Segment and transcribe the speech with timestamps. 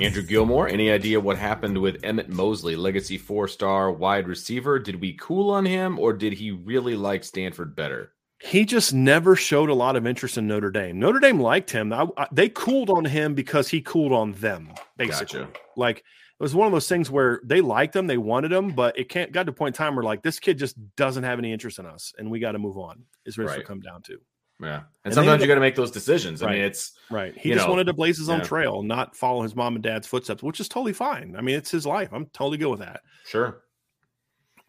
[0.00, 4.78] Andrew Gilmore, any idea what happened with Emmett Mosley, legacy four star wide receiver?
[4.78, 8.12] Did we cool on him or did he really like Stanford better?
[8.40, 11.00] He just never showed a lot of interest in Notre Dame.
[11.00, 11.92] Notre Dame liked him.
[11.92, 15.40] I, I, they cooled on him because he cooled on them, basically.
[15.40, 15.60] Gotcha.
[15.76, 16.04] Like it
[16.38, 19.32] was one of those things where they liked him, they wanted him, but it can't
[19.32, 21.80] got to a point in time where like this kid just doesn't have any interest
[21.80, 23.02] in us, and we got to move on.
[23.26, 23.58] Is what right.
[23.58, 24.20] it's come down to.
[24.60, 24.76] Yeah.
[24.76, 26.42] And, and sometimes you got to make those decisions.
[26.42, 26.50] Right.
[26.50, 27.36] I mean, it's right.
[27.36, 28.44] He just know, wanted to blaze his own yeah.
[28.44, 31.36] trail, not follow his mom and dad's footsteps, which is totally fine.
[31.36, 32.08] I mean, it's his life.
[32.12, 33.02] I'm totally good with that.
[33.26, 33.62] Sure.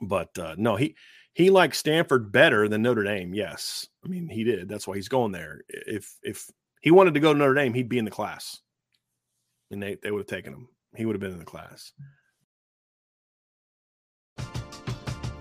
[0.01, 0.95] But uh, no, he
[1.33, 3.33] he liked Stanford better than Notre Dame.
[3.33, 3.87] Yes.
[4.05, 4.69] I mean, he did.
[4.69, 5.61] That's why he's going there.
[5.67, 6.47] If if
[6.81, 8.59] he wanted to go to Notre Dame, he'd be in the class.
[9.71, 10.69] And they, they would have taken him.
[10.95, 11.91] He would have been in the class.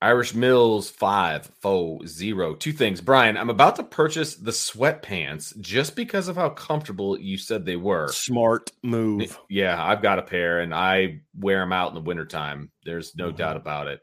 [0.00, 2.54] Irish Mills five four zero.
[2.54, 3.36] Two things, Brian.
[3.36, 8.08] I'm about to purchase the sweatpants just because of how comfortable you said they were.
[8.08, 9.38] Smart move.
[9.50, 12.70] Yeah, I've got a pair and I wear them out in the wintertime.
[12.84, 13.36] There's no mm-hmm.
[13.36, 14.00] doubt about it.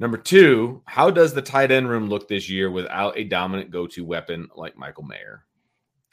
[0.00, 4.04] Number two, how does the tight end room look this year without a dominant go-to
[4.04, 5.44] weapon like Michael Mayer?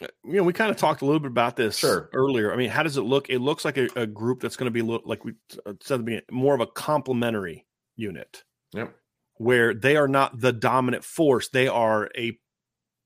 [0.01, 2.09] uh, you know, we kind of talked a little bit about this sure.
[2.13, 2.51] earlier.
[2.51, 3.29] I mean, how does it look?
[3.29, 5.33] It looks like a, a group that's going to be look like we
[5.65, 8.43] uh, said at the beginning, more of a complementary unit.
[8.73, 8.93] Yep.
[9.37, 12.37] Where they are not the dominant force, they are a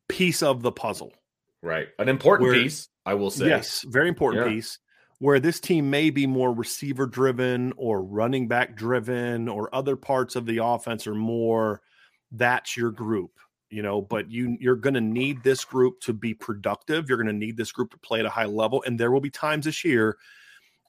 [0.07, 1.13] piece of the puzzle.
[1.61, 1.87] Right.
[1.97, 3.47] An important Where, piece, I will say.
[3.47, 4.53] Yes, very important yeah.
[4.53, 4.79] piece.
[5.17, 10.35] Where this team may be more receiver driven or running back driven or other parts
[10.35, 11.81] of the offense are more
[12.31, 13.31] that's your group
[13.69, 17.27] you know but you you're going to need this group to be productive you're going
[17.27, 19.65] to need this group to play at a high level and there will be times
[19.65, 20.17] this year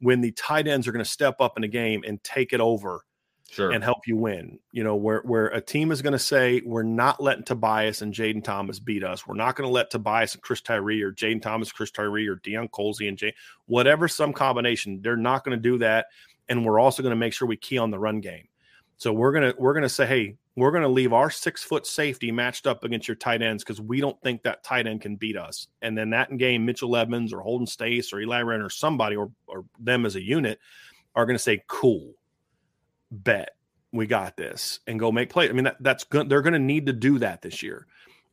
[0.01, 2.61] when the tight ends are going to step up in a game and take it
[2.61, 3.05] over
[3.51, 3.71] sure.
[3.71, 6.83] and help you win you know where where a team is going to say we're
[6.83, 10.43] not letting tobias and jayden thomas beat us we're not going to let tobias and
[10.43, 13.35] chris tyree or jayden thomas chris tyree or deion colzie and jay
[13.67, 16.07] whatever some combination they're not going to do that
[16.49, 18.47] and we're also going to make sure we key on the run game
[19.01, 22.31] so we're gonna we're gonna say, hey, we're going to leave our six foot safety
[22.31, 25.39] matched up against your tight ends because we don't think that tight end can beat
[25.39, 25.69] us.
[25.81, 29.31] And then that game, Mitchell Evans or Holden Staes or Eli Raridon or somebody or,
[29.47, 30.59] or them as a unit
[31.15, 32.13] are going to say, cool,
[33.11, 33.57] bet
[33.93, 35.51] we got this and go make plays.
[35.51, 36.29] I mean, that, that's good.
[36.29, 37.87] They're going to need to do that this year.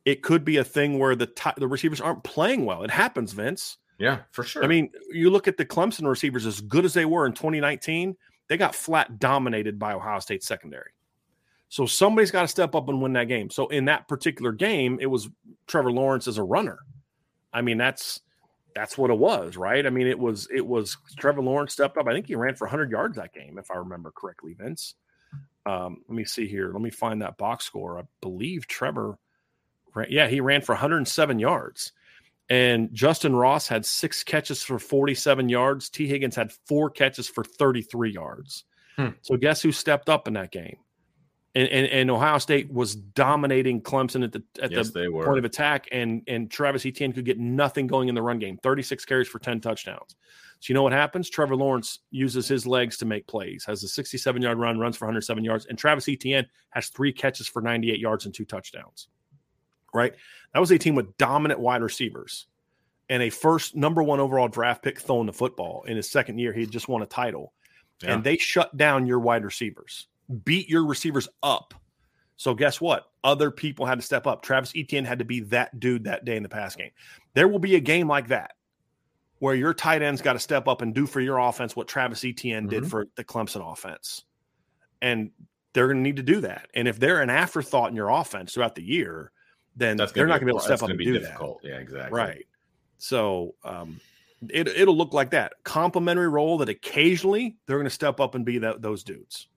[0.04, 2.82] It could be a thing where the t- the receivers aren't playing well.
[2.82, 3.78] It happens, Vince.
[3.98, 4.64] Yeah, for sure.
[4.64, 8.16] I mean, you look at the Clemson receivers as good as they were in 2019,
[8.48, 10.92] they got flat dominated by Ohio State secondary.
[11.68, 13.50] So somebody's got to step up and win that game.
[13.50, 15.28] So in that particular game, it was
[15.66, 16.78] Trevor Lawrence as a runner.
[17.52, 18.20] I mean, that's
[18.78, 19.84] that's what it was, right?
[19.84, 22.06] I mean, it was it was Trevor Lawrence stepped up.
[22.06, 24.94] I think he ran for 100 yards that game, if I remember correctly, Vince.
[25.66, 26.70] Um, let me see here.
[26.72, 27.98] Let me find that box score.
[27.98, 29.18] I believe Trevor,
[29.96, 31.92] ran, yeah, he ran for 107 yards.
[32.48, 35.90] And Justin Ross had six catches for 47 yards.
[35.90, 38.64] Tee Higgins had four catches for 33 yards.
[38.96, 39.08] Hmm.
[39.22, 40.76] So guess who stepped up in that game?
[41.54, 45.44] And, and, and, Ohio State was dominating Clemson at the at yes, the point of
[45.44, 48.58] attack, and and Travis Etienne could get nothing going in the run game.
[48.58, 50.14] Thirty six carries for ten touchdowns.
[50.60, 51.30] So you know what happens?
[51.30, 53.64] Trevor Lawrence uses his legs to make plays.
[53.64, 56.46] Has a sixty seven yard run, runs for one hundred seven yards, and Travis Etienne
[56.70, 59.08] has three catches for ninety eight yards and two touchdowns.
[59.94, 60.14] Right,
[60.52, 62.46] that was a team with dominant wide receivers
[63.08, 66.52] and a first number one overall draft pick throwing the football in his second year.
[66.52, 67.54] He had just won a title,
[68.02, 68.12] yeah.
[68.12, 70.08] and they shut down your wide receivers
[70.44, 71.74] beat your receivers up.
[72.36, 73.10] So guess what?
[73.24, 74.42] Other people had to step up.
[74.42, 76.90] Travis Etienne had to be that dude that day in the pass game.
[77.34, 78.52] There will be a game like that
[79.40, 82.24] where your tight end's got to step up and do for your offense what Travis
[82.24, 82.70] Etienne mm-hmm.
[82.70, 84.24] did for the Clemson offense.
[85.02, 85.30] And
[85.72, 86.68] they're going to need to do that.
[86.74, 89.32] And if they're an afterthought in your offense throughout the year,
[89.76, 91.62] then they're not going to be able to step up and do difficult.
[91.62, 91.68] that.
[91.68, 92.18] Yeah, exactly.
[92.18, 92.46] Right.
[92.98, 94.00] So um,
[94.48, 98.44] it, it'll look like that complementary role that occasionally they're going to step up and
[98.44, 99.48] be that, those dudes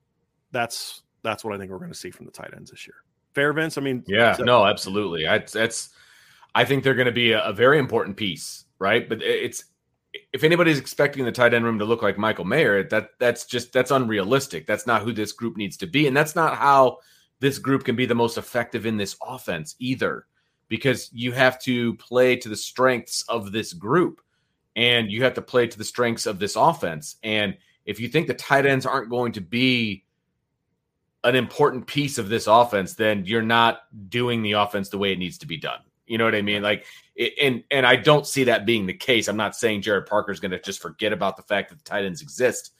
[0.52, 2.96] that's that's what I think we're going to see from the tight ends this year.
[3.34, 3.78] Fair, Vince.
[3.78, 5.28] I mean, yeah, no, absolutely.
[5.28, 5.90] I, that's
[6.54, 9.08] I think they're going to be a, a, very important piece, right?
[9.08, 9.66] But it's
[10.34, 13.72] if anybody's expecting the tight end room to look like Michael Mayer, that that's just
[13.72, 14.68] that's unrealistic.
[14.68, 16.98] That's not who this group needs to be, and that's not how
[17.40, 20.26] this group can be the most effective in this offense either.
[20.68, 24.22] Because you have to play to the strengths of this group,
[24.76, 27.18] and you have to play to the strengths of this offense.
[27.24, 30.06] And if you think the tight ends aren't going to be
[31.24, 35.20] an important piece of this offense, then you're not doing the offense the way it
[35.20, 35.80] needs to be done.
[36.08, 36.62] You know what I mean?
[36.62, 36.86] Like,
[37.16, 39.28] it, and and I don't see that being the case.
[39.28, 41.84] I'm not saying Gerad Parker is going to just forget about the fact that the
[41.84, 42.74] tight ends exist,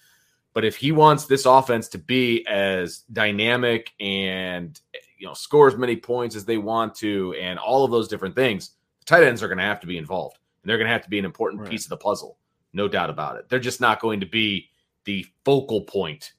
[0.54, 4.80] but if he wants this offense to be as dynamic and
[5.18, 8.36] you know score as many points as they want to, and all of those different
[8.36, 10.94] things, the tight ends are going to have to be involved, and they're going to
[10.94, 11.70] have to be an important right.
[11.70, 12.38] piece of the puzzle,
[12.74, 13.48] no doubt about it.
[13.48, 14.70] They're just not going to be
[15.06, 16.34] the focal point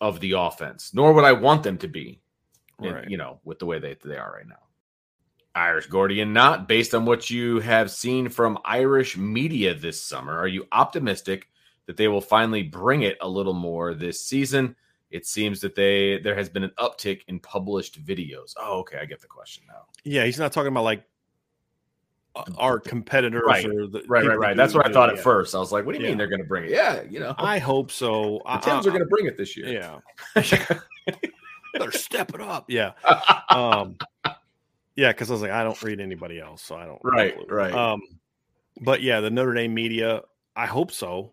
[0.00, 2.20] of the offense, nor would I want them to be,
[2.82, 3.04] eh, right.
[3.04, 4.56] in, you know, with the way they, they are right now.
[5.54, 10.38] Irish Gordian, not based on what you have seen from Irish media this summer.
[10.38, 11.48] Are you optimistic
[11.86, 14.76] that they will finally bring it a little more this season?
[15.10, 18.52] It seems that they there has been an uptick in published videos.
[18.58, 19.86] Oh, okay, I get the question now.
[20.04, 21.04] Yeah, he's not talking about like
[22.58, 23.64] our competitors right.
[23.64, 24.56] The right, right, right.
[24.56, 25.54] That's what I thought at first.
[25.54, 26.10] I was like, what do you yeah.
[26.10, 26.70] mean they're going to bring it?
[26.70, 27.34] Yeah, you know.
[27.38, 28.42] I hope so.
[28.46, 29.68] The Tims are going to bring it this year.
[29.68, 29.98] Yeah.
[31.74, 32.66] Better step it up.
[32.68, 32.92] Yeah.
[33.50, 33.96] Um,
[34.94, 37.00] yeah, because I was like, I don't read anybody else, so I don't.
[37.04, 37.72] Right, right.
[37.72, 38.00] Um,
[38.80, 40.22] but yeah, the Notre Dame media,
[40.54, 41.32] I hope so.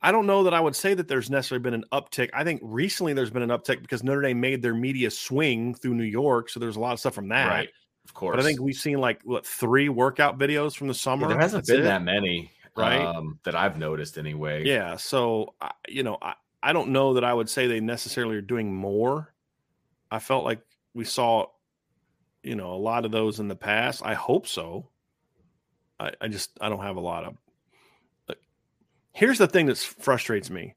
[0.00, 2.28] I don't know that I would say that there's necessarily been an uptick.
[2.34, 5.94] I think recently there's been an uptick because Notre Dame made their media swing through
[5.94, 7.48] New York, so there's a lot of stuff from that.
[7.48, 7.68] Right.
[8.04, 8.36] Of course.
[8.36, 11.22] But I think we've seen like what three workout videos from the summer.
[11.22, 11.88] Yeah, there hasn't That's been it.
[11.88, 13.00] that many, right?
[13.00, 14.64] Um, that I've noticed anyway.
[14.64, 14.96] Yeah.
[14.96, 15.54] So
[15.88, 19.32] you know, I, I don't know that I would say they necessarily are doing more.
[20.10, 20.60] I felt like
[20.94, 21.46] we saw,
[22.42, 24.02] you know, a lot of those in the past.
[24.04, 24.88] I hope so.
[25.98, 27.36] I, I just I don't have a lot of.
[28.26, 28.38] But
[29.12, 30.74] here's the thing that frustrates me.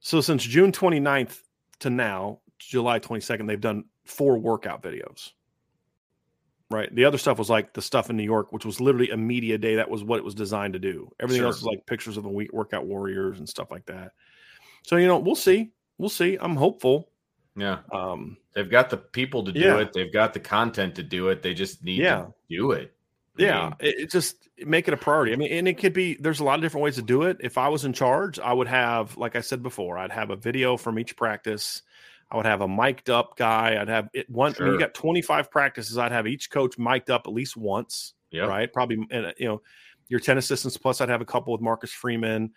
[0.00, 1.40] So since June 29th
[1.80, 5.32] to now, July 22nd, they've done four workout videos.
[6.72, 6.94] Right.
[6.94, 9.58] The other stuff was like the stuff in New York, which was literally a media
[9.58, 9.76] day.
[9.76, 11.10] That was what it was designed to do.
[11.20, 11.46] Everything sure.
[11.46, 14.12] else is like pictures of the week workout warriors and stuff like that.
[14.82, 15.70] So you know, we'll see.
[15.98, 16.38] We'll see.
[16.40, 17.08] I'm hopeful.
[17.56, 17.80] Yeah.
[17.92, 19.78] Um, they've got the people to do yeah.
[19.78, 19.92] it.
[19.92, 21.42] They've got the content to do it.
[21.42, 22.22] They just need yeah.
[22.22, 22.94] to do it.
[23.38, 25.32] I yeah, mean, it, it, just make it a priority.
[25.32, 26.14] I mean, and it could be.
[26.14, 27.38] There's a lot of different ways to do it.
[27.40, 30.36] If I was in charge, I would have, like I said before, I'd have a
[30.36, 31.82] video from each practice.
[32.32, 33.76] I would have a mic'd up guy.
[33.78, 34.54] I'd have it one.
[34.54, 34.64] Sure.
[34.64, 35.98] I mean, you got 25 practices.
[35.98, 38.14] I'd have each coach mic'd up at least once.
[38.30, 38.46] Yeah.
[38.46, 38.72] Right.
[38.72, 39.60] Probably, and uh, you know,
[40.08, 41.02] your 10 assistants plus.
[41.02, 42.52] I'd have a couple with Marcus Freeman.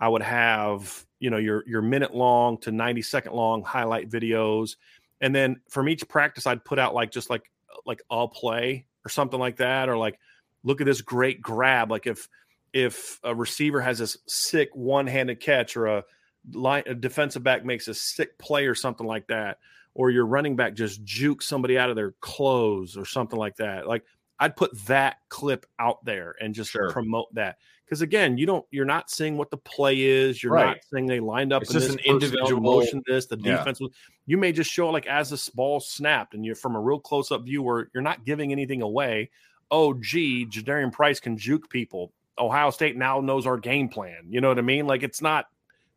[0.00, 4.74] I would have, you know, your your minute long to 90 second long highlight videos.
[5.20, 8.86] And then from each practice, I'd put out like just like uh, like a play
[9.06, 10.18] or something like that, or like
[10.64, 11.88] look at this great grab.
[11.88, 12.28] Like if
[12.72, 16.04] if a receiver has this sick one handed catch, or a
[16.52, 19.58] line a defensive back makes a sick play or something like that,
[19.94, 23.86] or your running back just jukes somebody out of their clothes or something like that.
[23.86, 24.04] Like
[24.38, 26.90] I'd put that clip out there and just sure.
[26.90, 27.58] promote that.
[27.84, 30.42] Because again, you don't you're not seeing what the play is.
[30.42, 30.66] You're right.
[30.66, 31.62] not saying they lined up.
[31.62, 33.02] It's just an individual motion.
[33.06, 33.80] This the defense.
[34.26, 37.32] You may just show like as the ball snapped, and you're from a real close
[37.32, 39.30] up view where you're not giving anything away.
[39.72, 42.12] Oh, gee, Jadarian Price can juke people.
[42.38, 44.24] Ohio State now knows our game plan.
[44.28, 44.86] You know what I mean?
[44.86, 45.46] Like it's not,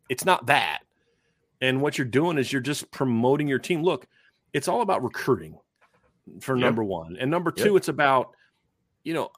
[0.10, 0.80] it's not that.
[1.62, 3.84] And what you're doing is you're just promoting your team.
[3.84, 4.08] Look,
[4.52, 5.58] it's all about recruiting
[6.42, 6.66] for yep.
[6.66, 7.78] number one, and number two, yep.
[7.78, 8.32] it's about,
[9.04, 9.32] you know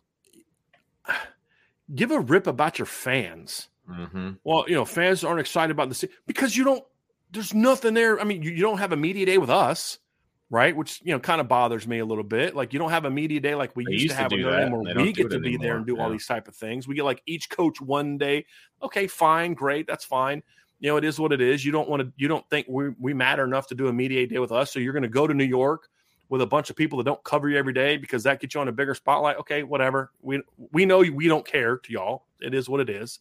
[1.94, 3.70] give a rip about your fans.
[3.90, 4.32] Mm-hmm.
[4.44, 6.84] Well, you know, fans aren't excited about the city because you don't.
[7.32, 8.20] There's nothing there.
[8.20, 10.00] I mean, you, you don't have a media day with us,
[10.50, 10.76] right?
[10.76, 12.56] Which you know kind of bothers me a little bit.
[12.56, 14.72] Like you don't have a media day like we used, used, to have to with
[14.72, 16.04] where we get to be there and do yeah.
[16.04, 16.88] all these type of things.
[16.88, 18.46] We get like each coach one day.
[18.84, 20.44] Okay, fine, great, that's fine.
[20.80, 21.66] You know, it is what it is.
[21.66, 22.12] You don't want to.
[22.18, 24.80] You don't think we we matter enough to do a media day with us, so
[24.80, 25.90] you're going to go to New York
[26.30, 28.62] with a bunch of people that don't cover you every day because that gets you
[28.62, 29.38] on a bigger spotlight.
[29.38, 30.12] Okay, whatever.
[30.22, 32.26] We we know we don't care to y'all.
[32.42, 33.20] It is what it is.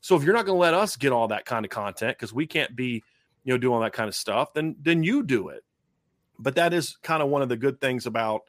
[0.00, 2.32] So if you're not going to let us get all that kind of content because
[2.32, 3.04] we can't be,
[3.44, 5.64] you know, doing all that kind of stuff, then then you do it.
[6.42, 8.42] But that is kind of one of the good things about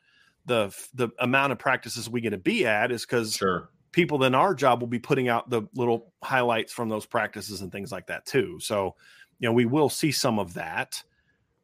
[0.45, 3.69] the the amount of practices we get to be at is because sure.
[3.91, 7.71] people in our job will be putting out the little highlights from those practices and
[7.71, 8.57] things like that too.
[8.59, 8.95] So,
[9.39, 11.01] you know, we will see some of that.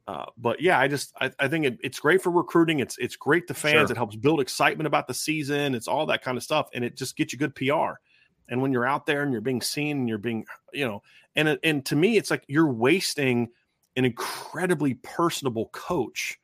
[0.08, 2.80] Uh, but yeah, I just I, I think it, it's great for recruiting.
[2.80, 3.90] It's it's great to fans.
[3.90, 3.92] Sure.
[3.92, 5.76] It helps build excitement about the season.
[5.76, 8.00] It's all that kind of stuff, and it just gets you good PR.
[8.48, 11.04] And when you're out there and you're being seen and you're being, you know,
[11.36, 13.50] and and to me, it's like you're wasting
[14.00, 16.40] an incredibly personable coach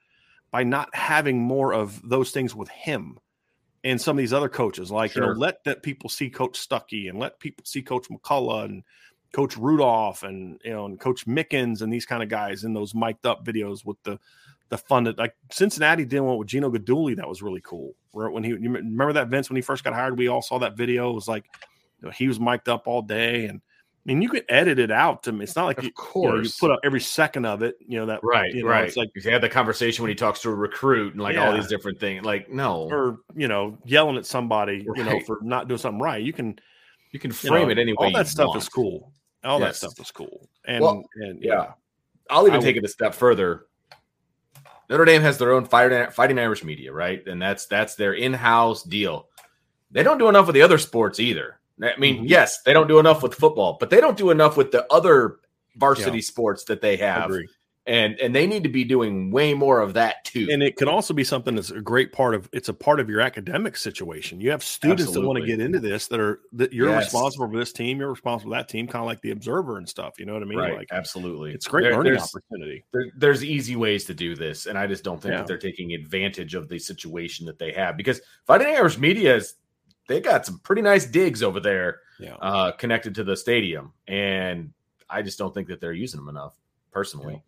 [0.52, 3.18] by not having more of those things with him
[3.84, 4.92] and some of these other coaches.
[4.92, 5.24] Like sure.
[5.24, 8.84] you know, let that people see Coach Stuckey and let people see Coach McCullough and
[9.32, 12.94] Coach Rudolph and you know and Coach Mickens and these kind of guys in those
[12.94, 14.20] mic'd up videos with the
[14.70, 17.96] the fun that like Cincinnati did one with Gino Guidugli that was really cool.
[18.12, 20.60] Where when he you remember that Vince when he first got hired, we all saw
[20.60, 21.10] that video.
[21.12, 21.46] It was like
[22.02, 23.62] you know, he was mic'd up all day and
[24.06, 25.44] I mean, you could edit it out to me.
[25.44, 27.76] It's not like of you, course you, know, you, put up every second of it.
[27.88, 28.86] You know that right, you know, right.
[28.86, 31.48] It's like he had the conversation when he talks to a recruit and like yeah.
[31.48, 32.24] all these different things.
[32.24, 34.98] Like no, or you know, yelling at somebody, right.
[34.98, 36.24] you know, for not doing something right.
[36.24, 36.60] You can
[37.12, 38.06] you can frame you know, it anyway.
[38.06, 38.62] All that stuff want.
[38.62, 39.12] is cool.
[39.44, 39.80] All yes.
[39.80, 40.50] that stuff is cool.
[40.68, 41.54] And, well, and yeah.
[41.54, 41.72] yeah.
[42.30, 43.66] I'll even I take it a step further.
[44.88, 47.26] Notre Dame has their own fighting Irish media, right?
[47.28, 49.30] And that's that's their in-house deal.
[49.90, 51.60] They don't do enough with the other sports either.
[51.82, 52.26] I mean, mm-hmm.
[52.26, 55.40] yes, they don't do enough with football, but they don't do enough with the other
[55.76, 56.24] varsity yeah.
[56.24, 57.32] sports that they have
[57.88, 60.88] and and they need to be doing way more of that too and it can
[60.88, 64.42] also be something that's a great part of it's a part of your academic situation
[64.42, 65.22] you have students Absolutely.
[65.22, 67.06] that want to get into this that are that you're yes.
[67.06, 69.88] responsible for this team you're responsible for that team kind of like the observer and
[69.88, 72.84] stuff you know what i mean right like absolutely it's great there, learning there's, opportunity
[72.92, 75.38] there, there's easy ways to do this and i just don't think yeah.
[75.38, 79.56] that they're taking advantage of the situation that they have because fighting irish media is
[80.08, 82.36] they got some pretty nice digs over there yeah.
[82.36, 84.72] uh, connected to the stadium and
[85.10, 86.56] i just don't think that they're using them enough
[86.92, 87.40] personally yeah.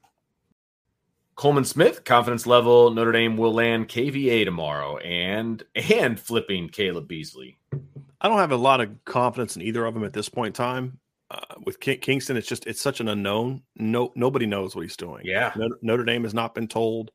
[1.37, 7.59] Coleman Smith, confidence level, Notre Dame will land KVA tomorrow and and flipping Caleb Beasley.
[8.19, 10.53] I don't have a lot of confidence in either of them at this point in
[10.53, 10.99] time.
[11.29, 13.61] Uh, with King- Kingston, it's just it's such an unknown.
[13.75, 15.21] No, nobody knows what he's doing.
[15.25, 17.11] Yeah, Notre, Notre Dame has not been told.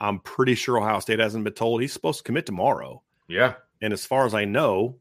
[0.00, 1.80] I'm pretty sure Ohio State hasn't been told.
[1.80, 3.00] He's supposed to commit tomorrow.
[3.28, 4.96] Yeah, and as far as I know,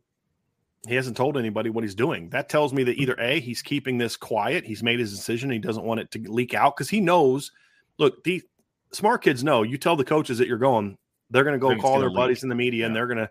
[0.87, 2.29] he hasn't told anybody what he's doing.
[2.31, 4.65] That tells me that either a he's keeping this quiet.
[4.65, 5.51] He's made his decision.
[5.51, 7.51] He doesn't want it to leak out because he knows.
[7.99, 8.41] Look, the,
[8.91, 10.97] smart kids know you tell the coaches that you're going,
[11.29, 12.17] they're going to go call their leak.
[12.17, 12.85] buddies in the media yeah.
[12.87, 13.29] and they're going to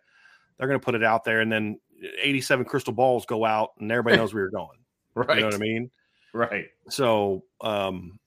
[0.56, 1.78] they're going to put it out there and then
[2.22, 4.78] 87 crystal balls go out and everybody knows where you're going.
[5.14, 5.36] right.
[5.36, 5.90] You know what I mean?
[6.32, 6.66] Right.
[6.88, 8.18] So um,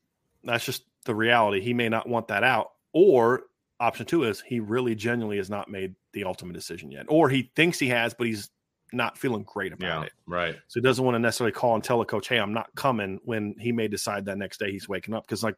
[0.43, 1.61] that's just the reality.
[1.61, 2.71] He may not want that out.
[2.91, 3.43] Or
[3.79, 7.05] option two is he really genuinely has not made the ultimate decision yet.
[7.09, 8.49] Or he thinks he has, but he's
[8.91, 10.05] not feeling great about Yeah.
[10.05, 10.13] it.
[10.27, 10.55] Right.
[10.67, 13.19] So he doesn't want to necessarily call and tell a coach, hey, I'm not coming
[13.23, 15.25] when he may decide that next day he's waking up.
[15.25, 15.55] Because like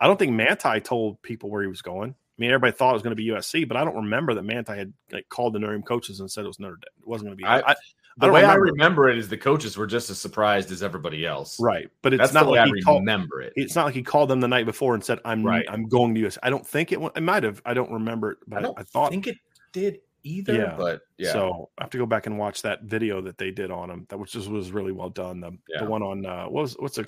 [0.00, 2.10] I don't think Manti told people where he was going.
[2.10, 4.42] I mean, everybody thought it was going to be USC, but I don't remember that
[4.42, 7.00] Manti had like called the Notre Dame coaches and said it was Notre Dame.
[7.00, 7.44] It wasn't going to be.
[7.46, 7.74] I- I,
[8.18, 8.72] The don't way I remember.
[8.72, 11.58] remember it is the coaches were just as surprised as everybody else.
[11.60, 13.00] right, but it's That's not like I he called.
[13.00, 13.52] remember it.
[13.56, 15.64] It's not like he called them the night before and said, "I'm Right.
[15.68, 17.00] I'm going to US." I don't think it.
[17.16, 17.62] It might have.
[17.64, 19.36] I don't remember it, but I I, don't I thought think it
[19.72, 20.54] did either.
[20.54, 20.74] Yeah.
[20.76, 21.32] But yeah.
[21.32, 24.06] So I have to go back and watch that video that they did on him.
[24.10, 25.40] That was just was really well done.
[25.40, 25.84] The Yeah.
[25.84, 27.06] the one on uh, what was what's a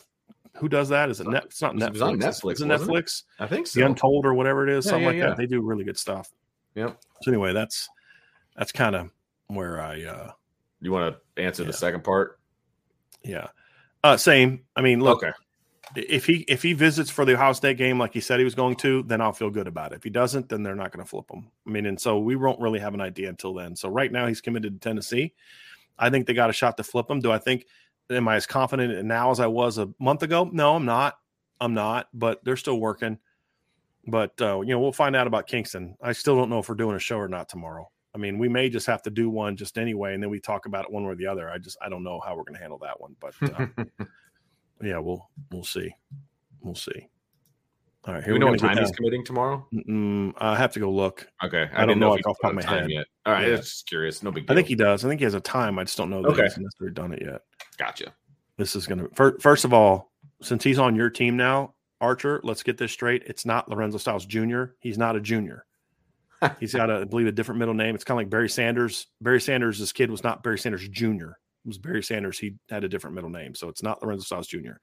[0.57, 1.11] who does that?
[1.11, 1.45] Is it net?
[1.47, 1.93] It's not it Netflix.
[1.93, 2.81] was on It's- Netflix, Is it it?
[2.81, 3.23] Netflix?
[3.41, 3.81] I think so.
[3.81, 3.87] The.
[3.87, 5.37] Untold or whatever it is, Yeah, something like that.
[5.37, 6.31] They do really good stuff.
[6.77, 6.99] Yep.
[7.23, 7.89] So anyway, that's
[8.57, 9.11] that's kind of
[9.49, 10.31] where I uh
[10.85, 11.69] You want to answer Yeah.
[11.69, 12.39] the second part?
[13.23, 13.49] yeah.
[14.03, 14.65] Uh same.
[14.77, 15.33] I mean, look, okay.
[15.97, 18.55] if he if he visits for the Ohio State game like he said he was
[18.55, 19.97] going to, then I'll feel good about it.
[19.97, 21.51] If he doesn't, then they're not going to flip him.
[21.67, 23.75] I mean, and so we won't really have an idea until then.
[23.77, 25.33] So right now he's committed to Tennessee.
[25.99, 27.21] I think they got a shot to flip him.
[27.21, 27.67] Do I think
[28.11, 30.51] am I as confident now as I was a month ago?
[30.53, 31.15] No, I'm not.
[31.61, 33.19] I'm not, but they're still working.
[34.07, 35.97] But uh, you know, we'll find out about Kingston.
[36.03, 37.91] I still don't know if we're doing a show or not tomorrow.
[38.15, 40.67] I mean, we may just have to do one just anyway, and then we talk
[40.67, 41.51] about it one way or the other.
[41.51, 43.67] I just I don't know how we're going to handle that one, but uh,
[44.83, 45.95] yeah, we'll we'll see,
[46.61, 47.09] we'll see.
[48.07, 49.67] All right, here we know what time he's committing tomorrow?
[49.73, 51.27] Mm, I have to go look.
[51.43, 51.71] Okay.
[51.73, 52.91] I don't didn't know, if like, off the top of my time head.
[52.91, 53.07] Yet.
[53.25, 53.49] All right.
[53.49, 53.57] Yeah.
[53.57, 54.23] Just curious.
[54.23, 55.07] No big I think he does.
[55.07, 55.79] I think he has a time.
[55.79, 56.43] I just don't know that Okay.
[56.43, 57.41] he's necessarily done it yet.
[57.79, 58.13] Gotcha.
[58.59, 62.43] This is going to first of all, since he's on your team now, Archer.
[62.45, 63.23] Let's get this straight.
[63.27, 64.65] It's not Lorenzo Styles Jr.
[64.81, 65.65] He's not a junior.
[66.61, 67.95] He's got, a, I believe, a different middle name.
[67.95, 69.07] It's kind of like Barry Sanders.
[69.21, 71.31] Barry Sanders, this kid was not Barry Sanders Jr.
[71.65, 72.39] It was Barry Sanders.
[72.39, 74.75] He had a different middle name, so it's not Lorenzo Styles Jr.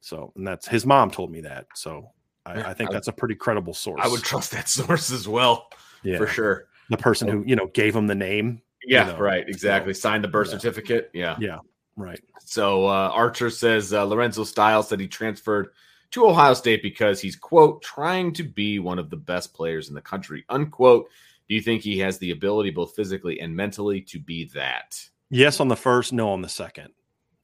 [0.00, 1.66] So, and that's his mom told me that.
[1.74, 2.10] So,
[2.46, 4.00] I, I think I- that's a pretty credible source.
[4.02, 5.68] I would trust that source as well,
[6.02, 6.68] yeah, for sure.
[6.88, 8.62] the person who you know gave him the name.
[8.84, 9.46] Yeah, know, right.
[9.46, 9.92] Exactly.
[9.92, 10.58] Signed the birth yeah.
[10.58, 11.10] certificate.
[11.12, 11.36] Yeah.
[11.38, 11.58] Yeah,
[11.96, 12.20] right.
[12.44, 15.68] So uh, Archer says uh, Lorenzo Styles said he transferred
[16.12, 19.94] to Ohio State because he's quote trying to be one of the best players in
[19.94, 21.08] the country unquote.
[21.48, 25.08] Do you think he has the ability, both physically and mentally, to be that?
[25.30, 26.90] Yes on the first, no on the second.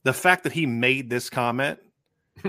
[0.05, 1.81] The fact that he made this comment,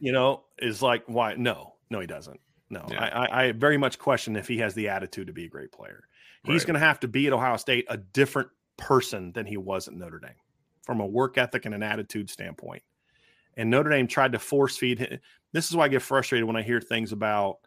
[0.00, 1.34] you know, is like, why?
[1.34, 2.40] No, no, he doesn't.
[2.70, 3.02] No, Yeah.
[3.04, 6.04] I, I, very much question if he has the attitude to be a great player.
[6.44, 6.66] He's Right.
[6.68, 9.94] going to have to be at Ohio State a different person than he was at
[9.94, 10.30] Notre Dame
[10.84, 12.82] from a work ethic and an attitude standpoint.
[13.56, 15.18] And Notre Dame tried to force feed him.
[15.52, 17.58] This is why I get frustrated when I hear things about,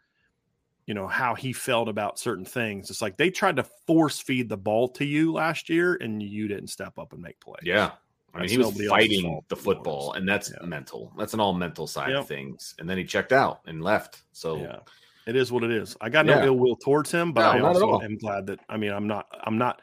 [0.85, 2.89] you know, how he felt about certain things.
[2.89, 6.47] It's like they tried to force feed the ball to you last year and you
[6.47, 7.63] didn't step up and make plays.
[7.63, 7.91] Yeah.
[8.33, 10.65] I mean, That's he was fighting the football, and that's Yeah.
[10.65, 11.13] mental.
[11.17, 12.19] That's an all mental side Yep.
[12.21, 12.73] of things.
[12.79, 14.23] And then he checked out and left.
[14.31, 14.79] So Yeah.
[15.27, 15.95] It is what it is.
[16.01, 16.45] I got no Yeah.
[16.47, 19.27] ill will towards him, but No, I also am glad that I mean I'm not
[19.43, 19.81] I'm not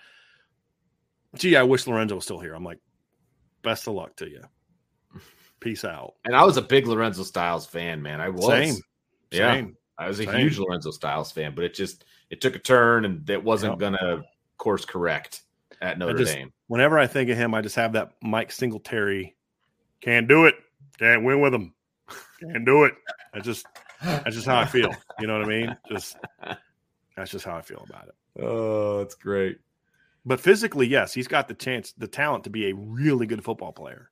[1.36, 2.54] gee, I wish Lorenzo was still here.
[2.54, 2.78] I'm like,
[3.62, 4.42] best of luck to you.
[5.60, 6.14] Peace out.
[6.24, 8.20] And I was a big Lorenzo Styles fan, man.
[8.20, 8.46] I was.
[8.46, 8.74] Same.
[9.30, 9.54] Yeah.
[9.54, 9.76] Same.
[9.98, 10.38] I was a Same.
[10.40, 13.78] huge Lorenzo Styles fan, but it just it took a turn and it wasn't Yep.
[13.78, 14.22] gonna
[14.56, 15.42] course correct
[15.82, 16.52] at Notre just- Dame.
[16.68, 19.36] Whenever I think of him, I just have that Mike Singletary.
[20.00, 20.54] Can't do it.
[20.98, 21.74] Can't win with him.
[22.40, 22.94] Can't do it.
[23.34, 23.66] I just
[24.02, 24.94] that's just how I feel.
[25.18, 25.76] You know what I mean?
[25.90, 26.16] Just
[27.16, 28.14] that's just how I feel about it.
[28.42, 29.58] Oh, that's great.
[30.24, 33.72] But physically, yes, he's got the chance, the talent to be a really good football
[33.72, 34.10] player.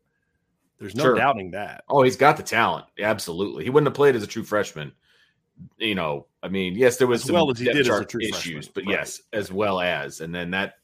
[0.79, 1.15] There's no Sure.
[1.17, 1.85] doubting that.
[1.89, 2.87] Oh, he's got the talent.
[2.99, 3.65] Absolutely.
[3.65, 4.93] He wouldn't have played as a true freshman.
[5.79, 8.05] You know, I mean, yes, there was As some well as he did as a
[8.05, 8.73] true issues, freshman.
[8.75, 8.93] but Right.
[9.01, 10.75] yes, as well as, and then that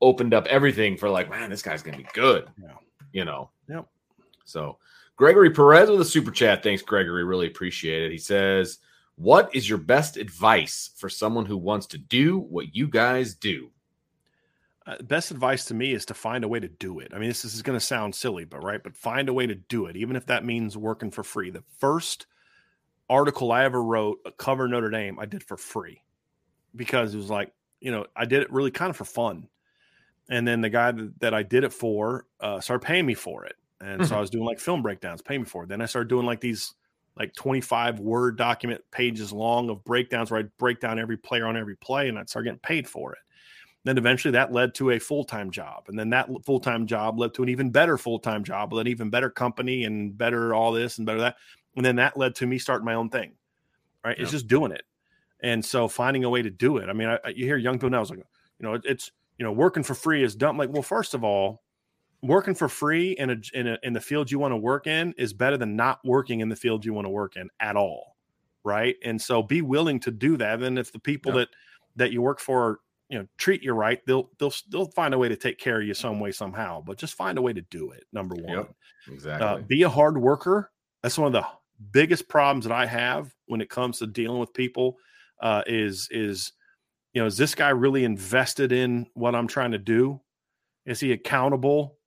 [0.00, 2.48] opened up everything for like, man, this guy's gonna be good.
[2.62, 2.74] Yeah.
[3.12, 3.50] You know.
[3.68, 3.86] Yep.
[4.44, 4.78] So
[5.16, 6.62] Gregory Perez with a super chat.
[6.62, 7.24] Thanks, Gregory.
[7.24, 8.12] Really appreciate it.
[8.12, 8.78] He says,
[9.16, 13.70] What is your best advice for someone who wants to do what you guys do?
[14.86, 17.10] Uh, best advice to me is to find a way to do it.
[17.14, 19.46] I mean, this, this is going to sound silly, but right, but find a way
[19.46, 21.50] to do it, even if that means working for free.
[21.50, 22.26] The first
[23.08, 26.02] article I ever wrote, a cover Notre Dame, I did for free
[26.76, 29.48] because it was like, you know, I did it really kind of for fun.
[30.28, 33.44] And then the guy that, that I did it for uh, started paying me for
[33.44, 33.56] it.
[33.80, 35.68] And so I was doing like film breakdowns, paying me for it.
[35.68, 36.74] Then I started doing like these
[37.16, 41.56] like 25 word document pages long of breakdowns where I'd break down every player on
[41.56, 43.18] every play and I'd start getting paid for it.
[43.84, 45.84] Then eventually that led to a full time job.
[45.88, 48.80] And then that full time job led to an even better full time job with
[48.80, 51.36] an even better company and better all this and better that.
[51.76, 53.32] And then that led to me starting my own thing.
[54.04, 54.18] Right.
[54.18, 54.82] It's just doing it.
[55.40, 56.88] And so finding a way to do it.
[56.88, 58.24] I mean, I, I- you hear young people now, it's like, you
[58.66, 60.56] know, it, it's you know, working for free is dumb.
[60.56, 61.62] Like, well, first of all,
[62.22, 65.12] working for free in a, in a, in the field you want to work in
[65.18, 68.16] is better than not working in the field you want to work in at all,
[68.62, 68.96] right?
[69.04, 70.62] And so be willing to do that.
[70.62, 71.48] And if the people that
[71.96, 75.28] that you work for, you know, treat you right, they'll they'll they'll find a way
[75.28, 76.80] to take care of you some way somehow.
[76.80, 78.04] But just find a way to do it.
[78.12, 78.74] Number one, yep,
[79.08, 79.46] uh, exactly.
[79.46, 80.70] Uh, be a hard worker.
[81.02, 81.46] That's one of the
[81.92, 84.98] biggest problems that I have when it comes to dealing with people.
[85.40, 86.52] Uh, is is
[87.12, 90.20] you know, is this guy really invested in what I'm trying to do?
[90.84, 91.98] Is he accountable?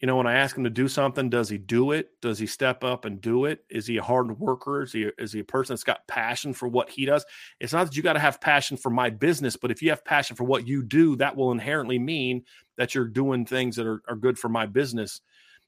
[0.00, 2.10] You know, when I ask him to do something, does he do it?
[2.20, 3.64] Does he step up and do it?
[3.70, 4.82] Is he a hard worker?
[4.82, 7.24] Is he is he a person that's got passion for what he does?
[7.60, 10.04] It's not that you got to have passion for my business, but if you have
[10.04, 12.44] passion for what you do, that will inherently mean
[12.76, 15.22] that you're doing things that are, are good for my business.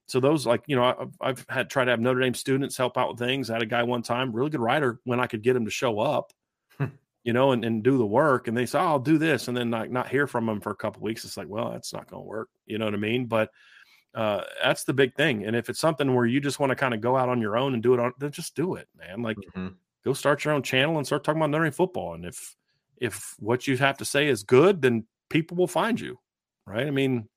[0.06, 2.98] So those like you know I've, I've had tried to have Notre Dame students help
[2.98, 3.48] out with things.
[3.48, 5.70] I had a guy one time, really good writer, when I could get him to
[5.70, 6.32] show up
[6.78, 6.86] hmm.
[7.24, 8.48] you know, and, and do the work.
[8.48, 9.48] And they say, oh, I'll do this.
[9.48, 11.24] And then like not hear from him for a couple weeks.
[11.24, 12.48] It's like, well, that's not going to work.
[12.66, 13.26] You know what I mean?
[13.26, 13.50] But
[14.18, 15.44] uh, that's the big thing.
[15.44, 17.56] And if it's something where you just want to kind of go out on your
[17.56, 19.22] own and do it on, then just do it, man.
[19.22, 19.68] Like mm-hmm.
[20.04, 22.14] go start your own channel and start talking about Notre Dame football.
[22.14, 22.56] And if,
[22.96, 26.18] if what you have to say is good, then people will find you.
[26.66, 26.88] Right.
[26.88, 27.28] I mean,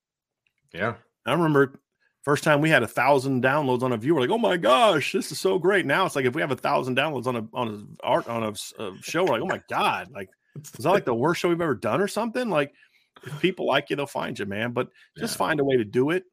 [0.74, 0.96] yeah.
[1.24, 1.80] I remember
[2.24, 5.32] First time we had a thousand downloads on a viewer, like, "Oh my gosh, this
[5.32, 7.68] is so great!" Now it's like if we have a thousand downloads on a on
[8.04, 11.06] a art on a, a show, we're like, "Oh my god!" Like, is that like
[11.06, 12.48] the worst show we've ever done or something?
[12.48, 12.76] Like,
[13.24, 14.72] if people like you, they'll find you, man.
[14.72, 15.38] But just yeah.
[15.40, 16.26] find a way to do it.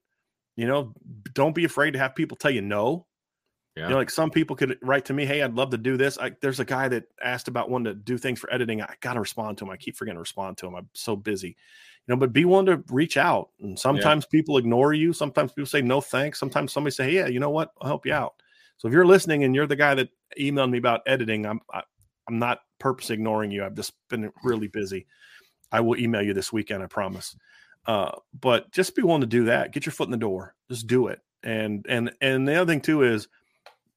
[0.58, 0.92] You know,
[1.34, 3.06] don't be afraid to have people tell you no.
[3.76, 3.84] Yeah.
[3.84, 6.18] You know, like some people could write to me, "Hey, I'd love to do this."
[6.18, 8.82] I, there's a guy that asked about wanting to do things for editing.
[8.82, 9.70] I got to respond to him.
[9.70, 10.74] I keep forgetting to respond to him.
[10.74, 11.56] I'm so busy
[12.08, 13.50] you know, but be willing to reach out.
[13.60, 14.38] And sometimes yeah.
[14.38, 15.12] people ignore you.
[15.12, 16.40] Sometimes people say no thanks.
[16.40, 17.72] Sometimes somebody say, hey, yeah, you know what?
[17.80, 18.34] I'll help you out.
[18.78, 20.08] So if you're listening and you're the guy that
[20.40, 21.84] emailed me about editing, I'm I, am
[22.28, 23.62] i am not purposely ignoring you.
[23.62, 25.06] I've just been really busy.
[25.70, 27.36] I will email you this weekend, I promise.
[27.88, 29.72] Uh, but just be willing to do that.
[29.72, 30.54] Get your foot in the door.
[30.70, 31.20] Just do it.
[31.42, 33.28] And and and the other thing too is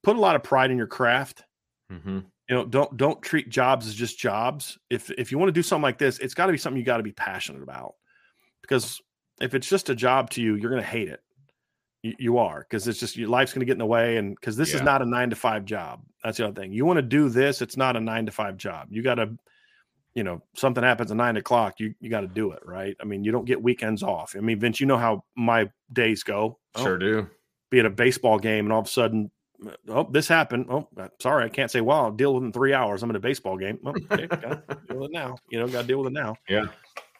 [0.01, 1.43] put a lot of pride in your craft.
[1.91, 2.19] Mm-hmm.
[2.49, 4.77] You know, don't don't treat jobs as just jobs.
[4.89, 6.85] If if you want to do something like this, it's got to be something you
[6.85, 7.95] got to be passionate about
[8.61, 9.01] because
[9.41, 11.19] if it's just a job to you, you're going to hate it.
[12.03, 14.35] You, you are because it's just your life's going to get in the way, and
[14.35, 14.77] because this yeah.
[14.77, 16.01] is not a nine to five job.
[16.23, 16.71] That's the other thing.
[16.71, 18.87] You want to do this, it's not a nine to five job.
[18.89, 19.37] You got to,
[20.15, 22.95] you know, something happens at nine o'clock, you you got to do it, right?
[22.99, 24.35] I mean, you don't get weekends off.
[24.37, 26.59] I mean, Vince, you know how my days go.
[26.75, 27.29] Oh, sure do.
[27.69, 29.31] Be at a baseball game, and all of a sudden
[29.89, 30.67] oh, this happened.
[30.69, 33.03] Oh, uh, sorry, I can't say, well, I'll deal with it in three hours.
[33.03, 33.79] I'm in a baseball game.
[33.85, 35.37] Oh, okay, got to deal with it now.
[35.49, 36.35] You know, got to deal with it now.
[36.49, 36.65] Yeah.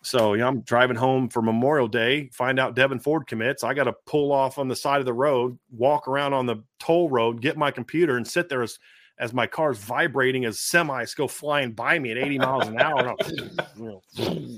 [0.03, 3.63] So, you know, I'm driving home for Memorial Day, find out devin Ford commits.
[3.63, 6.63] I got to pull off on the side of the road, walk around on the
[6.79, 8.79] toll road, get my computer, and sit there as
[9.21, 13.15] as my car's vibrating as semis go flying by me at 80 miles an hour.
[13.79, 14.01] oh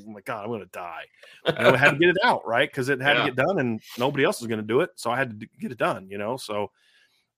[0.08, 1.04] my God, I'm going to die.
[1.46, 2.70] You know, I had to get it out, right?
[2.70, 3.26] Because it had yeah.
[3.26, 4.90] to get done and nobody else was going to do it.
[4.96, 6.38] So I had to get it done, you know?
[6.38, 6.72] So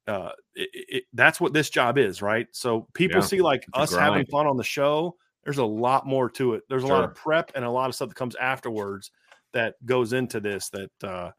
[0.07, 2.47] uh, it, it, that's what this job is, right?
[2.51, 3.25] So people yeah.
[3.25, 6.63] see like us having fun on the show there's a lot more to it.
[6.67, 6.95] There's a sure.
[6.95, 9.11] lot of prep and a lot of stuff that comes afterwards
[9.53, 11.31] that goes into this that uh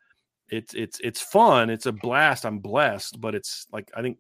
[0.49, 1.68] it's it's it's fun.
[1.68, 2.46] It's a blast.
[2.46, 4.18] I'm blessed, but it's like I think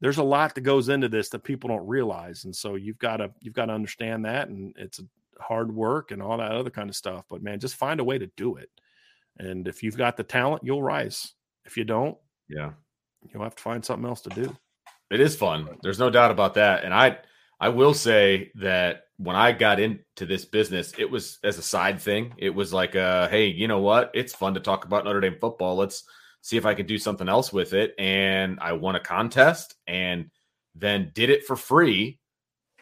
[0.00, 2.44] there's a lot that goes into this that people don't realize.
[2.44, 5.00] And so you've got to you've got to understand that and it's
[5.38, 7.24] hard work and all that other kind of stuff.
[7.28, 8.70] But man, just find a way to do it.
[9.38, 11.32] And if you've got the talent, you'll rise.
[11.64, 12.16] If you don't,
[12.48, 12.72] yeah,
[13.32, 14.56] you'll have to find something else to do.
[15.10, 15.68] It is fun.
[15.82, 16.84] There's no doubt about that.
[16.84, 17.18] And I
[17.58, 22.00] I will say that when I got into this business, it was as a side
[22.00, 22.32] thing.
[22.38, 24.10] It was like, uh, hey, you know what?
[24.14, 25.76] It's fun to talk about Notre Dame football.
[25.76, 26.04] Let's
[26.42, 27.94] see if I can do something else with it.
[27.98, 30.30] And I won a contest and
[30.74, 32.18] then did it for free.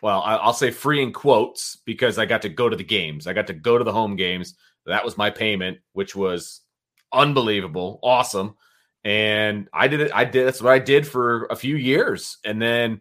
[0.01, 3.27] Well, I'll say free in quotes because I got to go to the games.
[3.27, 4.55] I got to go to the home games.
[4.87, 6.61] That was my payment, which was
[7.13, 8.57] unbelievable, awesome.
[9.05, 10.13] And I did it.
[10.15, 10.47] I did.
[10.47, 13.01] That's what I did for a few years, and then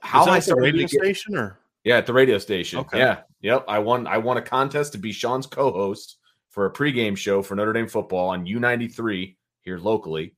[0.00, 2.80] how I started radio get, station or yeah, at the radio station.
[2.80, 2.98] Okay.
[2.98, 3.20] Yeah.
[3.40, 3.64] Yep.
[3.68, 6.16] I won I won a contest to be Sean's co-host
[6.50, 10.34] for a pregame show for Notre Dame football on U93 here locally.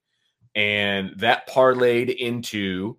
[0.55, 2.99] And that parlayed into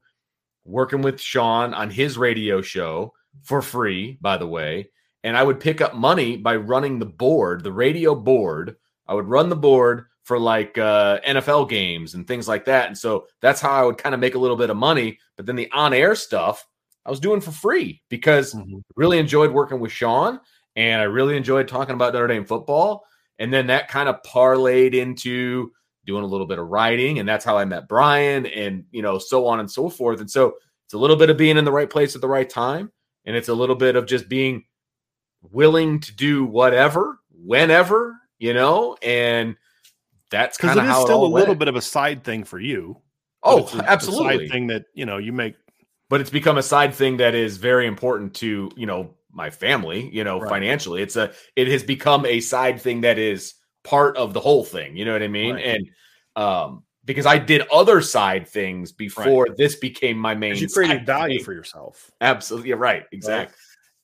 [0.65, 3.13] working with Sean on his radio show
[3.43, 4.91] for free, by the way.
[5.23, 8.75] And I would pick up money by running the board, the radio board.
[9.07, 12.87] I would run the board for like uh, NFL games and things like that.
[12.87, 15.19] And so that's how I would kind of make a little bit of money.
[15.37, 16.67] But then the on air stuff
[17.05, 18.79] I was doing for free because mm-hmm.
[18.95, 20.39] really enjoyed working with Sean
[20.75, 23.05] and I really enjoyed talking about Notre Dame football.
[23.39, 25.71] And then that kind of parlayed into
[26.07, 27.19] doing a little bit of writing.
[27.19, 30.19] And that's how I met Brian and, you know, so on and so forth.
[30.21, 32.49] And so it's a little bit of being in the right place at the right
[32.49, 32.91] time.
[33.25, 34.63] And it's a little bit of just being
[35.51, 39.55] willing to do whatever whenever, you know, and
[40.31, 42.59] that's because kind of how still a all little bit of a side thing for
[42.59, 42.97] you.
[43.43, 44.39] Oh, a- absolutely.
[44.47, 45.55] side thing that you know you make.
[46.09, 50.09] but it's become a side thing that is very important to you know my family
[50.11, 50.49] you know Right.
[50.49, 54.63] financially it's a it has become a side thing that is part of the whole
[54.63, 55.65] thing you know what i mean Right.
[55.65, 55.89] and
[56.35, 61.37] um because i did other side things before this became my main you created value
[61.39, 61.45] thing.
[61.45, 62.11] for yourself.
[62.21, 63.55] absolutely yeah, right exactly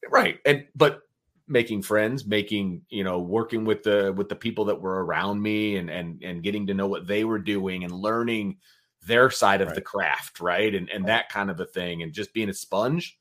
[0.09, 1.01] right and but
[1.47, 5.75] making friends making you know working with the with the people that were around me
[5.75, 8.57] and and and getting to know what they were doing and learning
[9.05, 9.75] their side of Right.
[9.75, 13.19] the craft right and and that kind of a thing and just being a sponge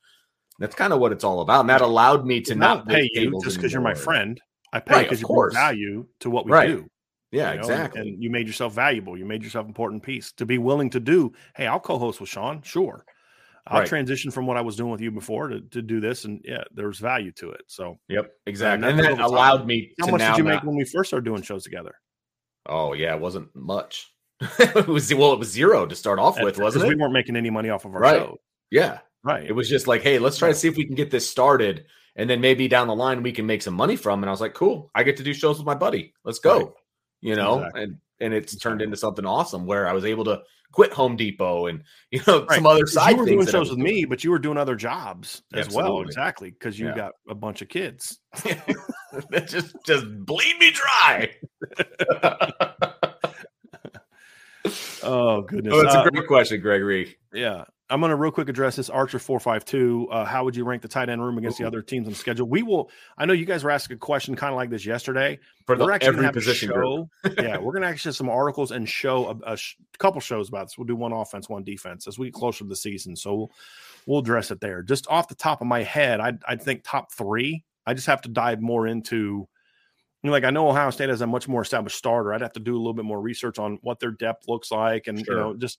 [0.61, 3.09] that's kind of what it's all about and that allowed me to not don't pay
[3.15, 4.41] you just because you're my friend.
[4.73, 6.69] I pay because of you bring value to what we Right.
[6.69, 6.87] do.
[7.31, 9.17] yeah you know, exactly And, you made yourself valuable.
[9.19, 11.33] You made yourself an important piece to be willing to do.
[11.57, 12.63] Hey, I'll co-host with Sean.
[12.63, 13.05] Sure.
[13.67, 13.89] I'll Right.
[13.89, 16.65] transition from what I was doing with you before to, to do this, and yeah,
[16.73, 17.63] there's value to it.
[17.69, 19.31] So, yep exactly that's and that over time.
[19.31, 21.43] allowed me how to much now did you not- make when we first started doing
[21.43, 21.95] shows together?
[22.67, 24.13] oh yeah it wasn't much
[24.61, 27.35] it was well it was zero to start off with wasn't it we weren't making
[27.35, 28.17] any money off of our Right.
[28.21, 28.39] show.
[28.71, 29.45] yeah Right.
[29.49, 31.87] It was just like, hey, let's try to see if we can get this started,
[32.17, 34.23] and then maybe down the line we can make some money from.
[34.23, 36.13] And I was like, cool, I get to do shows with my buddy.
[36.25, 36.59] Let's go.
[36.59, 36.69] Right.
[37.21, 37.83] You know, Exactly.
[37.85, 41.67] and and it's turned into something awesome where I was able to quit Home Depot
[41.67, 42.57] and you know Right.
[42.57, 45.43] some other side you were doing shows with me, but you were doing other jobs
[45.55, 46.01] as well.
[46.03, 46.51] Exactly.
[46.51, 46.95] Because you Yeah.
[46.97, 48.19] got a bunch of kids.
[48.43, 51.31] that just just bleed me dry.
[55.05, 55.75] Oh, goodness.
[55.75, 57.17] oh, that's Uh, a great question, Gregory.
[57.33, 57.65] Yeah.
[57.93, 60.09] I'm going to real quick address this Archer 452.
[60.11, 62.19] Uh, how would you rank the tight end room against the other teams on the
[62.19, 62.49] schedule?
[62.49, 62.91] We will.
[63.19, 65.39] I know you guys were asking a question kind of like this yesterday.
[65.67, 67.11] For the, we're actually every gonna have position show.
[67.39, 70.49] yeah, we're going to actually have some articles and show a, a sh- couple shows
[70.49, 70.79] about this.
[70.79, 73.15] We'll do one offense, one defense as we get closer to the season.
[73.15, 73.51] So we'll,
[74.07, 74.83] we'll address it there.
[74.83, 77.63] Just off the top of my head, I I think top three.
[77.87, 79.47] I just have to dive more into.
[80.25, 82.33] You know, like I know Ohio State has a much more established starter.
[82.33, 85.09] I'd have to do a little bit more research on what their depth looks like,
[85.09, 85.35] and Sure.
[85.35, 85.79] you know, just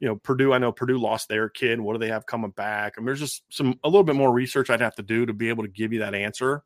[0.00, 0.52] you know, Purdue.
[0.52, 1.80] I know Purdue lost their kid.
[1.80, 2.94] What do they have coming back?
[2.96, 5.32] I mean, there's just some a little bit more research I'd have to do to
[5.32, 6.62] be able to give you that answer.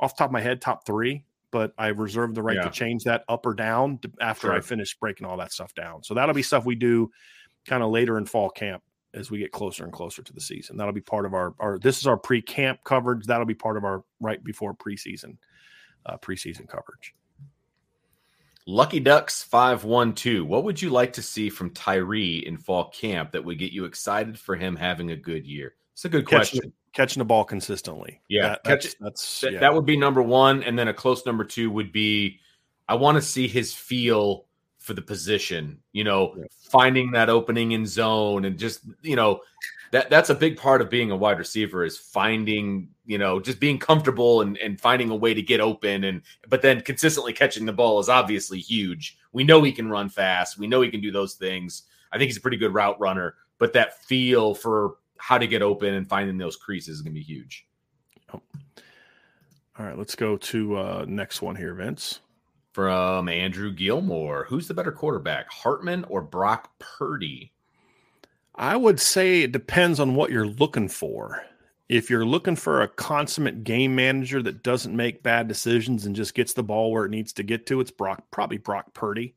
[0.00, 2.64] Off the top of my head, top three, but I reserve the right Yeah.
[2.64, 6.02] to change that up or down to- after I finish breaking all that stuff down.
[6.02, 7.10] So that'll be stuff we do
[7.66, 8.82] kind of later in fall camp
[9.14, 10.76] as we get closer and closer to the season.
[10.78, 13.26] That'll be part of our our this is our pre-camp coverage.
[13.26, 15.36] That'll be part of our right before preseason
[16.06, 17.14] uh, preseason coverage.
[18.66, 20.46] Lucky Ducks 512.
[20.46, 23.84] What would you like to see from Tyree in fall camp that would get you
[23.84, 25.74] excited for him having a good year?
[25.94, 26.72] It's a good Catching question.
[26.92, 28.20] Catching the ball consistently.
[28.28, 29.60] Yeah, That- catch that's that's That, yeah.
[29.60, 30.62] that would be number one.
[30.62, 32.38] And then a close number two would be
[32.88, 34.46] I want to see his feel
[34.78, 36.44] for the position, you know, Yeah.
[36.70, 39.40] finding that opening in zone and just, you know,
[39.92, 43.60] that that's a big part of being a wide receiver is finding, you know, just
[43.60, 47.66] being comfortable and, and finding a way to get open and but then consistently catching
[47.66, 49.18] the ball is obviously huge.
[49.32, 50.58] We know he can run fast.
[50.58, 51.82] We know he can do those things.
[52.10, 55.62] I think he's a pretty good route runner, but that feel for how to get
[55.62, 57.66] open and finding those creases is gonna be huge.
[58.34, 58.40] Oh.
[59.78, 62.20] All right, let's go to uh next one here, Vince.
[62.72, 64.46] from Andrew Gilmore.
[64.48, 67.52] Who's the better quarterback, Hartman or Brock Purdy?
[68.54, 71.42] I would say it depends on what you're looking for.
[71.88, 76.34] If you're looking for a consummate game manager that doesn't make bad decisions and just
[76.34, 79.34] gets the ball where it needs to get to, it's Brock, probably Brock Purdy.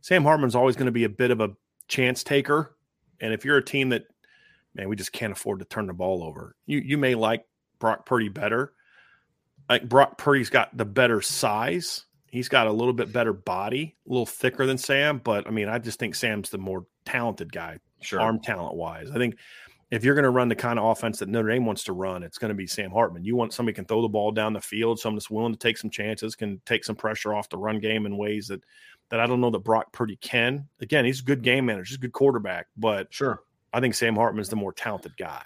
[0.00, 1.52] Sam Hartman's always going to be a bit of a
[1.88, 2.76] chance taker.
[3.20, 4.04] And if you're a team that,
[4.74, 7.44] man, we just can't afford to turn the ball over, you you may like
[7.78, 8.72] Brock Purdy better.
[9.68, 12.04] Like Brock Purdy's got the better size.
[12.30, 15.18] He's got a little bit better body, a little thicker than Sam.
[15.18, 18.20] But I mean, I just think Sam's the more talented guy Sure.
[18.20, 19.10] arm talent wise.
[19.10, 19.36] I think
[19.90, 22.22] if you're going to run the kind of offense that Notre Dame wants to run,
[22.22, 23.24] it's going to be Sam Hartman.
[23.24, 25.58] You want somebody who can throw the ball down the field, someone that's willing to
[25.58, 28.62] take some chances, can take some pressure off the run game in ways that
[29.10, 30.68] that I don't know that Brock Purdy can.
[30.80, 33.40] Again, he's a good game manager, he's a good quarterback, but Sure.
[33.72, 35.44] I think Sam Hartman's the more talented guy.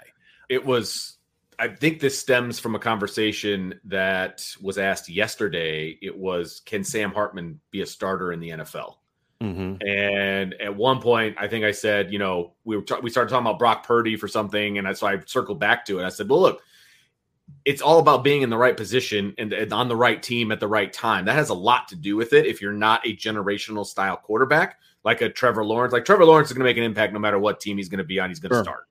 [0.49, 1.19] It was,
[1.59, 5.99] I think this stems from a conversation that was asked yesterday.
[6.01, 8.95] It was, can Sam Hartman be a starter in the NFL?
[9.43, 9.87] Mm-hmm.
[9.89, 13.31] And at one point, I think I said, you know, we were ta- we started
[13.31, 16.05] talking about Brock Purdy for something, and I, so I circled back to it.
[16.05, 16.63] I said, well, look,
[17.65, 20.61] it's all about being in the right position and, and on the right team at
[20.61, 21.25] the right time.
[21.25, 22.47] That has a lot to do with it.
[22.47, 26.53] If you're not a generational style quarterback like a Trevor Lawrence, like Trevor Lawrence is
[26.53, 28.29] going to make an impact no matter what team he's going to be on.
[28.29, 28.65] He's going to Sure.
[28.65, 28.87] start.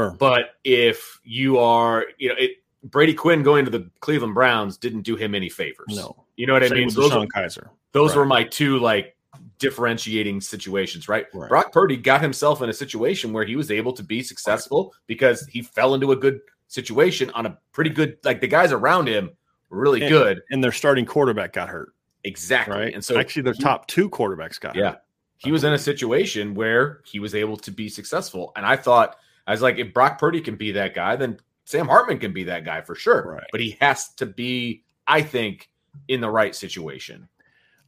[0.00, 0.16] Sure.
[0.18, 2.52] But if you are, you know, it,
[2.84, 5.88] Brady Quinn going to the Cleveland Browns didn't do him any favors.
[5.88, 6.24] No.
[6.36, 6.88] you know what I mean.
[6.94, 7.70] Those, Kaiser.
[7.92, 8.16] those Right.
[8.16, 9.16] were my two like
[9.58, 11.26] differentiating situations, right?
[11.34, 11.48] Right.
[11.48, 15.46] Brock Purdy got himself in a situation where he was able to be successful because
[15.46, 19.30] he fell into a good situation on a pretty good like the guys around him
[19.70, 21.92] were really and, good, and their starting quarterback got hurt.
[22.24, 22.74] Exactly.
[22.74, 22.94] Right.
[22.94, 24.90] And so actually, their top two quarterbacks got yeah.
[24.90, 25.02] hurt.
[25.38, 28.52] He was in a situation where he was able to be successful.
[28.56, 29.16] And I thought,
[29.46, 32.44] I was like, if Brock Purdy can be that guy, then Sam Hartman can be
[32.44, 33.34] that guy for sure.
[33.34, 33.46] Right.
[33.52, 35.70] But he has to be, I think,
[36.08, 37.28] in the right situation.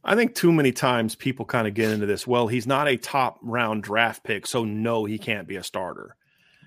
[0.03, 2.25] I think too many times people kind of get into this.
[2.25, 6.15] Well, he's not a top round draft pick, so no, he can't be a starter.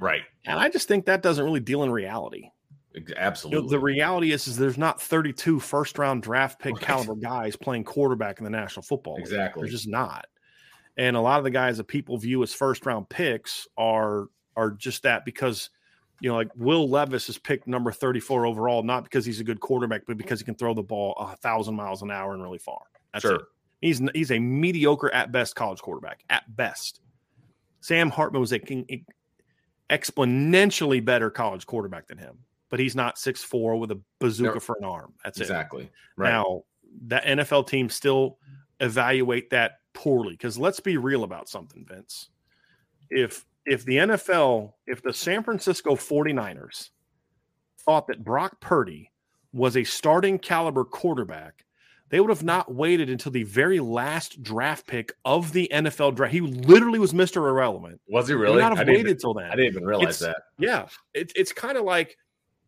[0.00, 0.22] Right.
[0.44, 2.50] And I just think that doesn't really deal in reality.
[2.96, 3.62] Ex- You Absolutely.
[3.62, 6.82] know, the reality is, is there's not 32 first round draft pick Right.
[6.82, 9.22] caliber guys playing quarterback in the National Football League.
[9.24, 9.62] Exactly.
[9.62, 10.26] There's just not.
[10.96, 14.70] And a lot of the guys that people view as first round picks are are
[14.70, 15.70] just that because
[16.20, 19.58] you know, like Will Levis is picked number 34 overall, not because he's a good
[19.58, 22.58] quarterback, but because he can throw the ball a thousand miles an hour and really
[22.58, 22.80] far.
[23.14, 23.36] That's Sure.
[23.36, 23.42] it.
[23.80, 27.00] He's he's a mediocre at best college quarterback at best.
[27.80, 28.86] Sam Hartman was a king,
[29.90, 32.38] exponentially better college quarterback than him,
[32.70, 34.60] but he's not 6'4 with a bazooka No.
[34.60, 35.14] for an arm.
[35.24, 35.42] That's it.
[35.42, 35.90] exactly.
[36.16, 36.30] Right.
[36.30, 36.62] Now,
[37.06, 38.38] that NFL team still
[38.80, 42.30] evaluate that poorly because let's be real about something, Vince.
[43.10, 46.90] If if the NFL, if the San Francisco 49ers
[47.78, 49.10] thought that Brock Purdy
[49.52, 51.63] was a starting caliber quarterback,
[52.14, 56.32] they would have not waited until the very last draft pick of the NFL draft.
[56.32, 57.38] He literally was Mr.
[57.38, 58.00] Irrelevant.
[58.06, 58.54] was he really?
[58.54, 59.46] would not I have didn't, waited even, till then.
[59.46, 60.42] I didn't even realize It's- that.
[60.56, 62.16] Yeah, it, it's kind of like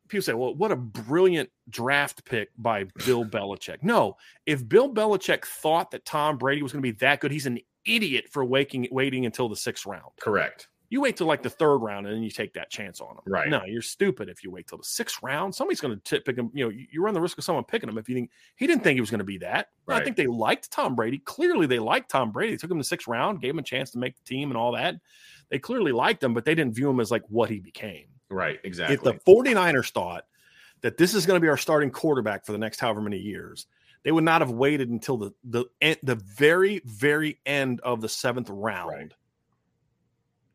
[0.09, 5.45] people say, "Well, what a brilliant draft pick by Bill Belichick." No, if Bill Belichick
[5.45, 8.89] thought that Tom Brady was going to be that good, he's an idiot for waking,
[8.91, 10.11] waiting until the sixth round.
[10.21, 10.67] Correct.
[10.89, 13.25] You wait till like the third round and then you take that chance on them.
[13.27, 13.49] Right.
[13.49, 15.55] No, you're stupid if you wait till the sixth round.
[15.55, 16.51] Somebody's going to pick him.
[16.55, 18.67] You know, you, you run the risk of someone picking him if you think he
[18.67, 19.71] didn't think he was going to be that.
[19.89, 21.19] I think they liked Tom Brady.
[21.19, 22.53] Clearly, they liked Tom Brady.
[22.53, 24.57] They took him the sixth round, gave him a chance to make the team and
[24.57, 24.97] all that.
[25.51, 28.07] They clearly liked him, but they didn't view him as like what he became.
[28.29, 28.59] Right.
[28.65, 28.95] Exactly.
[28.95, 30.25] If the 49ers thought
[30.83, 33.67] that this is going to be our starting quarterback for the next however many years,
[34.03, 35.65] they would not have waited until the the
[36.03, 39.13] the very very end of the seventh round Right.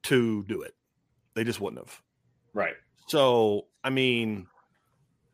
[0.04, 0.74] To do it.
[1.36, 2.02] They just wouldn't have.
[2.54, 2.76] right.
[3.08, 4.48] So I mean,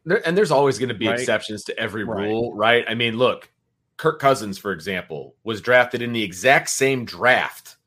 [0.06, 1.20] There, and there's always going to be Right.
[1.20, 2.86] exceptions to every rule, right?
[2.88, 3.52] I mean, look,
[3.98, 7.78] Kirk Cousins, for example, was drafted in the exact same draft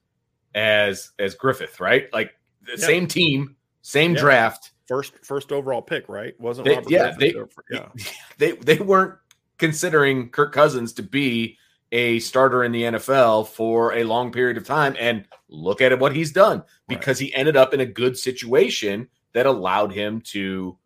[0.54, 2.12] as as Griffin, right?
[2.12, 2.86] Like the Yeah.
[2.86, 4.20] same team, same Yeah.
[4.20, 4.72] draft.
[4.88, 6.34] first first overall pick, right?
[6.40, 7.88] Wasn't They- Robert yeah, Griffin they- there for- yeah.
[8.38, 9.14] They they weren't
[9.58, 11.56] considering Kirk Cousins to be
[11.92, 14.96] a starter in the NFL for a long period of time.
[14.98, 19.46] And look at what he's done because he ended up in a good situation that
[19.46, 20.76] allowed him to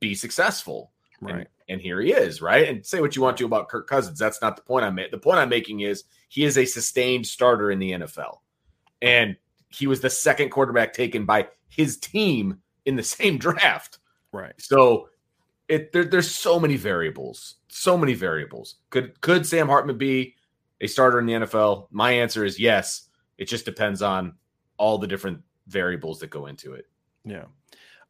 [0.00, 0.92] be successful.
[1.20, 1.34] right.
[1.34, 2.68] And, and here he is, right?
[2.68, 4.18] And say what you want to about Kirk Cousins.
[4.18, 5.12] That's not the point I'm making.
[5.12, 8.38] The point I'm making is he is a sustained starter in the NFL.
[9.00, 9.36] And
[9.68, 13.98] he was the second quarterback taken by his team in the same draft.
[14.32, 14.54] Right.
[14.58, 15.08] So
[15.68, 18.76] it there, there's so many variables, so many variables.
[18.90, 20.36] Could could Sam Hartman be
[20.82, 21.86] a starter in the NFL?
[21.90, 23.08] My answer is yes.
[23.38, 24.34] It just depends on
[24.76, 26.86] all the different variables that go into it.
[27.24, 27.44] Yeah.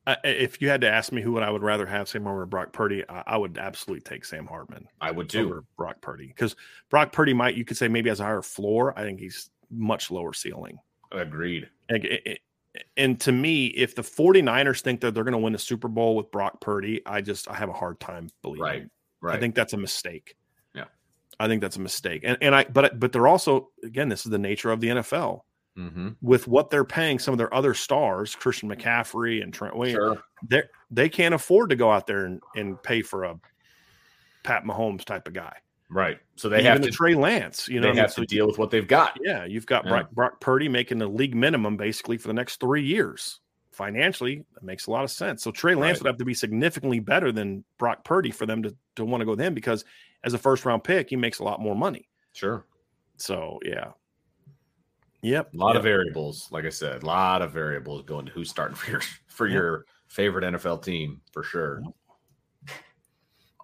[0.05, 2.43] Uh, if you had to ask me who would I would rather have Sam Hartman
[2.43, 4.89] or Brock Purdy, I, I would absolutely take Sam Hartman.
[5.01, 5.45] I would too.
[5.47, 6.57] over Brock Purdy because
[6.91, 8.99] Brock Purdy might you could say maybe has a higher floor.
[8.99, 10.79] I think he's much lower ceiling.
[11.13, 11.69] Agreed.
[11.89, 12.39] And, it- it-
[12.97, 16.17] and to me, if the 49ers think that they're going to win the Super Bowl
[16.17, 18.63] with Brock Purdy, I just I have a hard time believing.
[18.65, 18.89] Right.
[19.21, 19.37] Right.
[19.37, 20.37] I think that's a mistake.
[21.41, 22.23] I think that's a mistake.
[22.25, 25.41] And and I but but they're also again this is the nature of the NFL
[25.77, 26.11] mm-hmm.
[26.21, 29.97] with what they're paying some of their other stars, Christian McCaffrey and Trent Williams.
[29.97, 30.23] Sure.
[30.49, 33.39] They they can't afford to go out there and, and pay for a
[34.43, 35.57] Pat Mahomes type of guy.
[35.89, 36.19] Right.
[36.37, 37.69] So they Even have to Trey Lance.
[37.69, 38.03] You know, they what I mean?
[38.05, 39.19] have So to deal with what they've got.
[39.23, 39.91] Yeah, you've got Yeah.
[39.91, 43.41] Brock, Brock Purdy making the league minimum basically for the next three years.
[43.73, 45.43] Financially, that makes a lot of sense.
[45.43, 46.05] So Trey Lance Right.
[46.05, 49.25] would have to be significantly better than Brock Purdy for them to, to want to
[49.27, 49.85] go with him because
[50.25, 52.09] as a first round pick, he makes a lot more money.
[52.33, 52.67] Sure.
[53.17, 53.93] So yeah.
[55.23, 55.55] Yep.
[55.55, 58.75] A lot of variables, like I said, a lot of variables going to who's starting
[58.77, 59.55] for your for Yep.
[59.55, 61.83] your favorite NFL team for sure.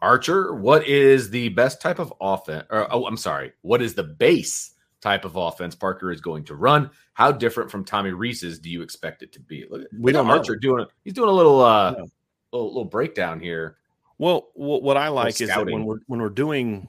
[0.01, 2.65] Archer, what is the best type of offense?
[2.71, 3.53] Or, oh, I'm sorry.
[3.63, 6.91] What is the base type of offense Parker is going to run?
[7.15, 9.67] How different from Tommy Rees's do you expect it to be?
[9.69, 10.35] Look, We don't know.
[10.35, 10.87] Archer doing.
[11.03, 12.07] He's doing a little uh, No.
[12.53, 13.79] little, little breakdown here.
[14.19, 16.89] Well, what, what I like is that when we're when we're doing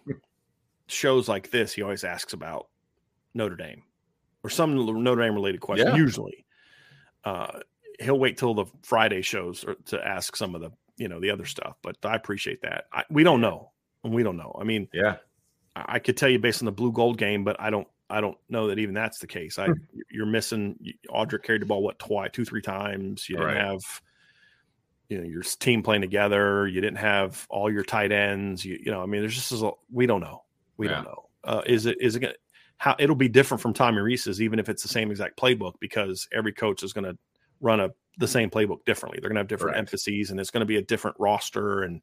[0.87, 2.67] shows like this, he always asks about
[3.33, 3.83] Notre Dame
[4.43, 5.87] or some Notre Dame related question.
[5.87, 5.95] Yeah.
[5.95, 6.45] Usually,
[7.25, 7.59] uh,
[7.99, 11.29] he'll wait till the Friday shows or to ask some of the you know the
[11.29, 11.77] other stuff.
[11.81, 12.85] But I appreciate that.
[12.91, 13.71] I, we don't know,
[14.03, 14.55] and we don't know.
[14.59, 15.17] I mean, Yeah,
[15.75, 17.87] I I could tell you based on the blue gold game, but I don't.
[18.11, 19.59] I don't know that even that's the case.
[19.59, 19.67] I
[20.09, 20.79] you're missing.
[21.11, 23.29] Audric carried the ball what twice, two, three times.
[23.29, 23.57] You didn't Right.
[23.63, 23.81] have
[25.09, 26.67] you know your team playing together.
[26.67, 28.63] You didn't have all your tight ends.
[28.63, 30.43] You you know, I mean, there's just a, we don't know.
[30.77, 30.95] We yeah.
[30.95, 31.25] don't know.
[31.43, 32.33] Uh, is it is it gonna
[32.79, 36.27] how it'll be different from Tommy Rees's, even if it's the same exact playbook, because
[36.33, 37.17] every coach is going to
[37.61, 39.19] run a the same playbook differently.
[39.21, 39.93] They're going to have different Correct.
[39.93, 42.01] emphases, and it's going to be a different roster, and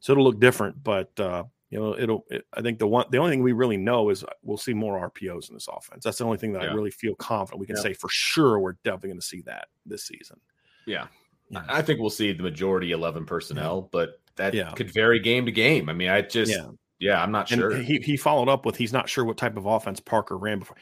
[0.00, 0.82] so it'll look different.
[0.82, 2.24] But uh, you know, it'll.
[2.30, 5.10] It, I think the one, the only thing we really know is we'll see more
[5.10, 6.04] RPOs in this offense.
[6.04, 6.70] That's the only thing that yeah.
[6.70, 7.82] I really feel confident we can yeah.
[7.82, 8.60] say for sure.
[8.60, 10.40] We're definitely going to see that this season.
[10.86, 11.08] Yeah.
[11.50, 11.62] Yeah.
[11.68, 15.88] I think we'll see the majority eleven personnel, but that could vary game to game.
[15.88, 16.52] I mean, I just.
[17.00, 17.76] Yeah, I'm not sure.
[17.76, 20.76] He, he followed up with he's not sure what type of offense Parker ran before.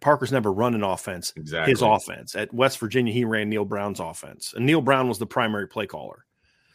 [0.00, 1.32] Parker's never run an offense.
[1.36, 1.70] Exactly.
[1.70, 5.26] His offense at West Virginia, he ran Neal Brown's offense, and Neal Brown was the
[5.26, 6.24] primary play caller.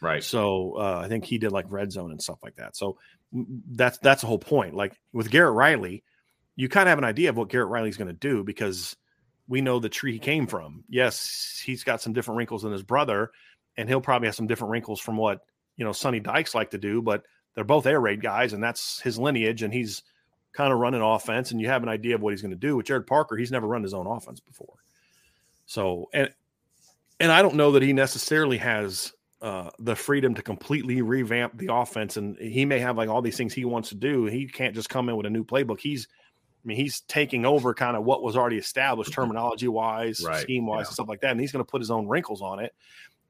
[0.00, 0.22] Right.
[0.22, 2.76] So uh, I think he did like red zone and stuff like that.
[2.76, 2.96] So
[3.32, 4.74] that's that's the whole point.
[4.74, 6.02] Like with Garrett Riley,
[6.56, 8.96] you kind of have an idea of what Garrett Riley's going to do because
[9.48, 10.84] we know the tree he came from.
[10.88, 13.30] Yes, he's got some different wrinkles than his brother,
[13.76, 15.40] and he'll probably have some different wrinkles from what
[15.76, 17.02] you know Sonny Dykes like to do.
[17.02, 17.24] But
[17.54, 20.02] they're both air raid guys, and that's his lineage, and he's
[20.52, 22.76] kind of running offense, and you have an idea of what he's going to do.
[22.76, 24.74] With Gerad Parker, he's never run his own offense before.
[25.66, 26.30] So and
[27.20, 31.72] and I don't know that he necessarily has uh, the freedom to completely revamp the
[31.72, 34.24] offense, and he may have like all these things he wants to do.
[34.24, 35.80] He can't just come in with a new playbook.
[35.80, 36.08] He's
[36.64, 39.20] I mean, he's taking over kind of what was already established mm-hmm.
[39.20, 40.40] terminology wise, right.
[40.40, 40.86] scheme wise, yeah.
[40.86, 41.32] and stuff like that.
[41.32, 42.72] And he's going to put his own wrinkles on it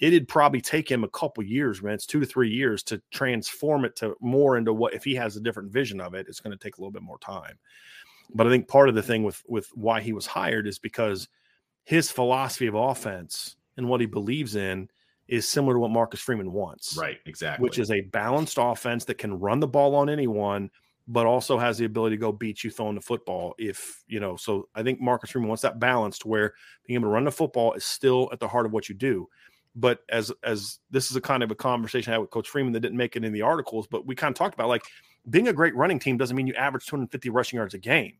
[0.01, 1.95] it'd probably take him a couple years, man.
[1.95, 5.37] It's two to three years to transform it to more into what if he has
[5.37, 7.59] a different vision of it, it's going to take a little bit more time.
[8.35, 11.29] But I think part of the thing with with why he was hired is because
[11.85, 14.89] his philosophy of offense and what he believes in
[15.29, 16.97] is similar to what Marcus Freeman wants.
[16.99, 17.63] Right, exactly.
[17.63, 20.71] Which is a balanced offense that can run the ball on anyone,
[21.07, 23.55] but also has the ability to go beat you throwing the football.
[23.59, 26.55] If you know, so I think Marcus Freeman wants that balance to where
[26.87, 29.29] being able to run the football is still at the heart of what you do
[29.75, 32.73] but as as this is a kind of a conversation I had with Coach Freeman
[32.73, 34.83] that didn't make it in the articles, but we kind of talked about like
[35.29, 38.15] being a great running team doesn't mean you average 250 rushing yards a game.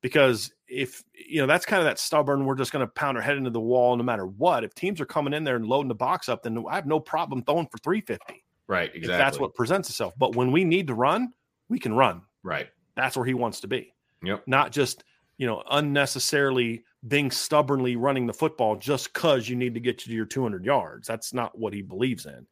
[0.00, 3.22] Because if you know that's kind of that stubborn, we're just going to pound our
[3.22, 4.64] head into the wall no matter what.
[4.64, 7.00] If teams are coming in there and loading the box up, then I have no
[7.00, 8.44] problem throwing for 350.
[8.68, 9.12] Right, exactly.
[9.12, 10.14] If that's what presents itself.
[10.16, 11.32] But when we need to run,
[11.68, 12.22] we can run.
[12.42, 12.68] Right.
[12.96, 13.92] That's where he wants to be.
[14.22, 14.44] Yep.
[14.46, 15.04] Not just,
[15.36, 20.10] you know, unnecessarily being stubbornly running the football just because you need to get to
[20.10, 21.06] your 200 yards.
[21.06, 22.46] That's not what he believes in.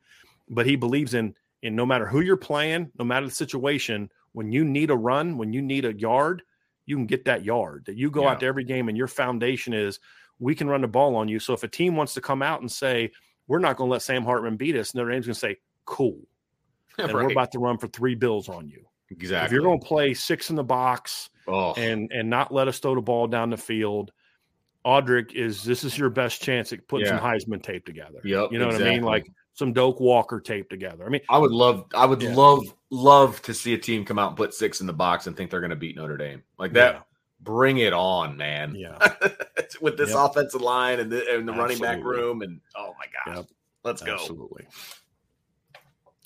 [0.49, 4.53] But he believes in in no matter who you're playing, no matter the situation, when
[4.53, 6.43] you need a run, when you need a yard,
[6.85, 7.85] you can get that yard.
[7.87, 8.31] That you go yeah.
[8.31, 9.99] out to every game and your foundation is
[10.39, 11.41] we can run the ball on you.
[11.41, 13.11] So if a team wants to come out and say
[13.49, 15.57] we're not going to let Sam Hartman beat us, and Notre Dame's going to say
[15.85, 16.19] cool,
[16.99, 17.14] and right.
[17.14, 18.85] we're about to run for three bills on you.
[19.11, 19.46] Exactly.
[19.46, 21.74] If you're going to play six in the box oh.
[21.74, 24.12] and and not let us throw the ball down the field
[24.86, 27.18] Audric is this is your best chance at putting yeah.
[27.18, 28.20] some Heisman tape together.
[28.22, 28.84] Yep, you know exactly.
[28.84, 29.02] what I mean?
[29.02, 31.04] Like some Doak Walker tape together.
[31.04, 32.34] I mean, I would love, I would yeah.
[32.34, 35.36] love, love to see a team come out and put six in the box and
[35.36, 36.94] think they're going to beat Notre Dame like that.
[36.94, 37.00] Yeah.
[37.40, 38.74] Bring it on, man!
[38.74, 38.96] Yeah,
[39.80, 40.18] with this yep.
[40.18, 43.46] offensive line and the, and the running back room, and oh my gosh, yep.
[43.84, 44.14] let's go!
[44.14, 44.66] Absolutely.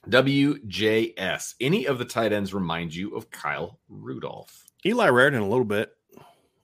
[0.09, 1.55] WJS.
[1.61, 4.65] Any of the tight ends remind you of Kyle Rudolph?
[4.85, 5.95] Eli Raridon a little bit.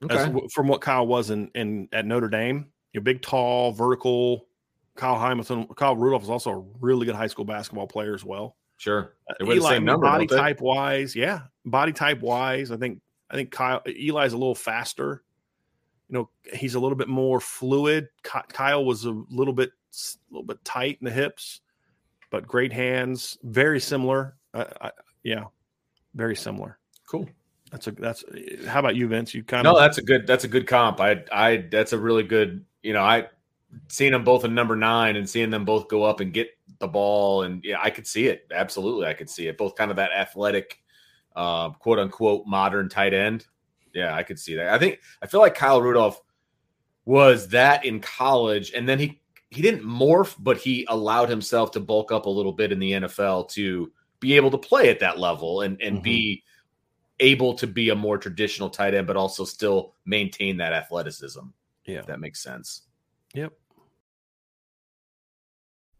[0.03, 0.15] Okay.
[0.15, 2.67] As, from what Kyle was in, in at Notre Dame.
[2.93, 4.47] You know, big, tall, vertical.
[4.95, 8.57] Kyle Hamilton, Kyle Rudolph is also a really good high school basketball player as well.
[8.77, 9.13] Sure.
[9.29, 13.81] Uh, Eli, number, body type wise, yeah, body type wise, I think I think Kyle
[13.85, 15.23] Eli's a little faster.
[16.09, 18.09] You know, he's a little bit more fluid.
[18.23, 21.61] Kyle was a little bit a little bit tight in the hips,
[22.29, 23.37] but great hands.
[23.43, 24.35] Very similar.
[24.53, 24.91] Uh, I,
[25.23, 25.45] yeah,
[26.15, 26.79] very similar.
[27.09, 27.29] Cool.
[27.71, 28.23] That's a that's.
[28.65, 29.33] How about you, Vince?
[29.33, 29.79] You kind of no.
[29.79, 30.25] That's a good.
[30.25, 30.99] That's a good comp.
[31.01, 31.65] I I.
[31.69, 32.65] That's a really good.
[32.81, 33.27] You know, I
[33.89, 36.49] seeing them both in number nine and seeing them both go up and get
[36.79, 38.47] the ball, and yeah, I could see it.
[38.51, 39.57] Absolutely, I could see it.
[39.57, 40.79] Both kind of that athletic,
[41.35, 43.45] uh, quote unquote, modern tight end.
[43.93, 44.69] Yeah, I could see that.
[44.69, 46.21] I think I feel like Kyle Rudolph
[47.05, 51.79] was that in college, and then he he didn't morph, but he allowed himself to
[51.79, 55.19] bulk up a little bit in the NFL to be able to play at that
[55.19, 56.03] level and and mm-hmm.
[56.03, 56.43] be
[57.19, 61.41] able to be a more traditional tight end, but also still maintain that athleticism.
[61.85, 62.01] Yeah.
[62.01, 62.81] that makes sense.
[63.33, 63.53] Yep.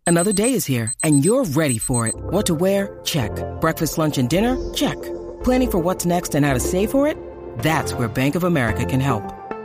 [0.06, 2.16] Another day is here and you're ready for it.
[2.16, 3.00] What to wear?
[3.04, 3.32] Check.
[3.62, 4.58] Breakfast, lunch, and dinner?
[4.74, 5.02] Check.
[5.44, 7.18] Planning for what's next and how to save for it?
[7.60, 9.37] That's where Bank of America can help.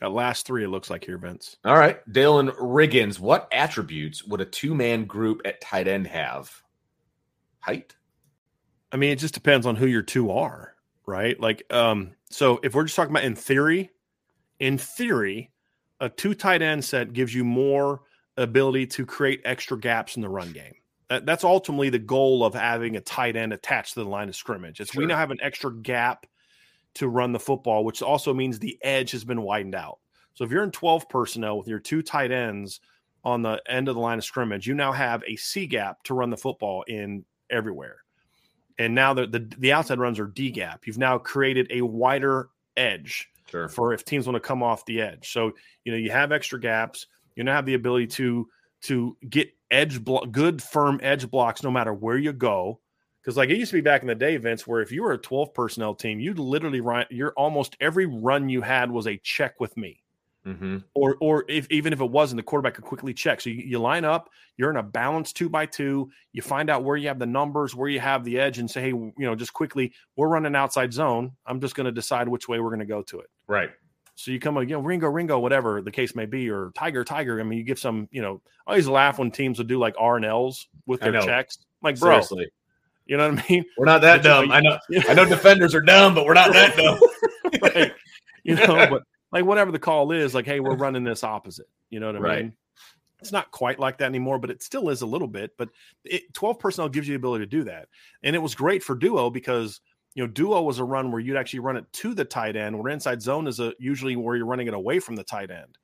[0.00, 1.56] Got last three, it looks like here, Vince.
[1.64, 2.00] All right.
[2.12, 6.62] Dalen Riggins, what attributes would a two man group at tight end have?
[7.60, 7.94] Height?
[8.92, 10.74] I mean, it just depends on who your two are,
[11.06, 11.38] right?
[11.40, 13.90] Like, um, so if we're just talking about in theory,
[14.58, 15.50] in theory,
[16.00, 18.02] a two tight end set gives you more
[18.36, 20.74] ability to create extra gaps in the run game.
[21.08, 24.36] That, that's ultimately the goal of having a tight end attached to the line of
[24.36, 24.80] scrimmage.
[24.80, 25.02] It's sure.
[25.02, 26.26] we now have an extra gap
[26.94, 29.98] to run the football, which also means the edge has been widened out.
[30.34, 32.80] So if you're in 12 personnel with your two tight ends
[33.24, 36.14] on the end of the line of scrimmage, you now have a C gap to
[36.14, 37.98] run the football in everywhere.
[38.78, 40.86] And now the, the, the outside runs are D gap.
[40.86, 43.68] You've now created a wider edge sure.
[43.68, 45.32] for if teams want to come off the edge.
[45.32, 45.52] So,
[45.84, 47.06] you know, you have extra gaps.
[47.36, 48.48] You now have the ability to
[48.82, 52.80] to get edge blo- good firm edge blocks no matter where you go
[53.24, 55.12] because like it used to be back in the day, Vince, where if you were
[55.12, 59.16] a 12 personnel team, you'd literally run your almost every run you had was a
[59.18, 60.02] check with me.
[60.46, 60.78] Mm-hmm.
[60.92, 63.40] Or, or if even if it wasn't, the quarterback could quickly check.
[63.40, 66.10] So you, you, line up, you're in a balanced two by two.
[66.32, 68.82] You find out where you have the numbers, where you have the edge, and say,
[68.82, 71.32] hey, you know, just quickly, we're running outside zone.
[71.46, 73.30] I'm just going to decide which way we're going to go to it.
[73.46, 73.70] Right.
[74.16, 77.40] So you come, you know, Ringo, Ringo, whatever the case may be, or Tiger, Tiger.
[77.40, 79.94] I mean, you give some, you know, I always laugh when teams would do like
[79.98, 81.56] R and L's with their checks.
[81.80, 82.50] like, bro, Seriously.
[83.06, 83.64] You know what I mean?
[83.76, 84.50] We're not that but, dumb.
[84.50, 84.78] I know.
[85.08, 87.00] I know defenders are dumb, but we're not that dumb.
[87.62, 87.92] right.
[88.42, 89.02] You know, but
[89.32, 91.68] like whatever the call is, like, hey, we're running this opposite.
[91.90, 92.42] You know what I right.
[92.44, 92.52] mean?
[93.20, 95.52] It's not quite like that anymore, but it still is a little bit.
[95.56, 95.70] But
[96.04, 97.88] it, 12 personnel gives you the ability to do that.
[98.22, 99.80] And it was great for duo because
[100.14, 102.78] you know, duo was a run where you'd actually run it to the tight end,
[102.78, 105.76] where inside zone is a usually where you're running it away from the tight end,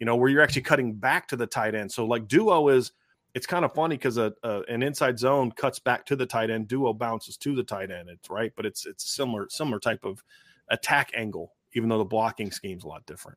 [0.00, 1.92] you know, where you're actually cutting back to the tight end.
[1.92, 2.92] So like duo is
[3.36, 6.48] it's kind of funny because a, a, an inside zone cuts back to the tight
[6.48, 8.08] end, duo bounces to the tight end.
[8.08, 10.24] It's right, but it's it's a similar similar type of
[10.70, 13.36] attack angle, even though the blocking scheme's a lot different.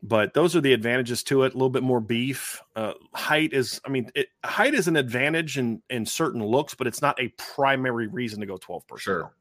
[0.00, 1.54] But those are the advantages to it.
[1.54, 2.62] A little bit more beef.
[2.76, 6.86] Uh, height is, I mean, it, height is an advantage in in certain looks, but
[6.86, 9.02] it's not a primary reason to go twelve percent.
[9.02, 9.34] Sure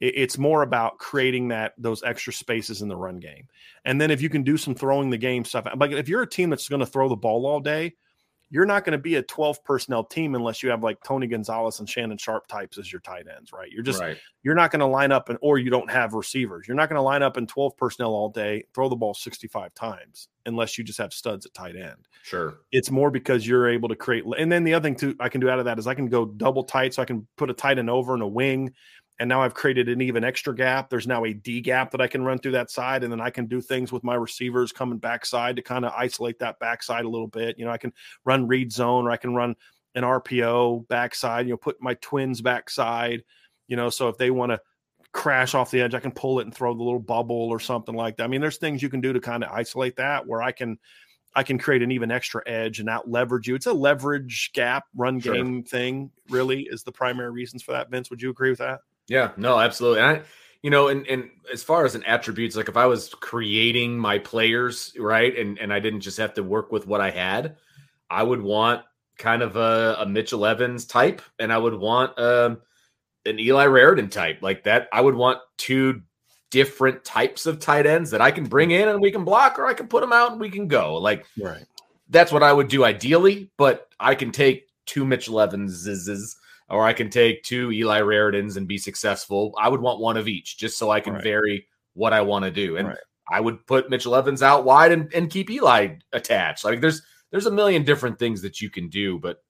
[0.00, 3.46] it's more about creating that those extra spaces in the run game.
[3.84, 6.28] And then if you can do some throwing the game stuff, like if you're a
[6.28, 7.94] team that's going to throw the ball all day,
[8.52, 11.80] you're not going to be a 12 personnel team unless you have like Tony Gonzalez
[11.80, 13.70] and Shannon Sharpe types as your tight ends, right?
[13.72, 14.18] You're just right.
[14.42, 16.68] you're not going to line up and or you don't have receivers.
[16.68, 19.72] You're not going to line up in 12 personnel all day, throw the ball 65
[19.72, 22.06] times unless you just have studs at tight end.
[22.24, 22.58] Sure.
[22.72, 25.40] It's more because you're able to create and then the other thing too I can
[25.40, 27.54] do out of that is I can go double tight so I can put a
[27.54, 28.74] tight end over and a wing
[29.18, 30.90] and now I've created an even extra gap.
[30.90, 33.30] There's now a D gap that I can run through that side, and then I
[33.30, 37.08] can do things with my receivers coming backside to kind of isolate that backside a
[37.08, 37.58] little bit.
[37.58, 37.92] You know, I can
[38.24, 39.54] run read zone, or I can run
[39.94, 41.46] an RPO backside.
[41.46, 43.22] You know, put my twins backside.
[43.68, 44.60] You know, so if they want to
[45.12, 47.94] crash off the edge, I can pull it and throw the little bubble or something
[47.94, 48.24] like that.
[48.24, 50.78] I mean, there's things you can do to kind of isolate that where I can
[51.34, 53.54] I can create an even extra edge and out leverage you.
[53.54, 55.34] It's a leverage gap run sure.
[55.34, 57.90] game thing, really, is the primary reasons for that.
[57.90, 58.80] Vince, would you agree with that?
[59.08, 60.00] Yeah, no, absolutely.
[60.00, 60.22] And I,
[60.62, 64.18] you know, and and as far as an attributes, like if I was creating my
[64.18, 67.56] players, right, and and I didn't just have to work with what I had,
[68.08, 68.82] I would want
[69.18, 72.60] kind of a, a Mitchell Evans type, and I would want um,
[73.26, 74.88] an Eli Raridon type, like that.
[74.92, 76.02] I would want two
[76.50, 79.66] different types of tight ends that I can bring in and we can block, or
[79.66, 80.96] I can put them out and we can go.
[80.96, 81.64] Like, right.
[82.10, 86.36] That's what I would do ideally, but I can take two Mitchell Evanses
[86.72, 89.54] or I can take two Eli Raridons and be successful.
[89.60, 91.22] I would want one of each just so I can right.
[91.22, 92.78] vary what I want to do.
[92.78, 92.98] And right.
[93.30, 96.64] I would put Mitchell Evans out wide and, and keep Eli attached.
[96.64, 99.42] Like there's there's a million different things that you can do, but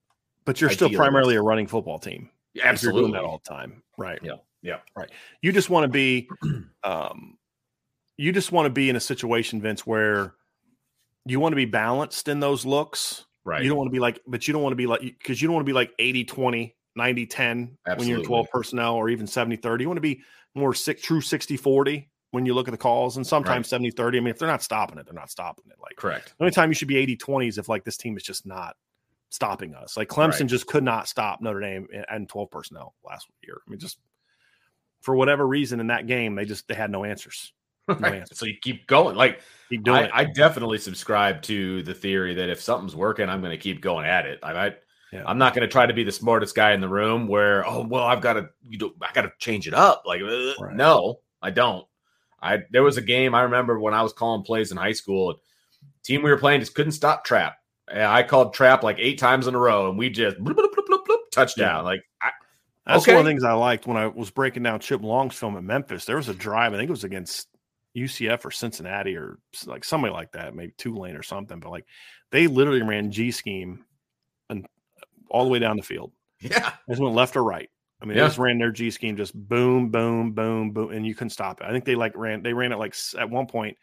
[0.45, 2.29] but you're still primarily a running football team.
[2.53, 3.01] Yeah, absolutely.
[3.01, 3.81] You're doing that all the time.
[3.97, 4.19] Right.
[4.21, 4.35] Yeah.
[4.61, 4.79] Yeah.
[4.95, 5.09] Right.
[5.41, 6.29] You just want to be
[6.83, 7.37] um
[8.17, 10.33] you just want to be in a situation, Vince, where
[11.25, 13.25] you want to be balanced in those looks.
[13.45, 13.63] Right.
[13.63, 15.47] You don't want to be like, but you don't want to be like, because you
[15.47, 19.27] don't want to be like 80 20 90 10 when you're 12 personnel or even
[19.27, 19.83] 70 30.
[19.83, 20.21] You want to be
[20.55, 23.69] more six, true 60 40 when you look at the calls and sometimes right.
[23.69, 24.17] 70 30.
[24.17, 25.77] I mean, if they're not stopping it, they're not stopping it.
[25.81, 26.33] Like, correct.
[26.37, 28.45] The only time you should be 80 20 is if like this team is just
[28.45, 28.75] not
[29.29, 29.97] stopping us.
[29.97, 30.49] Like Clemson right.
[30.49, 33.61] just could not stop Notre Dame and 12 personnel last year.
[33.67, 33.97] I mean, just
[35.01, 37.51] for whatever reason in that game, they just they had no answers.
[37.99, 38.25] Right.
[38.33, 39.17] So you keep going.
[39.17, 43.41] Like keep doing I, I, definitely subscribe to the theory that if something's working, I'm
[43.41, 44.39] going to keep going at it.
[44.41, 44.75] I, I
[45.13, 45.23] yeah.
[45.25, 47.27] I'm not going to try to be the smartest guy in the room.
[47.27, 50.03] Where oh well, I've got to you know I got to change it up.
[50.05, 50.75] Like uh, right.
[50.75, 51.85] no, I don't.
[52.41, 55.35] I there was a game I remember when I was calling plays in high school.
[56.03, 57.57] Team we were playing just couldn't stop trap.
[57.87, 61.05] I called trap like eight times in a row, and we just bloop, bloop, bloop,
[61.07, 61.79] bloop touchdown.
[61.79, 61.81] Yeah.
[61.81, 62.29] Like I,
[62.85, 63.13] that's okay.
[63.13, 65.63] one of the things I liked when I was breaking down Chip Long's film at
[65.63, 66.05] Memphis.
[66.05, 67.47] There was a drive, I think it was against
[67.95, 71.59] UCF or Cincinnati or like somebody like that, maybe Tulane or something.
[71.59, 71.85] But like
[72.31, 73.83] they literally ran G scheme and
[75.29, 76.11] all the way down the field.
[76.41, 77.69] Yeah, just went left or right.
[78.01, 78.23] I mean, yeah.
[78.23, 81.61] they just ran their G scheme, just boom, boom, boom, boom, and you couldn't stop
[81.61, 81.67] it.
[81.67, 82.43] I think they like ran.
[82.43, 83.77] They ran it like at one point.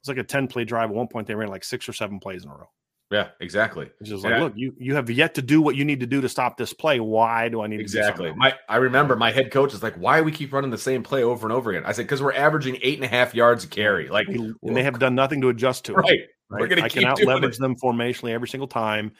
[0.00, 0.90] It's like a ten play drive.
[0.90, 2.70] At one point, they ran like six or seven plays in a row.
[3.10, 3.88] Yeah, exactly.
[4.00, 4.40] It's just like, yeah.
[4.40, 6.72] look, you you have yet to do what you need to do to stop this
[6.72, 6.98] play.
[6.98, 8.32] Why do I need exactly?
[8.34, 11.04] my I remember my head coach is like, why do we keep running the same
[11.04, 11.84] play over and over again?
[11.86, 14.08] I said, because we're averaging eight and a half yards a carry.
[14.08, 15.98] Like, and they have done nothing to adjust to it.
[15.98, 16.20] Right.
[16.50, 16.60] right?
[16.60, 19.12] We're gonna I can out leverage them formationally every single time,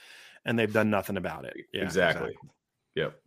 [0.47, 1.55] and they've done nothing about it.
[1.75, 2.29] Yeah, exactly.
[2.29, 2.51] exactly.
[2.95, 3.21] Yep.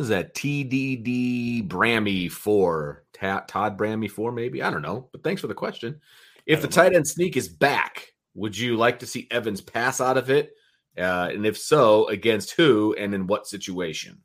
[0.00, 3.04] Is that TDD Brammy four?
[3.12, 4.62] Todd Brammy four, maybe?
[4.62, 5.08] I don't know.
[5.12, 6.00] But thanks for the question.
[6.46, 10.16] If the tight end sneak is back, would you like to see Evans pass out
[10.16, 10.52] of it?
[10.98, 14.22] Uh, and if so, against who and in what situation?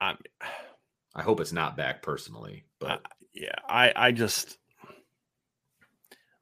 [0.00, 0.14] I,
[1.14, 4.56] I hope it's not back personally, but uh, yeah, I, I just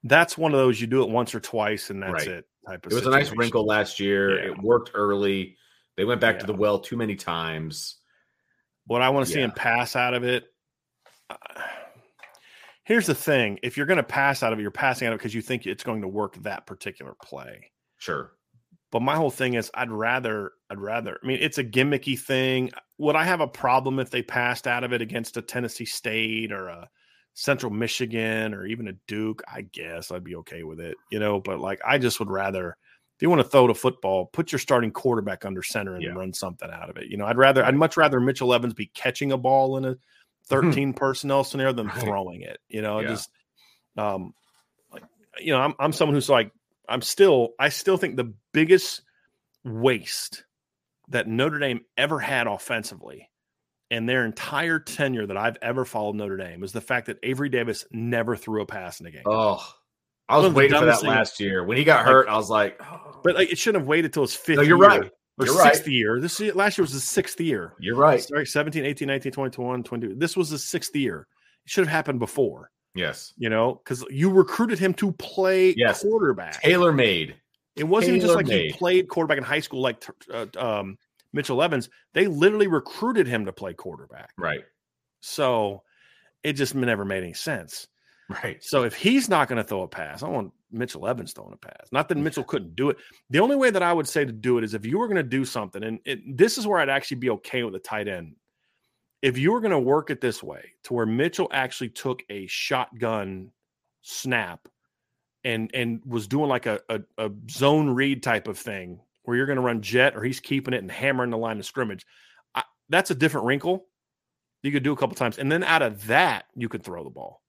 [0.04, 2.28] that's one of those you do it once or twice and that's right.
[2.28, 2.46] it.
[2.66, 3.12] Type of it was situation.
[3.12, 4.38] a nice wrinkle last year.
[4.38, 4.52] Yeah.
[4.52, 5.56] It worked early.
[5.96, 6.40] They went back yeah.
[6.40, 7.96] to the well too many times.
[8.86, 9.34] What I want to yeah.
[9.34, 10.44] see him pass out of it.
[11.30, 11.36] Uh,
[12.84, 15.16] here's the thing if you're going to pass out of it, you're passing out of
[15.16, 17.70] it because you think it's going to work that particular play.
[17.98, 18.32] Sure.
[18.90, 22.70] But my whole thing is I'd rather, I'd rather, I mean, it's a gimmicky thing.
[22.98, 26.52] Would I have a problem if they passed out of it against a Tennessee State
[26.52, 26.88] or a
[27.34, 29.42] Central Michigan or even a Duke?
[29.52, 32.76] I guess I'd be okay with it, you know, but like I just would rather,
[33.16, 36.12] if you want to throw the football, put your starting quarterback under center and yeah.
[36.12, 37.08] run something out of it.
[37.08, 39.96] You know, I'd rather, I'd much rather Mitchell Evans be catching a ball in a
[40.46, 42.58] 13 personnel scenario than throwing it.
[42.68, 43.08] You know, yeah.
[43.08, 43.30] just
[43.96, 44.34] um
[44.92, 45.04] like
[45.38, 46.52] you know, I'm I'm someone who's like
[46.88, 49.02] I'm still I still think the biggest
[49.64, 50.44] waste
[51.08, 53.30] that Notre Dame ever had offensively
[53.90, 57.48] in their entire tenure that I've ever followed Notre Dame is the fact that Avery
[57.48, 59.22] Davis never threw a pass in a game.
[59.26, 59.64] Oh,
[60.28, 61.64] I was waiting for that last year.
[61.64, 63.20] When he got hurt, like, I was like, oh.
[63.22, 64.56] but like, it shouldn't have waited till his fifth.
[64.56, 65.00] No, you're year.
[65.00, 65.92] right or You're sixth right.
[65.92, 66.20] year.
[66.20, 67.74] This last year was the sixth year.
[67.78, 68.22] You're right.
[68.22, 70.14] Sorry, 17, 18, 19, 20, 21, 22.
[70.16, 71.26] This was the sixth year.
[71.64, 72.70] It should have happened before.
[72.94, 73.32] Yes.
[73.36, 76.02] You know, because you recruited him to play yes.
[76.02, 76.62] quarterback.
[76.62, 77.34] Tailor made.
[77.76, 80.96] It wasn't just like he played quarterback in high school like uh, um,
[81.34, 81.90] Mitchell Evans.
[82.14, 84.30] They literally recruited him to play quarterback.
[84.38, 84.64] Right.
[85.20, 85.82] So
[86.42, 87.88] it just never made any sense.
[88.28, 88.62] Right.
[88.62, 91.56] So if he's not going to throw a pass, I want Mitchell Evans throwing a
[91.58, 91.88] pass.
[91.92, 92.96] Not that Mitchell couldn't do it.
[93.30, 95.16] The only way that I would say to do it is if you were going
[95.16, 98.08] to do something, and it, this is where I'd actually be okay with a tight
[98.08, 98.36] end.
[99.20, 102.46] If you were going to work it this way, to where Mitchell actually took a
[102.46, 103.50] shotgun
[104.02, 104.68] snap
[105.44, 109.46] and and was doing like a, a, a zone read type of thing, where you're
[109.46, 112.06] going to run jet or he's keeping it and hammering the line of scrimmage,
[112.54, 113.86] I, that's a different wrinkle.
[114.62, 117.10] You could do a couple times, and then out of that, you could throw the
[117.10, 117.42] ball.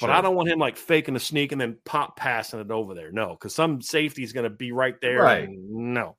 [0.00, 2.94] But I don't want him like faking a sneak and then pop passing it over
[2.94, 3.10] there.
[3.10, 5.22] No, because some safety is going to be right there.
[5.22, 5.48] Right.
[5.50, 6.16] no.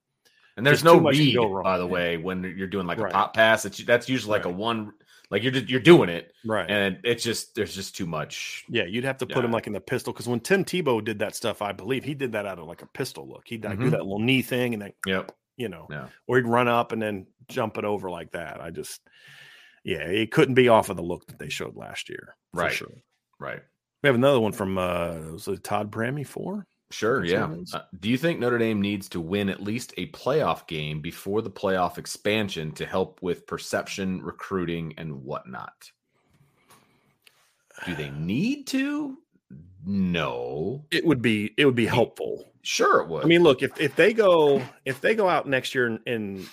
[0.56, 3.12] And there's Just no read, by the way, when you're doing like right.
[3.12, 3.66] a pop pass.
[3.66, 4.54] It's, that's usually like right.
[4.54, 4.92] a one,
[5.30, 6.70] like you're just, you're doing it, right?
[6.70, 8.64] And it's just there's just too much.
[8.70, 9.46] Yeah, you'd have to put yeah.
[9.46, 12.14] him like in the pistol because when Tim Tebow did that stuff, I believe he
[12.14, 13.44] did that out of like a pistol look.
[13.46, 13.84] He'd mm-hmm.
[13.84, 16.08] do that little knee thing and then, yep, you know, yeah.
[16.28, 18.62] or he'd run up and then jump it over like that.
[18.62, 19.02] I just,
[19.84, 22.72] yeah, it couldn't be off of the look that they showed last year, right?
[22.72, 22.88] Sure.
[23.40, 23.60] Right.
[24.04, 26.66] We have another one from uh was it Todd Brammy four?
[26.90, 27.54] Sure, yeah.
[27.74, 31.42] Uh, do you think Notre Dame needs to win at least a playoff game before
[31.42, 35.92] the playoff expansion to help with perception, recruiting, and whatnot?
[37.86, 39.18] Do they need to?
[39.86, 40.86] No.
[40.92, 42.52] It would be it would be helpful.
[42.62, 43.24] Sure, it would.
[43.24, 46.48] I mean, look if if they go if they go out next year and, and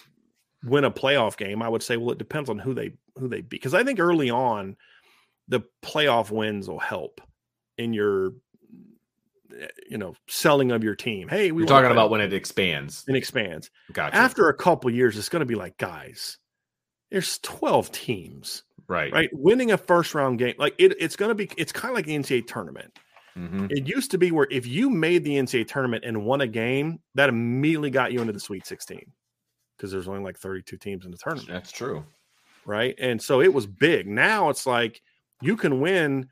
[0.65, 3.41] win a playoff game, I would say, well, it depends on who they who they
[3.41, 3.51] beat.
[3.51, 4.77] Because I think early on,
[5.49, 7.21] the playoff wins will help
[7.79, 8.33] in your
[9.89, 11.29] you know selling of your team.
[11.29, 13.05] Hey, we are talking about when it expands.
[13.09, 13.71] It expands.
[13.93, 14.17] Gotcha.
[14.17, 16.39] After a couple years, it's going to be like, guys,
[17.11, 18.65] there's 12 teams.
[18.89, 19.13] Right.
[19.13, 19.31] Right.
[19.33, 22.07] Winning a first round game, like it, it's going to be, it's kind of like
[22.07, 22.99] the NCAA tournament.
[23.37, 23.67] Mm-hmm.
[23.71, 27.01] It used to be where if you made the NCAA tournament and won a game,
[27.15, 29.01] that immediately got you into the Sweet 16
[29.77, 31.49] because there's only like 32 teams in the tournament.
[31.49, 32.05] That's true.
[32.67, 32.95] Right.
[32.99, 34.07] And so it was big.
[34.07, 35.01] Now it's like
[35.41, 36.29] you can win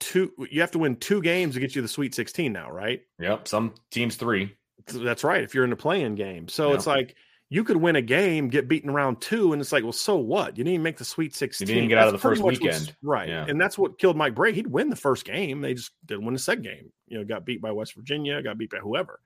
[0.00, 0.32] two.
[0.50, 3.02] You have to win two games to get you the Sweet 16 now, right?
[3.20, 3.48] Yep.
[3.48, 4.54] Some teams three.
[4.86, 5.42] That's right.
[5.42, 6.76] If you're in the playing game, so Yep.
[6.76, 7.16] it's like
[7.48, 10.56] you could win a game, get beaten round two, and it's like, well, so what?
[10.58, 11.68] You didn't even make the Sweet 16.
[11.68, 12.94] you didn't get out of the first weekend.
[13.02, 13.28] right?
[13.28, 13.46] Yeah.
[13.48, 15.60] And that's what killed Mike Brey He'd win the first game.
[15.60, 16.92] They just didn't win the second game.
[17.08, 19.20] You know, got beat by West Virginia, got beat by whoever.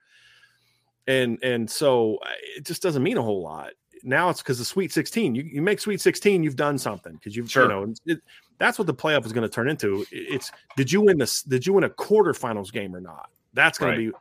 [1.06, 2.18] And and so
[2.56, 3.72] it just doesn't mean a whole lot.
[4.04, 5.34] Now it's because the Sweet 16.
[5.34, 7.64] You, you make Sweet 16, you've done something because you've Sure.
[7.64, 8.18] you know it,
[8.58, 10.02] that's what the playoff is going to turn into.
[10.12, 11.42] It- It's did you win this?
[11.42, 13.30] Did you win a quarterfinals game or not?
[13.54, 14.04] That's going Right.
[14.06, 14.16] to be.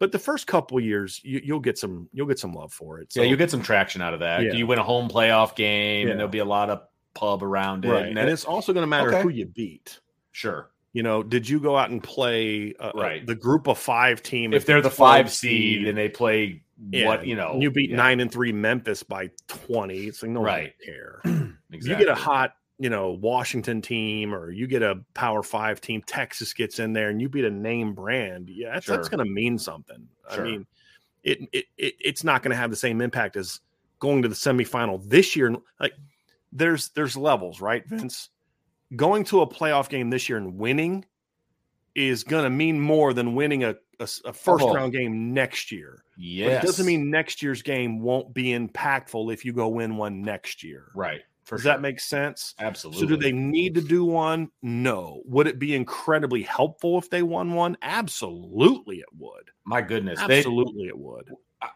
[0.00, 3.12] But the first couple years, you, you'll get some you'll get some love for it.
[3.12, 4.42] So, yeah, you get some traction out of that.
[4.42, 4.52] Yeah.
[4.52, 6.10] You win a home playoff game, Yeah.
[6.12, 6.82] and there'll be a lot of
[7.14, 7.90] pub around it.
[7.90, 9.22] right, And and it- it's also going to matter Okay.
[9.22, 10.00] who you beat.
[10.32, 10.70] sure.
[10.92, 13.24] You know, did you go out and play uh, Right.
[13.26, 14.52] the group of five team?
[14.52, 17.90] If they're the 12 five seed and they play Yeah, what you know, you beat
[17.90, 20.06] yeah, nine and three Memphis by twenty.
[20.06, 20.74] It's like no Right.
[20.84, 21.20] care.
[21.72, 22.04] Exactly.
[22.04, 26.02] You get a hot, you know, Washington team, or you get a Power Five team.
[26.06, 28.48] Texas gets in there, and you beat a name brand.
[28.48, 30.06] Yeah, that's, that's going to mean something.
[30.32, 30.46] Sure.
[30.46, 30.66] I mean,
[31.24, 33.60] it, it it it's not going to have the same impact as
[33.98, 35.56] going to the semifinal this year.
[35.80, 35.94] Like,
[36.52, 38.28] there's there's levels, right, Vince?
[38.94, 41.04] Going to a playoff game this year and winning
[41.96, 44.74] is going to mean more than winning a, a, a first Oh.
[44.74, 46.04] round game next year.
[46.16, 50.22] But it doesn't mean next year's game won't be impactful if you go win one
[50.22, 50.90] next year.
[50.94, 51.22] right.
[51.44, 51.72] For Does sure.
[51.72, 52.54] that make sense?
[52.58, 53.02] absolutely?
[53.02, 54.48] So, do they need to do one?
[54.62, 55.20] No.
[55.26, 57.76] Would it be incredibly helpful if they won one?
[57.82, 59.50] Absolutely, it would.
[59.66, 61.30] My goodness, they, Absolutely, it would.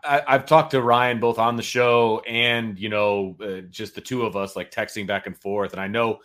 [0.04, 4.00] I, I've talked to Ryan both on the show and you know uh, just the
[4.00, 6.20] two of us like texting back and forth, and I know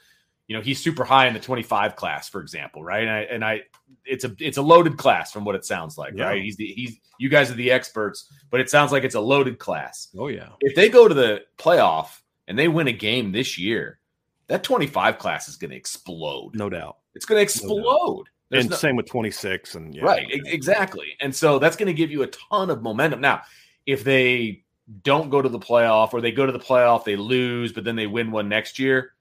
[0.47, 3.03] you know he's super high in the 25 class, for example, right?
[3.03, 3.61] And I, and I
[4.05, 6.25] it's a it's a loaded class from what it sounds like, Yeah.
[6.25, 6.43] right?
[6.43, 9.59] He's the he's you guys are the experts, but it sounds like it's a loaded
[9.59, 10.09] class.
[10.17, 10.49] Oh yeah.
[10.59, 13.99] If they go to the playoff and they win a game this year,
[14.47, 16.55] that 25 class is going to explode.
[16.55, 16.97] No doubt.
[17.15, 18.25] It's going to explode.
[18.49, 20.03] There's and no- same with 26 and yeah.
[20.03, 21.15] Right, exactly.
[21.21, 23.21] And so that's going to give you a ton of momentum.
[23.21, 23.43] Now,
[23.85, 24.63] if they
[25.03, 27.95] don't go to the playoff or they go to the playoff, they lose, but then
[27.95, 29.12] they win one next year,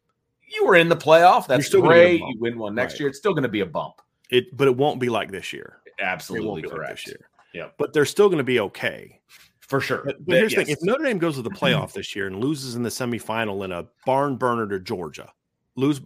[0.55, 1.47] you were in the playoff.
[1.47, 2.21] That's still gonna get a great.
[2.21, 3.01] You win one next Right.
[3.01, 3.09] year.
[3.09, 3.95] It's still going to be a bump.
[4.31, 5.79] It but it won't be like this year.
[6.01, 6.91] Absolutely won't be correct.
[6.91, 7.29] like this year.
[7.55, 7.75] Yep.
[7.79, 9.21] But they're still going to be okay.
[9.61, 10.03] For sure.
[10.05, 12.43] But, but here's the thing: if Notre Dame goes to the playoff this year and
[12.43, 15.33] loses in the semifinal in a barn burner to Georgia,
[15.77, 16.01] lose.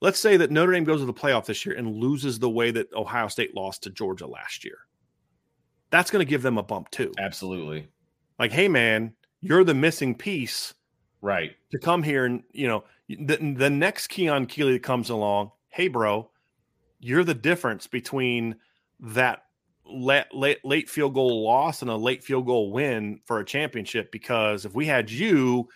[0.00, 2.70] Let's say that Notre Dame goes to the playoff this year and loses the way
[2.70, 4.78] that Ohio State lost to Georgia last year.
[5.90, 7.12] That's going to give them a bump too.
[7.18, 7.88] Absolutely.
[8.38, 10.74] Like, hey, man, you're the missing piece
[11.20, 11.56] Right.
[11.72, 15.52] to come here and you know the, the next Keon Keeley that comes along.
[15.68, 16.30] Hey, bro,
[17.00, 18.56] you're the difference between
[19.00, 19.42] that
[19.86, 24.10] late, late late field goal loss and a late field goal win for a championship.
[24.12, 25.68] Because if we had you,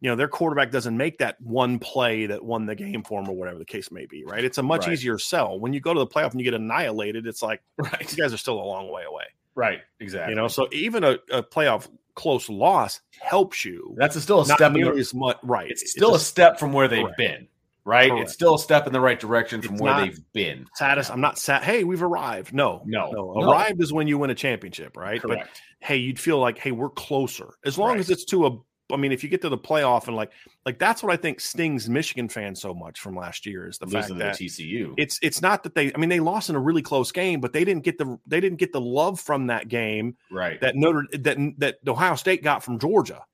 [0.00, 3.28] you know their quarterback doesn't make that one play that won the game for him
[3.28, 4.24] or whatever the case may be.
[4.24, 4.44] Right?
[4.44, 4.92] It's a much Right.
[4.92, 7.26] easier sell when you go to the playoff and you get annihilated.
[7.26, 8.10] It's like Right.
[8.10, 9.24] you guys are still a long way away.
[9.54, 9.80] Right.
[10.00, 10.32] Exactly.
[10.32, 13.94] You know, so even a, a playoff close loss helps you.
[13.98, 15.70] that's a still a Not step in nearly the, as much, right?
[15.70, 17.18] it's still a step from where they've Correct.
[17.18, 17.48] been.
[17.84, 18.10] Right.
[18.10, 18.24] Correct.
[18.24, 20.66] It's still a step in the right direction from It's where they've been.
[20.74, 21.08] saddest.
[21.12, 21.62] I'm not sad.
[21.62, 22.52] Hey, we've arrived.
[22.52, 23.12] No, No.
[23.12, 23.32] no.
[23.36, 23.48] No.
[23.48, 25.22] Arrived is when you win a championship, right?
[25.22, 25.62] But Correct.
[25.78, 27.54] hey, you'd feel like, hey, we're closer.
[27.64, 28.00] As long Right.
[28.00, 28.58] as it's to a.
[28.92, 30.30] I mean, if you get to the playoff and like,
[30.64, 33.86] like that's what I think stings Michigan fans so much from last year is the
[33.86, 34.94] fact Losing to that TCU.
[34.96, 35.92] it's it's not that they.
[35.92, 38.40] I mean, they lost in a really close game, but they didn't get the they
[38.40, 40.60] didn't get the love from that game right.
[40.60, 43.24] that Notre that that Ohio State got from Georgia.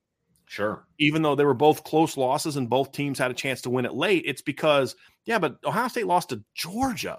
[0.47, 0.87] sure.
[0.99, 3.85] even though they were both close losses and both teams had a chance to win
[3.85, 7.19] it late, it's because, yeah, but Ohio State lost to Georgia.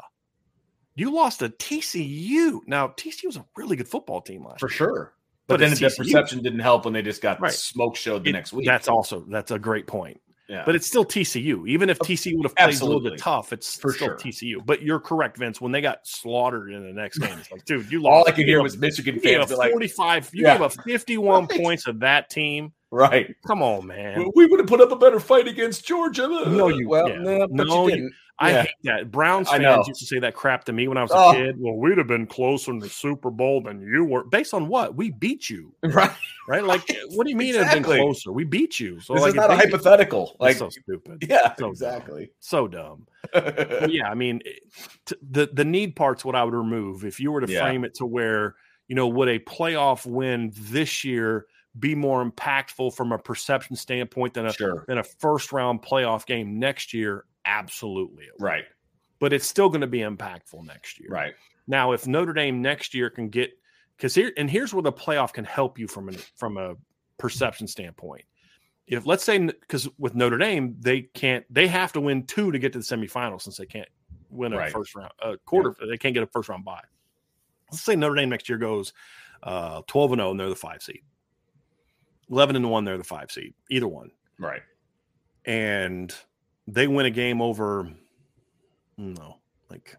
[0.96, 2.60] You lost to TCU.
[2.68, 4.78] Now, TCU was a really good football team last For year.
[4.78, 5.14] sure.
[5.54, 7.52] But, But then the perception didn't help when they just got Right.
[7.52, 8.66] smoke showed the It- next week.
[8.66, 10.20] That's also that's a great point.
[10.50, 10.64] yeah.
[10.66, 11.66] But it's still TCU.
[11.68, 14.16] Even if TCU would have played a little bit tough, it's For still sure.
[14.18, 14.62] TCU.
[14.66, 15.62] But you're correct, Vince.
[15.62, 18.28] When they got slaughtered in the next game, it's like, dude, you lost.
[18.28, 18.34] all.
[18.34, 20.30] I could hear was Michigan you gave fans up be like, 45.
[20.34, 20.54] You Yeah.
[20.56, 21.62] gave up 51 Right.
[21.62, 22.74] points of that team.
[22.92, 23.34] right.
[23.48, 24.30] Come on, man.
[24.36, 26.28] We would have put up a better fight against Georgia.
[26.28, 27.18] No, you- well, yeah.
[27.18, 28.12] no, but No, you you-.
[28.40, 28.62] I Yeah.
[28.64, 29.12] hate that.
[29.12, 31.34] Browns fans used to say that crap to me when I was a Oh.
[31.34, 31.56] kid.
[31.60, 34.24] Well, we'd have been closer in the Super Bowl than you were.
[34.24, 34.96] Based on what?
[34.96, 36.10] We beat you, Right.
[36.48, 36.64] right?
[36.64, 36.82] Like,
[37.12, 38.32] what do you mean it'd have been closer?
[38.32, 39.00] We beat you.
[39.00, 40.36] So, this like, is not a hypothetical.
[40.40, 41.24] Like, so stupid.
[41.30, 42.32] yeah, so exactly.
[42.40, 43.06] So dumb.
[43.88, 44.42] Yeah, I mean,
[45.06, 47.62] t- the the need part's what I would remove if you were to Yeah.
[47.64, 48.56] frame it to where
[48.88, 51.46] you know would a playoff win this year
[51.80, 54.86] be more impactful from a perception standpoint than a sure.
[54.88, 57.26] than a first round playoff game next year?
[57.46, 58.26] Absolutely.
[58.40, 58.66] Right.
[59.20, 61.10] but it's still going to be impactful next year.
[61.10, 61.34] Right.
[61.68, 63.52] Now, if Notre Dame next year can get
[63.98, 66.76] because here and here's where the playoff can help you from an from a
[67.18, 68.26] perception standpoint.
[68.86, 72.60] If let's say because with Notre Dame they can't they have to win two to
[72.60, 73.88] get to the semifinals since they can't
[74.30, 74.72] win a Right.
[74.74, 75.74] first round, a quarter.
[75.90, 76.82] They can't get a first round bye.
[77.72, 78.92] Let's say Notre Dame next year goes
[79.42, 81.02] uh, 12 and 0 and they're the five seed.
[82.30, 84.10] 11 and 1, they're the five seed, either one.
[84.40, 84.62] Right.
[85.46, 86.14] And
[86.68, 87.90] they win a game over,
[88.98, 89.38] no,
[89.70, 89.96] like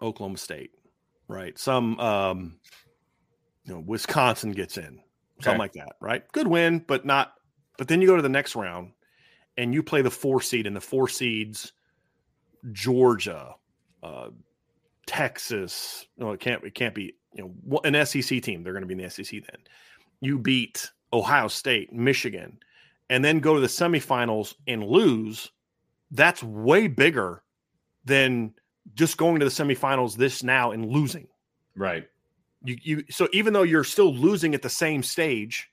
[0.00, 0.70] Oklahoma State,
[1.28, 1.58] right?
[1.58, 2.58] Some, um,
[3.64, 5.44] you know, Wisconsin gets in, Okay.
[5.44, 6.30] something like that, right?
[6.32, 7.34] Good win, but not.
[7.78, 8.92] But then you go to the next round
[9.56, 11.72] and you play the four seed, and the four seeds,
[12.72, 13.54] Georgia,
[14.02, 14.30] uh,
[15.06, 16.06] Texas.
[16.16, 16.62] No, it can't.
[16.64, 17.14] It can't be.
[17.34, 18.62] You know, an SEC team.
[18.62, 19.60] They're going to be in the SEC then.
[20.20, 22.58] You beat Ohio State, Michigan,
[23.08, 25.50] and then go to the semifinals and lose.
[26.12, 27.42] That's way bigger
[28.04, 28.54] than
[28.94, 31.26] just going to the semifinals this now and losing.
[31.76, 32.06] Right.
[32.64, 35.70] You, you so even though you're still losing at the same stage,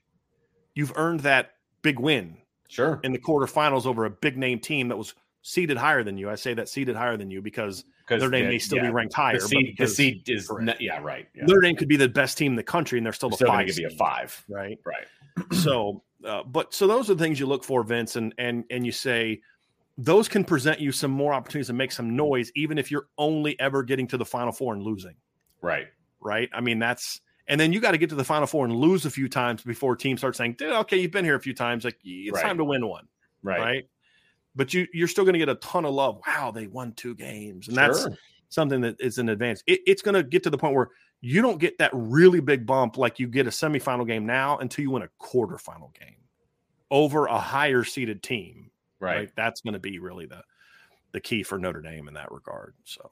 [0.74, 2.36] you've earned that big win
[2.68, 3.00] Sure.
[3.02, 6.30] in the quarterfinals over a big name team that was seated higher than you.
[6.30, 8.84] I say that seated higher than you because Notre Dame may still yeah.
[8.84, 9.34] be ranked higher.
[9.38, 11.26] The but seed, the seed is not, yeah right.
[11.34, 11.44] Yeah.
[11.46, 13.48] Notre Dame could be the best team in the country, and they're still the Still
[13.48, 13.74] going five.
[13.74, 14.44] to be a five.
[14.48, 14.78] right?
[14.84, 15.06] Right.
[15.52, 18.86] so, uh, but so those are the things you look for, Vince, and and and
[18.86, 19.40] you say
[20.04, 23.58] those can present you some more opportunities to make some noise, even if you're only
[23.60, 25.14] ever getting to the Final Four and losing.
[25.62, 25.88] Right.
[26.20, 26.48] right?
[26.52, 29.04] I mean, that's and then you got to get to the final four and lose
[29.06, 31.84] a few times before teams start saying, Dude, okay, you've been here a few times.
[31.84, 32.42] Like it's Right.
[32.42, 33.08] time to win one,
[33.42, 33.58] Right.
[33.58, 33.88] right?
[34.54, 36.20] But you you're still going to get a ton of love.
[36.26, 38.06] Wow, they won two games, and that's
[38.48, 39.62] something that is an advance.
[39.66, 40.88] It, it's going to get to the point where
[41.20, 44.82] you don't get that really big bump like you get a semifinal game now until
[44.82, 46.16] you win a quarterfinal game
[46.90, 48.70] over a higher seeded team.
[49.00, 49.30] Right.
[49.34, 50.42] That's going to be really the
[51.12, 52.74] the key for Notre Dame in that regard.
[52.84, 53.10] So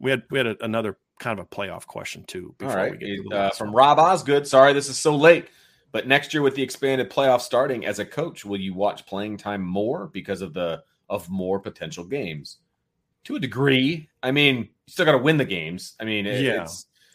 [0.00, 2.54] we had we had a, another kind of a playoff question too.
[2.62, 3.76] All we get to the Uh, from one.
[3.76, 4.46] Rob Osgood.
[4.46, 5.48] Sorry, this is so late.
[5.92, 9.36] But next year, with the expanded playoff starting, as a coach, will you watch playing
[9.36, 12.58] time more because of the of more potential games?
[13.24, 15.94] To a degree, I mean, you still got to win the games.
[16.00, 16.66] I mean, it- Yeah.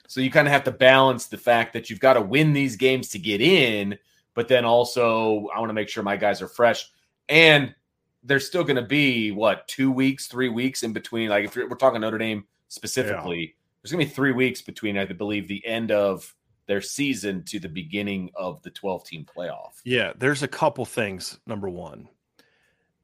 [0.08, 2.76] so you kind of have to balance the fact that you've got to win these
[2.78, 3.98] games to get in,
[4.34, 6.90] but then also I want to make sure my guys are fresh
[7.28, 7.76] and
[8.24, 11.30] there's still going to be what two weeks, three weeks in between.
[11.30, 14.98] Like if you're, we're talking Notre Dame specifically, there's going to be three weeks between,
[14.98, 16.36] I believe, the end of
[16.68, 19.82] their season to the beginning of the 12 team playoff.
[19.84, 21.40] Yeah, there's a couple things.
[21.48, 22.10] Number one,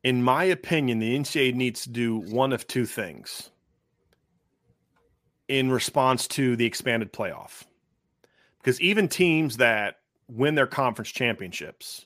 [0.03, 3.49] in my opinion, the NCAA needs to do one of two things
[5.47, 7.63] in response to the expanded playoff.
[8.59, 9.97] Because even teams that
[10.27, 12.05] win their conference championships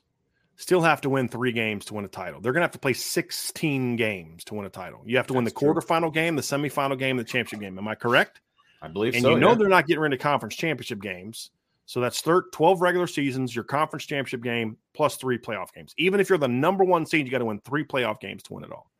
[0.60, 2.42] still have to win three games to win a title.
[2.42, 5.02] They're going to have to play 16 games to win a title.
[5.06, 5.74] You have to win the That's true.
[5.74, 7.78] quarterfinal game, the semifinal game, the championship game.
[7.78, 8.42] Am I correct?
[8.82, 9.32] I believe and so.
[9.32, 9.56] you know yeah.
[9.56, 11.52] they're not getting rid of conference championship games.
[11.86, 15.94] So that's thir- 12 regular seasons, your conference championship game, plus three playoff games.
[15.98, 18.54] Even if you're the number one seed, you got to win three playoff games to
[18.54, 18.92] win it all.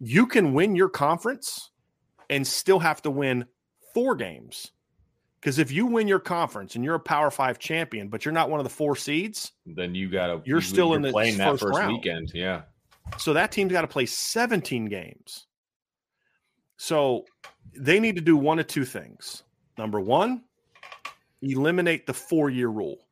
[0.00, 1.70] You can win your conference
[2.28, 3.46] and still have to win
[3.94, 4.70] four games.
[5.44, 8.48] Because if you win your conference and you're a Power Five champion, but you're not
[8.48, 10.40] one of the four seeds, then you got to.
[10.46, 11.92] You're still in the playing that first first round.
[11.92, 12.32] weekend.
[12.32, 12.62] Yeah.
[13.18, 15.46] so that team's got to play 17 games.
[16.78, 17.26] So
[17.76, 19.42] they need to do one of two things.
[19.76, 20.44] Number one,
[21.42, 23.06] eliminate the four year rule.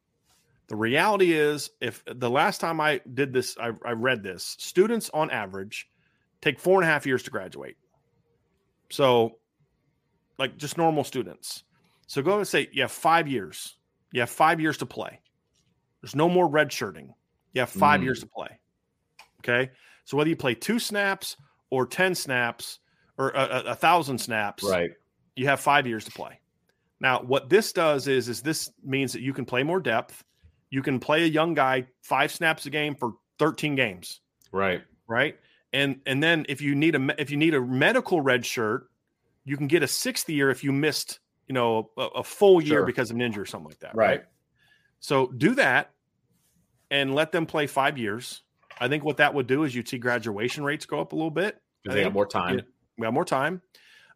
[0.68, 5.10] The reality is, if the last time I did this, I, I read this, students
[5.12, 5.86] on average
[6.40, 7.76] take four and a half years to graduate.
[8.88, 9.36] So,
[10.38, 11.64] like just normal students.
[12.06, 13.76] So go and say, you have five years.
[14.12, 15.20] You have five years to play.
[16.00, 17.14] There's no more red shirting.
[17.54, 18.04] You have five Mm.
[18.04, 18.58] years to play.
[19.40, 19.70] Okay.
[20.04, 21.36] So whether you play two snaps
[21.70, 22.80] or 10 snaps
[23.18, 24.90] or a, a, thousand snaps, Right.
[25.36, 26.38] you have five years to play.
[27.00, 30.24] Now, what this does is, is this means that you can play more depth.
[30.70, 34.20] You can play a young guy five snaps a game for 13 games,
[34.52, 34.82] Right.
[35.06, 35.36] right?
[35.72, 38.88] And and then if you need a if you need a medical red shirt,
[39.44, 41.18] you can get a sixth year if you missed
[41.52, 42.86] you know a, a full year Sure.
[42.86, 44.24] because of an injury or something like that, Right.
[45.00, 45.90] So do that
[46.90, 48.42] and let them play five years.
[48.80, 51.30] I think what that would do is you'd see graduation rates go up a little
[51.30, 51.60] bit.
[51.84, 52.58] They got more time.
[52.58, 52.64] yeah,
[52.98, 53.60] we have more time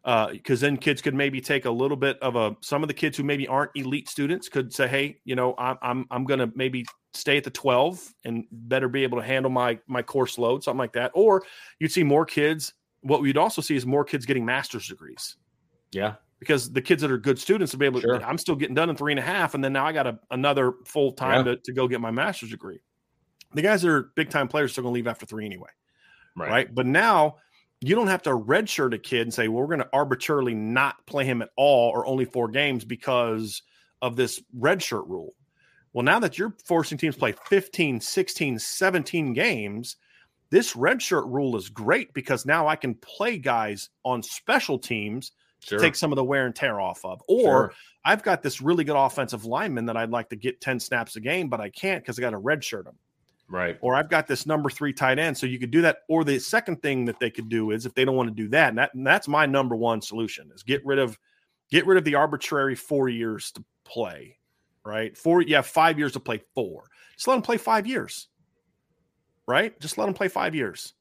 [0.05, 2.93] uh, because then kids could maybe take a little bit of a some of the
[2.93, 6.39] kids who maybe aren't elite students could say hey you know i'm i'm, I'm going
[6.39, 10.37] to maybe stay at the 12 and better be able to handle my my course
[10.37, 11.43] load something like that or
[11.79, 15.35] you'd see more kids what we'd also see is more kids getting master's degrees
[15.91, 16.15] Yeah.
[16.39, 18.23] Because the kids that are good students will be able to Sure.
[18.23, 20.19] i'm still getting done in three and a half and then now i got a,
[20.31, 21.55] another full time Yeah.
[21.55, 22.79] to, to go get my master's degree
[23.53, 25.69] the guys that are big time players are going to leave after three anyway
[26.35, 26.49] Right.
[26.51, 26.75] right?
[26.75, 27.37] But now
[27.81, 31.03] you don't have to redshirt a kid and say, well, we're going to arbitrarily not
[31.07, 33.63] play him at all or only four games because
[34.03, 35.33] of this redshirt rule.
[35.93, 39.95] Well, now that you're forcing teams to play 15, 16, 17 games,
[40.51, 45.31] This redshirt rule is great because now I can play guys on special teams
[45.63, 45.77] sure.
[45.77, 47.21] to take some of the wear and tear off of.
[47.27, 47.73] Or sure.
[48.05, 51.19] I've got this really good offensive lineman that I'd like to get 10 snaps a
[51.19, 52.97] game, but I can't because I got to redshirt him.
[53.49, 53.77] Right.
[53.81, 55.37] Or I've got this number three tight end.
[55.37, 55.99] So you could do that.
[56.09, 58.49] Or the second thing that they could do is if they don't want to do
[58.49, 61.17] that, and, that, and that's my number one solution is get rid of
[61.69, 64.37] get rid of the arbitrary four years to play.
[64.85, 65.17] Right.
[65.17, 66.89] Four, you have five years to play four.
[67.15, 68.27] Just let them play five years.
[69.47, 69.79] Right?
[69.79, 70.93] Just let them play five years.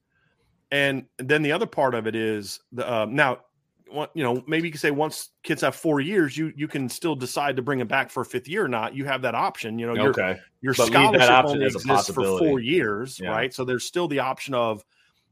[0.71, 3.39] And then the other part of it is the uh, now
[3.93, 7.15] you know, maybe you can say once kids have four years, you you can still
[7.15, 8.95] decide to bring them back for a fifth year or not.
[8.95, 9.79] You have that option.
[9.79, 10.39] You know, your, okay.
[10.61, 13.31] your but scholarship only exists for four years, yeah.
[13.31, 13.55] right?
[13.55, 14.85] So there's still the option of,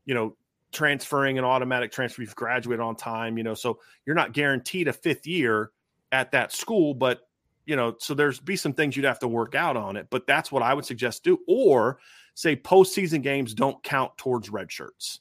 [0.06, 0.36] you know,
[0.72, 3.36] transferring an automatic transfer if you graduate on time.
[3.36, 5.70] You know, so you're not guaranteed a fifth year
[6.12, 7.20] at that school, but
[7.66, 10.06] you know, so there's be some things you'd have to work out on it.
[10.10, 11.40] But that's what I would suggest do.
[11.48, 11.98] Or
[12.34, 15.20] say postseason games don't count towards red shirts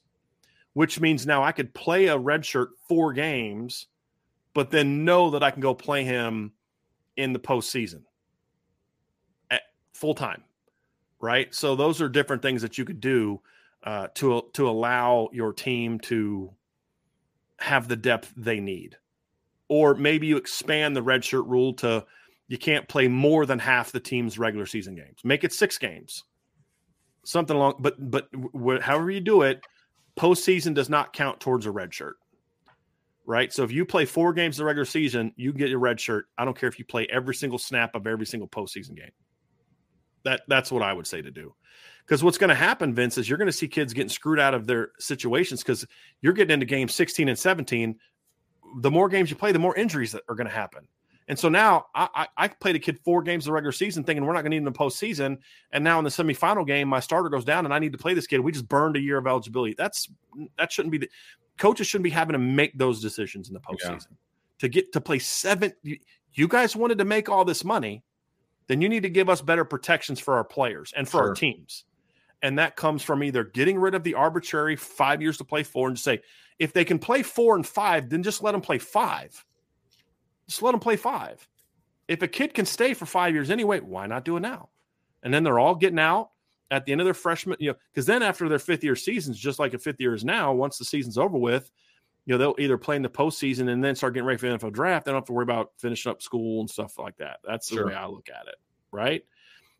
[0.74, 3.86] which means now I could play a redshirt four games,
[4.52, 6.52] but then know that I can go play him
[7.16, 8.02] in the postseason
[9.50, 9.62] at
[9.92, 10.42] full time.
[11.20, 11.54] Right.
[11.54, 13.40] So those are different things that you could do
[13.84, 16.52] uh, to to allow your team to
[17.58, 18.96] have the depth they need.
[19.68, 22.04] Or maybe you expand the redshirt rule to
[22.48, 25.18] you can't play more than half the team's regular season games.
[25.24, 26.24] Make it six games.
[27.24, 29.64] Something along, but but wh- however you do it,
[30.18, 32.16] postseason does not count towards a red shirt.
[33.26, 33.52] Right.
[33.52, 36.26] So if you play four games the regular season, you get your red shirt.
[36.36, 39.12] I don't care if you play every single snap of every single postseason game.
[40.24, 41.54] That that's what I would say to do.
[42.06, 44.52] Because what's going to happen, Vince, is you're going to see kids getting screwed out
[44.52, 45.86] of their situations because
[46.20, 47.96] you're getting into games 16 and 17.
[48.80, 50.86] The more games you play, the more injuries that are going to happen.
[51.28, 54.04] And so now I, I, I played a kid four games of the regular season
[54.04, 55.38] thinking we're not going to need him in the postseason.
[55.72, 58.14] And now in the semifinal game, my starter goes down and I need to play
[58.14, 58.40] this kid.
[58.40, 59.74] We just burned a year of eligibility.
[59.76, 60.08] That's
[60.58, 61.10] that shouldn't be the
[61.58, 64.06] coaches shouldn't be having to make those decisions in the postseason.
[64.10, 64.16] Yeah.
[64.60, 68.04] To get to play seven, you, guys wanted to make all this money,
[68.66, 71.28] then you need to give us better protections for our players and for sure.
[71.28, 71.84] our teams.
[72.42, 75.88] And that comes from either getting rid of the arbitrary five years to play four
[75.88, 76.20] and say,
[76.58, 79.44] if they can play four and five, then just let them play five
[80.48, 81.46] just let them play five.
[82.08, 84.68] If a kid can stay for five years anyway, why not do it now?
[85.22, 86.30] And then they're all getting out
[86.70, 89.38] at the end of their freshman, you know, because then after their fifth year seasons,
[89.38, 91.70] just like a fifth year is now, once the season's over with,
[92.26, 94.58] you know, they'll either play in the postseason and then start getting ready for the
[94.58, 95.04] NFL draft.
[95.04, 97.38] They don't have to worry about finishing up school and stuff like that.
[97.46, 97.86] That's the sure.
[97.88, 98.56] way I look at it.
[98.90, 99.24] Right.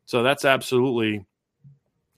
[0.06, 1.24] So that's absolutely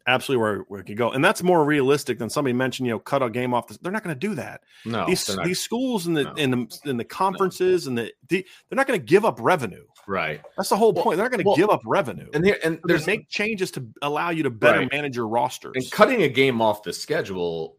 [0.07, 1.11] absolutely where, where it could go.
[1.11, 3.66] And that's more realistic than somebody mentioned, you know, cut a game off.
[3.66, 4.62] The, they're not going to do that.
[4.84, 6.32] No, these, these schools and the, no.
[6.34, 7.90] in the, in the conferences no.
[7.90, 9.84] and the, the, they're not going to give up revenue.
[10.07, 10.40] Right.
[10.57, 11.16] That's the whole well, point.
[11.16, 12.28] They're not going to well, give up revenue.
[12.32, 14.92] And there, and there's make changes to allow you to better right.
[14.92, 15.72] manage your rosters.
[15.74, 17.76] And cutting a game off the schedule,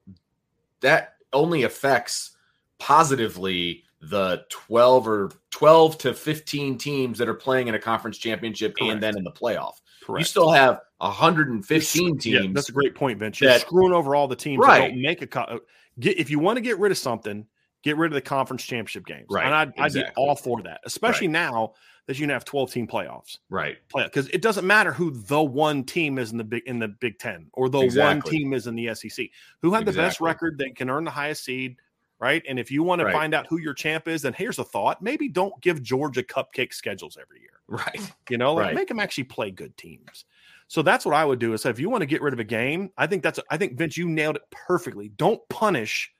[0.81, 2.35] that only affects
[2.79, 8.75] positively the 12 or 12 to 15 teams that are playing in a conference championship
[8.77, 8.91] Correct.
[8.91, 9.75] and then in the playoff.
[10.07, 10.21] Correct.
[10.21, 12.25] You still have 115 teams.
[12.25, 13.41] Yeah, that's a great point, Vince.
[13.41, 14.87] You're that, screwing over all the teams right.
[14.87, 15.59] don't make a co-
[15.99, 17.45] get if you want to get rid of something,
[17.83, 19.25] get rid of the conference championship games.
[19.29, 19.45] Right.
[19.45, 20.03] And I'd, exactly.
[20.03, 21.33] I'd be all for that, especially right.
[21.33, 21.73] now
[22.05, 23.39] that you can have 12 team playoffs.
[23.49, 23.75] Right.
[23.89, 26.87] Play because it doesn't matter who the one team is in the big in the
[26.87, 28.05] Big Ten or the exactly.
[28.05, 29.27] one team is in the SEC.
[29.61, 29.91] Who had exactly.
[29.91, 31.75] the best record that can earn the highest seed
[32.19, 32.41] right?
[32.49, 33.11] And if you want right.
[33.11, 36.23] to find out who your champ is, then here's a thought: maybe don't give Georgia
[36.23, 38.13] cupcake schedules every year, right?
[38.29, 38.75] You know, like right.
[38.75, 40.25] make them actually play good teams.
[40.67, 41.53] So that's what I would do.
[41.53, 43.77] Is if you want to get rid of a game, I think that's I think
[43.77, 45.09] Vince, you nailed it perfectly.
[45.15, 46.11] Don't punish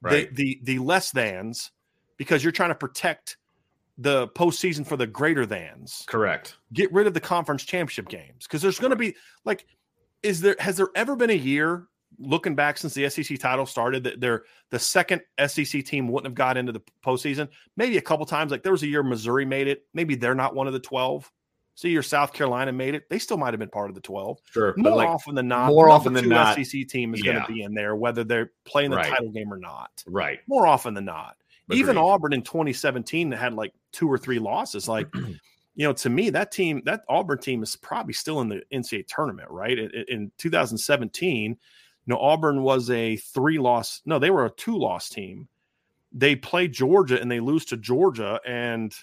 [0.00, 0.34] right.
[0.34, 1.70] the the the less thans
[2.16, 3.36] because you're trying to protect
[3.98, 6.04] the postseason for the greater thans.
[6.08, 6.56] Correct.
[6.72, 9.66] Get rid of the conference championship games because there's going to be like,
[10.24, 11.86] is there has there ever been a year
[12.22, 16.34] looking back since the SEC title started, that they're the second SEC team wouldn't have
[16.34, 17.48] got into the postseason.
[17.76, 19.84] Maybe a couple times, like there was a year Missouri made it.
[19.92, 21.30] Maybe they're not one of the twelve.
[21.74, 23.08] See, your South Carolina made it.
[23.08, 24.38] They still might have been part of the twelve.
[24.50, 25.68] Sure, more like, often than not.
[25.68, 27.32] More often than not, SEC team is yeah.
[27.32, 29.08] going to be in there, whether they're playing the right.
[29.08, 29.90] title game or not.
[30.06, 30.40] Right.
[30.46, 31.36] More often than not.
[31.68, 31.80] Agreed.
[31.80, 35.08] Even Auburn in 2017 that had like two or three losses, like.
[35.74, 39.06] you know, to me, that team, that Auburn team is probably still in the NCAA
[39.06, 39.78] tournament, right?
[39.78, 41.56] In, in 2017,
[42.06, 45.48] know, Auburn was a three loss, no, they were a two loss team.
[46.12, 48.94] They play Georgia and they lose to Georgia, and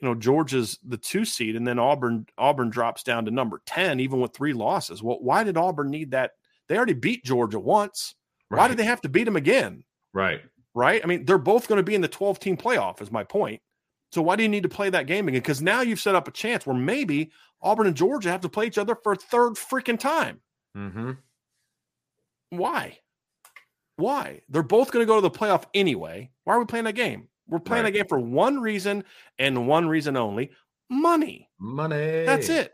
[0.00, 4.00] you know, Georgia's the two seed, and then Auburn Auburn drops down to number 10,
[4.00, 5.02] even with three losses.
[5.02, 6.32] Well, why did Auburn need that?
[6.68, 8.14] They already beat Georgia once.
[8.48, 8.58] Right.
[8.58, 9.84] Why did they have to beat them again?
[10.12, 10.40] Right.
[10.72, 11.00] Right.
[11.02, 13.60] I mean, they're both going to be in the 12 team playoff, is my point.
[14.12, 15.40] So why do you need to play that game again?
[15.40, 17.30] Because now you've set up a chance where maybe
[17.62, 20.40] Auburn and Georgia have to play each other for a third freaking time.
[20.76, 21.12] Mm-hmm.
[22.50, 22.98] Why?
[23.96, 24.42] Why?
[24.48, 26.30] They're both going to go to the playoff anyway.
[26.44, 27.28] Why are we playing that game?
[27.48, 27.94] We're playing right.
[27.94, 29.04] a game for one reason
[29.38, 30.50] and one reason only
[30.88, 31.48] money.
[31.58, 32.24] Money.
[32.24, 32.72] That's it.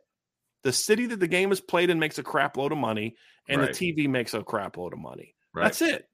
[0.64, 3.16] The city that the game is played in makes a crap load of money,
[3.48, 3.72] and right.
[3.72, 5.34] the TV makes a crap load of money.
[5.54, 5.64] Right.
[5.64, 6.08] That's it.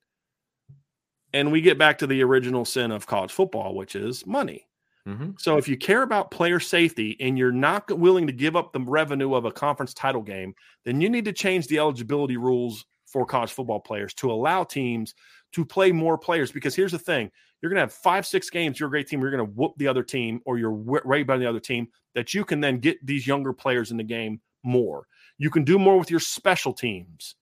[1.33, 4.67] And we get back to the original sin of college football, which is money.
[5.09, 5.31] Mm-hmm.
[5.39, 8.81] So if you care about player safety and you're not willing to give up the
[8.81, 10.55] revenue of a conference title game,
[10.85, 15.15] then you need to change the eligibility rules for college football players to allow teams
[15.53, 16.51] to play more players.
[16.51, 18.81] Because here's the thing you're going to have five, six games.
[18.81, 19.21] You're a great team.
[19.21, 21.89] You're going to whoop the other team, or you're right by the other team.
[22.15, 25.07] That you can then get these younger players in the game more.
[25.39, 27.37] You can do more with your special teams.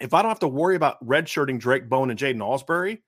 [0.00, 3.02] If I don't have to worry about redshirting Drayk Bowen and Jaiden Ausberry,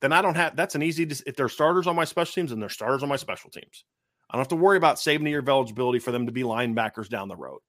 [0.00, 0.56] then I don't have.
[0.56, 1.04] That's an easy.
[1.04, 3.84] If they're starters on my special teams, and they're starters on my special teams,
[4.30, 6.42] I don't have to worry about saving a year of eligibility for them to be
[6.42, 7.60] linebackers down the road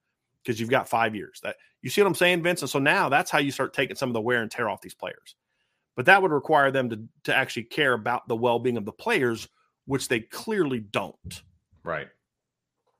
[0.44, 1.39] because you've got five years.
[1.44, 2.62] That you see what I'm saying, Vince?
[2.62, 4.82] And so now that's how you start taking some of the wear and tear off
[4.82, 5.36] these players
[5.96, 9.48] but that would require them to to actually care about the well-being of the players
[9.86, 11.44] which they clearly don't
[11.84, 12.08] right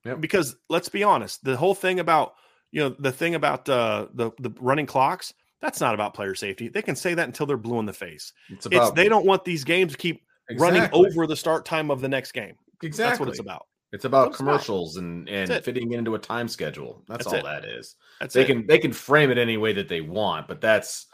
[0.06, 0.20] yep.
[0.20, 2.34] because let's be honest the whole thing about
[2.72, 6.68] you know the thing about uh, the the running clocks that's not about player safety
[6.68, 9.26] they can say that until they're blue in the face it's, about, it's they don't
[9.26, 10.80] want these games to keep exactly.
[10.80, 14.06] running over the start time of the next game exactly that's what it's about it's
[14.06, 15.06] about commercials about.
[15.06, 17.04] and and fitting into a time schedule.
[17.08, 17.44] That's, that's all it.
[17.44, 17.96] that is.
[18.20, 18.48] That's they it.
[18.48, 21.08] can they can frame it any way that they want, but that's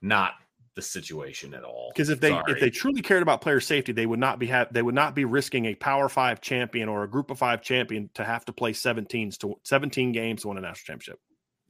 [0.00, 0.34] not
[0.74, 1.90] the situation at all.
[1.94, 2.52] Because if they Sorry.
[2.52, 5.14] if they truly cared about player safety, they would not be have they would not
[5.14, 8.52] be risking a Power Five champion or a Group of Five champion to have to
[8.52, 11.20] play 17s to 17 games to win a national championship.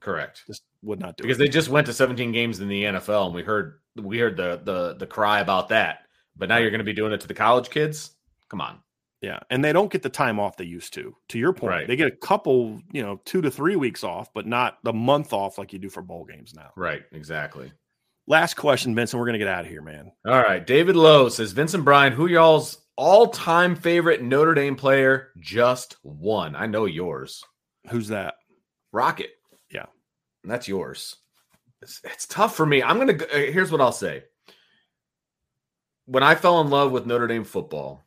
[0.01, 0.43] Correct.
[0.47, 1.45] Just would not do because it.
[1.45, 4.61] they just went to 17 games in the NFL, and we heard we heard the
[4.65, 6.01] the the cry about that.
[6.37, 8.13] But now you're going to be doing it to the college kids.
[8.49, 8.81] Come on.
[9.23, 11.15] Yeah, and they don't get the time off they used to.
[11.29, 11.87] To your point, right.
[11.87, 15.33] they get a couple, you know, two to three weeks off, but not the month
[15.33, 16.71] off like you do for bowl games now.
[16.77, 17.03] Right.
[17.13, 17.73] Exactly.
[18.27, 19.21] Last question, Vincent.
[19.21, 20.11] We're gonna get out of here, man.
[20.27, 20.67] All right.
[20.67, 25.31] David Lowe says, Vincent Bryan, who y'all's all-time favorite Notre Dame player?
[25.39, 26.57] Just one.
[26.57, 27.45] I know yours.
[27.91, 28.35] Who's that?
[28.93, 29.31] Rocket.
[29.71, 29.87] Yeah,
[30.43, 31.17] and that's yours.
[31.81, 32.83] It's, it's tough for me.
[32.83, 33.15] I'm gonna.
[33.15, 34.25] Uh, here's what I'll say.
[36.07, 38.05] When I fell in love with Notre Dame football,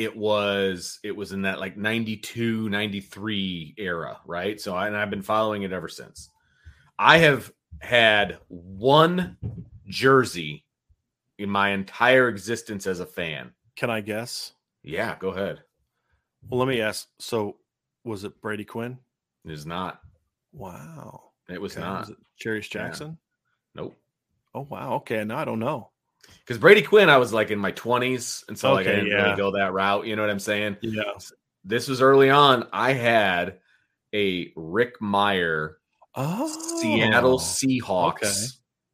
[0.00, 5.10] it was it was in that like 92 93 era right so I, and i've
[5.10, 6.30] been following it ever since
[6.98, 9.36] i have had one
[9.86, 10.64] jersey
[11.40, 13.52] in my entire existence as a fan.
[13.76, 14.52] Can I guess?
[14.82, 15.62] Yeah, go ahead.
[16.48, 17.08] Well, let me ask.
[17.18, 17.56] So,
[18.04, 18.98] was it Brady Quinn?
[19.44, 20.00] It is not.
[20.52, 21.30] Wow.
[21.48, 21.80] It was okay.
[21.80, 22.00] not.
[22.00, 23.18] Was it Jarious Jackson?
[23.74, 23.82] Yeah.
[23.82, 23.96] Nope.
[24.54, 24.94] Oh wow.
[24.94, 25.24] Okay.
[25.24, 25.89] Now I don't know.
[26.40, 29.06] Because Brady Quinn, I was like in my twenties, and so okay, like I didn't
[29.10, 29.22] yeah.
[29.24, 30.06] really go that route.
[30.06, 30.78] You know what I'm saying?
[30.82, 31.02] Yeah.
[31.64, 32.66] This was early on.
[32.72, 33.58] I had
[34.14, 35.74] a Rick Mirer,
[36.14, 38.46] Oh, Seattle Seahawks okay.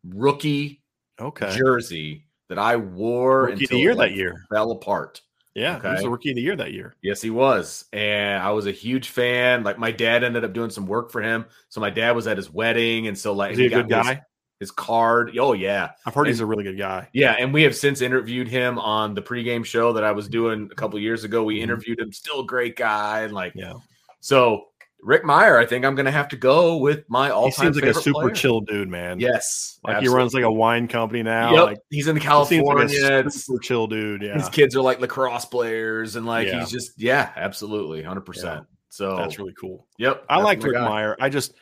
[0.05, 0.83] rookie
[1.19, 1.57] okay.
[1.57, 5.23] jersey that I wore rookie until the year that year fell apart.
[5.55, 5.89] Yeah, okay.
[5.89, 6.95] he was a rookie of the year that year.
[7.01, 9.65] Yes, he was, and I was a huge fan.
[9.65, 12.37] Like my dad ended up doing some work for him, so my dad was at
[12.37, 14.15] his wedding, and so like is he, he a good guy?
[14.15, 14.23] His,
[14.61, 15.37] his, card.
[15.39, 17.09] Oh yeah, I've heard and, he's a really good guy.
[17.13, 20.69] Yeah, and we have since interviewed him on the pregame show that I was doing
[20.71, 21.45] a couple years ago.
[21.45, 21.65] We mm-hmm.
[21.65, 22.13] interviewed him.
[22.13, 23.75] Still a great guy, and like yeah.
[24.21, 24.67] So
[25.03, 27.69] Rick Mirer, I think I'm going to have to go with my all-time.
[27.69, 28.35] He seems like a super player.
[28.35, 29.21] chill dude, man.
[29.21, 30.15] Yes, like absolutely.
[30.15, 31.53] he runs like a wine company now.
[31.55, 31.65] Yep.
[31.65, 32.89] Like he's in California.
[32.89, 34.23] He like super chill dude.
[34.23, 36.61] Yeah, his kids are like lacrosse players, and like yeah.
[36.61, 38.25] he's just yeah, absolutely, hundred yeah.
[38.25, 38.67] percent.
[38.89, 39.87] So that's really cool.
[39.99, 40.89] Yep, I like Rick guy.
[40.89, 41.17] Mirer.
[41.21, 41.53] I just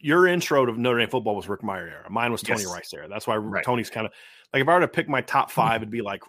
[0.00, 2.06] your intro to Notre Dame football was Rick Mirer era.
[2.10, 2.72] Mine was Tony yes.
[2.72, 3.08] Rice era.
[3.08, 3.64] That's why right.
[3.64, 4.12] Tony's kind of
[4.52, 6.22] like if I were to pick my top five, it'd be like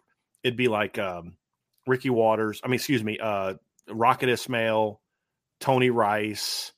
[0.44, 1.38] it'd be like um,
[1.88, 2.62] Ricky Watters.
[2.64, 3.56] I mean, excuse me, uh,
[3.90, 5.00] Rocket Ismail.
[5.62, 6.74] Tony Rice,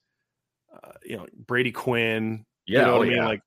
[0.71, 2.45] uh, you know, Brady Quinn.
[2.67, 3.17] Yeah, you know oh, what I mean?
[3.17, 3.25] Yeah.
[3.25, 3.41] Like,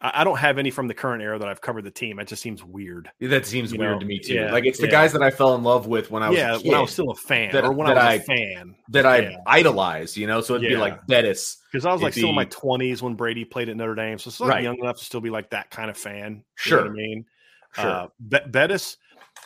[0.00, 2.20] I, don't have any from the current era that I've covered the team.
[2.20, 3.10] It just seems weird.
[3.20, 3.98] That seems weird know?
[3.98, 4.34] to me too.
[4.34, 4.92] Yeah, like it's the yeah.
[4.92, 7.10] guys that I fell in love with when I was yeah, when I was still
[7.10, 10.16] a fan, that, or when I was I, a fan that I idolized.
[10.16, 13.02] You know, so it'd be like Bettis because I was like still in my twenties
[13.02, 14.62] when Brady played at Notre Dame, so still right.
[14.62, 16.44] young enough to still be like that kind of fan.
[16.54, 17.24] Sure, I mean,
[17.72, 17.90] sure.
[17.90, 18.98] Uh, Bettis,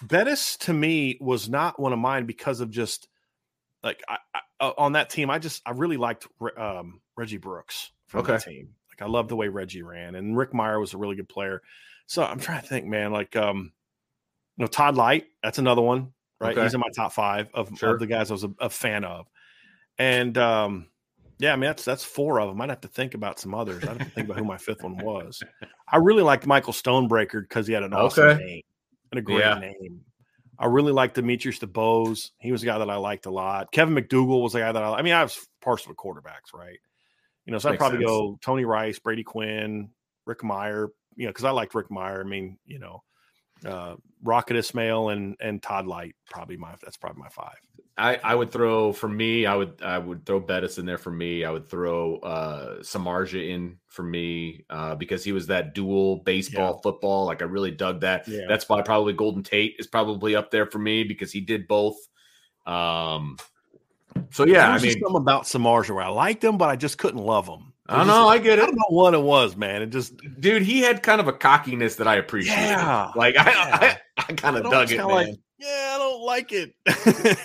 [0.02, 3.08] Bettis to me was not one of mine because of just
[3.82, 6.26] like I, I, uh, on that team, I just I really liked
[6.58, 8.34] um, Reggie Brooks from okay.
[8.34, 8.68] the team.
[8.92, 11.62] Like I love the way Reggie ran, and Rick Mirer was a really good player.
[12.06, 13.12] So I'm trying to think, man.
[13.12, 13.72] Like um,
[14.56, 16.52] you know, Todd Lyght, that's another one, right?
[16.52, 16.62] Okay.
[16.62, 17.94] He's in my top five of, sure.
[17.94, 19.26] of the guys I was a, a, fan of,
[19.98, 20.88] and um,
[21.38, 22.60] yeah, I mean that's that's four of them.
[22.60, 23.82] I'd have to think about some others.
[23.82, 25.42] I'd have to think about who my fifth one was.
[25.88, 28.44] I really liked Michael Stonebreaker because he had an awesome okay.
[28.44, 28.62] name
[29.10, 29.58] and a great yeah.
[29.58, 30.02] name.
[30.58, 32.30] I really liked Demetrius DuBose.
[32.38, 33.72] He was a guy that I liked a lot.
[33.72, 36.78] Kevin McDougal was a guy that I, I mean, I was partial to quarterbacks, right?
[37.46, 38.08] You know, so I'd probably sense.
[38.08, 39.90] go Tony Rice, Brady Quinn,
[40.26, 42.20] Rick Mirer, You know, because I liked Rick Mirer.
[42.20, 43.02] I mean, you know,
[43.64, 47.58] uh, Rocket Ismail and and Todd Lyght probably my that's probably my five.
[47.98, 49.44] I, I would throw for me.
[49.44, 51.44] I would I would throw Bettis in there for me.
[51.44, 56.74] I would throw uh, Samardzija in for me uh, because he was that dual baseball
[56.76, 56.80] yeah.
[56.82, 57.26] football.
[57.26, 58.26] Like I really dug that.
[58.26, 58.46] Yeah.
[58.48, 61.96] That's why probably Golden Tate is probably up there for me because he did both.
[62.64, 63.36] Um,
[64.30, 67.22] so yeah, I mean, something about Samardzija where I liked him, but I just couldn't
[67.22, 67.72] love him.
[67.88, 68.28] I don't know.
[68.28, 68.62] I get it.
[68.62, 69.82] I don't know what it was, man.
[69.82, 72.54] It just, dude, he had kind of a cockiness that I appreciate.
[72.54, 73.96] Yeah, like I, yeah.
[74.16, 75.08] I, I, kind of dug it, man.
[75.08, 76.74] Like, yeah, I don't like it.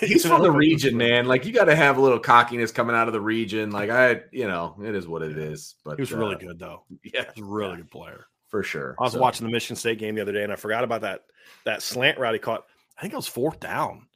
[0.00, 1.26] He's from the region, man.
[1.26, 3.70] Like you got to have a little cockiness coming out of the region.
[3.70, 5.76] Like I, you know, it is what it is.
[5.84, 6.82] But he was uh, really good, though.
[7.04, 8.96] Yeah, he's a really good player for sure.
[8.98, 9.20] I was so.
[9.20, 11.26] watching the Michigan State game the other day, and I forgot about that
[11.64, 12.64] that slant route he caught.
[12.96, 14.07] I think it was fourth down.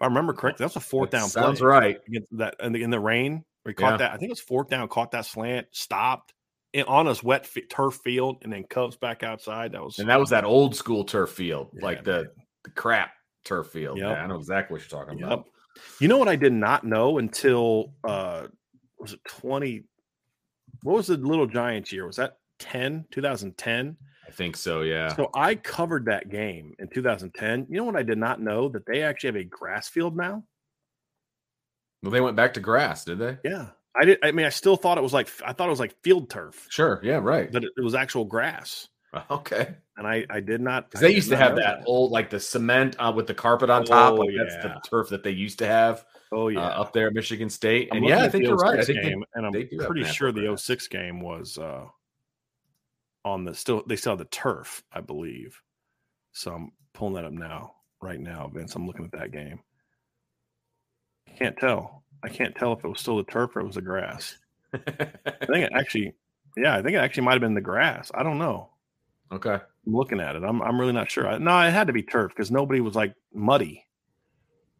[0.00, 1.28] If I remember correctly, that's a fourth that down.
[1.28, 1.98] Sounds right.
[2.08, 3.96] Against that in the, in the rain, we caught yeah.
[3.98, 4.12] that.
[4.12, 4.88] I think it was fourth down.
[4.88, 6.32] Caught that slant, stopped
[6.72, 9.72] in, on his wet f- turf field, and then comes back outside.
[9.72, 12.30] That was and that was that old school turf field, yeah, like the,
[12.64, 13.10] the crap
[13.44, 13.98] turf field.
[13.98, 14.06] Yep.
[14.06, 15.26] Yeah, I know exactly what you're talking yep.
[15.26, 15.46] about.
[16.00, 18.46] You know what I did not know until uh
[18.98, 19.84] was it 20
[20.82, 22.06] what was the little giants year?
[22.06, 23.96] Was that 10 2010?
[24.30, 25.12] I think so, yeah.
[25.16, 27.66] So I covered that game in 2010.
[27.68, 30.44] You know what I did not know that they actually have a grass field now?
[32.04, 33.38] Well, they went back to grass, did they?
[33.44, 33.70] Yeah.
[33.96, 35.96] I did I mean I still thought it was like I thought it was like
[36.04, 36.68] field turf.
[36.70, 37.50] Sure, yeah, right.
[37.50, 38.88] But it, it was actual grass.
[39.28, 39.74] Okay.
[39.96, 42.38] And I, I did not because they used to have that, that, old like the
[42.38, 44.12] cement uh, with the carpet on top.
[44.12, 44.44] Oh, like yeah.
[44.44, 46.04] that's the turf that they used to have.
[46.30, 47.88] Oh yeah, uh, up there at Michigan State.
[47.90, 48.78] I'm and yeah, I think you're right.
[48.78, 51.86] I think game, they, and I'm pretty sure the 06 game was uh,
[53.24, 55.60] on the still they still have the turf, I believe.
[56.32, 58.74] So I'm pulling that up now, right now, Vince.
[58.74, 59.60] I'm looking at that game.
[61.36, 62.04] Can't tell.
[62.22, 64.36] I can't tell if it was still the turf or it was the grass.
[64.74, 64.78] I
[65.46, 66.14] think it actually,
[66.56, 68.10] yeah, I think it actually might have been the grass.
[68.14, 68.70] I don't know.
[69.32, 69.58] Okay.
[69.86, 70.42] I'm looking at it.
[70.42, 71.38] I'm I'm really not sure.
[71.38, 73.84] No, it had to be turf because nobody was like muddy.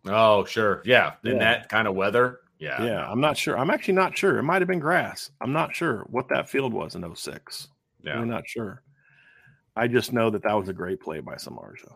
[0.06, 0.82] Oh, sure.
[0.84, 1.14] Yeah.
[1.24, 1.38] In yeah.
[1.38, 2.40] that kind of weather.
[2.58, 2.82] Yeah.
[2.82, 3.10] Yeah.
[3.10, 3.58] I'm not sure.
[3.58, 4.38] I'm actually not sure.
[4.38, 5.30] It might have been grass.
[5.40, 7.68] I'm not sure what that field was in 06.
[8.04, 8.18] Yeah.
[8.18, 8.82] I'm not sure.
[9.76, 11.94] I just know that that was a great play by Samardzija.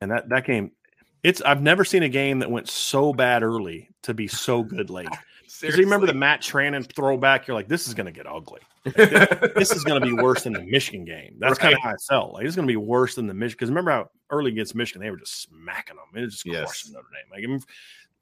[0.00, 0.72] And that, that game,
[1.22, 4.90] it's I've never seen a game that went so bad early to be so good
[4.90, 5.08] late.
[5.60, 8.60] Because you remember the Matt Trannon throwback, you're like, this is going to get ugly.
[8.84, 8.96] Like,
[9.54, 11.36] this, is going to be worse than the Michigan game.
[11.38, 11.60] That's right.
[11.60, 12.34] kind of how I felt.
[12.34, 13.56] Like it's going to be worse than the Michigan.
[13.58, 16.06] Because remember how early against Michigan they were just smacking them.
[16.20, 16.64] It was just yes.
[16.64, 17.30] crushing Notre Dame.
[17.30, 17.60] Like I mean,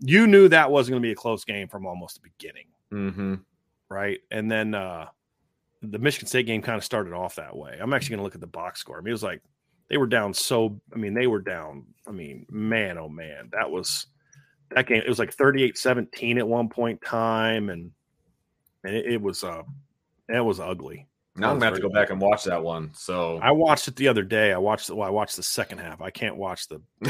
[0.00, 3.34] you knew that wasn't going to be a close game from almost the beginning, mm-hmm.
[3.88, 4.20] right?
[4.30, 5.06] And then uh
[5.82, 7.76] the Michigan State game kind of started off that way.
[7.80, 8.98] I'm actually going to look at the box score.
[8.98, 9.42] I mean, it was like
[9.88, 10.80] they were down so.
[10.94, 11.86] I mean, they were down.
[12.06, 14.06] I mean, man, oh man, that was
[14.70, 15.02] that game.
[15.04, 17.90] It was like 38-17 at one point time, and
[18.84, 19.62] and it, it was uh,
[20.28, 21.08] it was ugly.
[21.34, 22.90] Now I'm gonna have to go back and watch that one.
[22.94, 24.52] So I watched it the other day.
[24.52, 26.00] I watched the well, I watched the second half.
[26.00, 26.80] I can't watch the.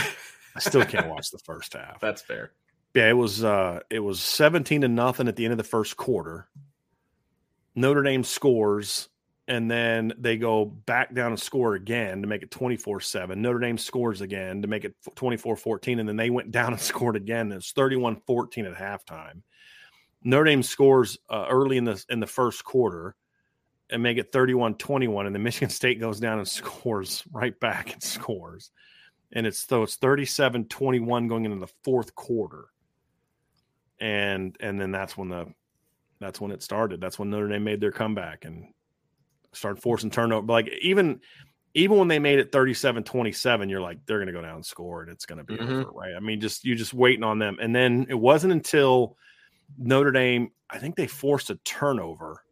[0.55, 2.01] I still can't watch the first half.
[2.01, 2.53] That's fair.
[2.95, 5.97] Yeah, it was uh it was 17 to nothing at the end of the first
[5.97, 6.47] quarter.
[7.75, 9.09] Notre Dame scores
[9.49, 13.77] and then they go back down and score again to make it 24-7 notre dame
[13.77, 17.73] scores again to make it 24-14 and then they went down and scored again it's
[17.73, 19.43] 31-14 at halftime.
[20.25, 23.17] Notre dame scores uh, early in the in the first quarter
[23.91, 28.03] and make it 31-21 and then michigan state goes down and scores right back and
[28.03, 28.71] scores.
[29.35, 32.67] And it's so it's 37-21 going into the fourth quarter.
[33.99, 35.47] And and then that's when the
[36.23, 38.73] that's when it started that's when notre dame made their comeback and
[39.53, 40.43] started forcing turnover.
[40.43, 41.21] But Like even
[41.75, 45.11] even when they made it 37-27, you're like, they're gonna go down and score and
[45.11, 45.81] it's gonna be mm-hmm.
[45.81, 46.15] over, right?
[46.17, 47.59] I mean, just you just waiting on them.
[47.61, 49.17] And then it wasn't until
[49.79, 52.43] Notre Dame, I think they forced a turnover.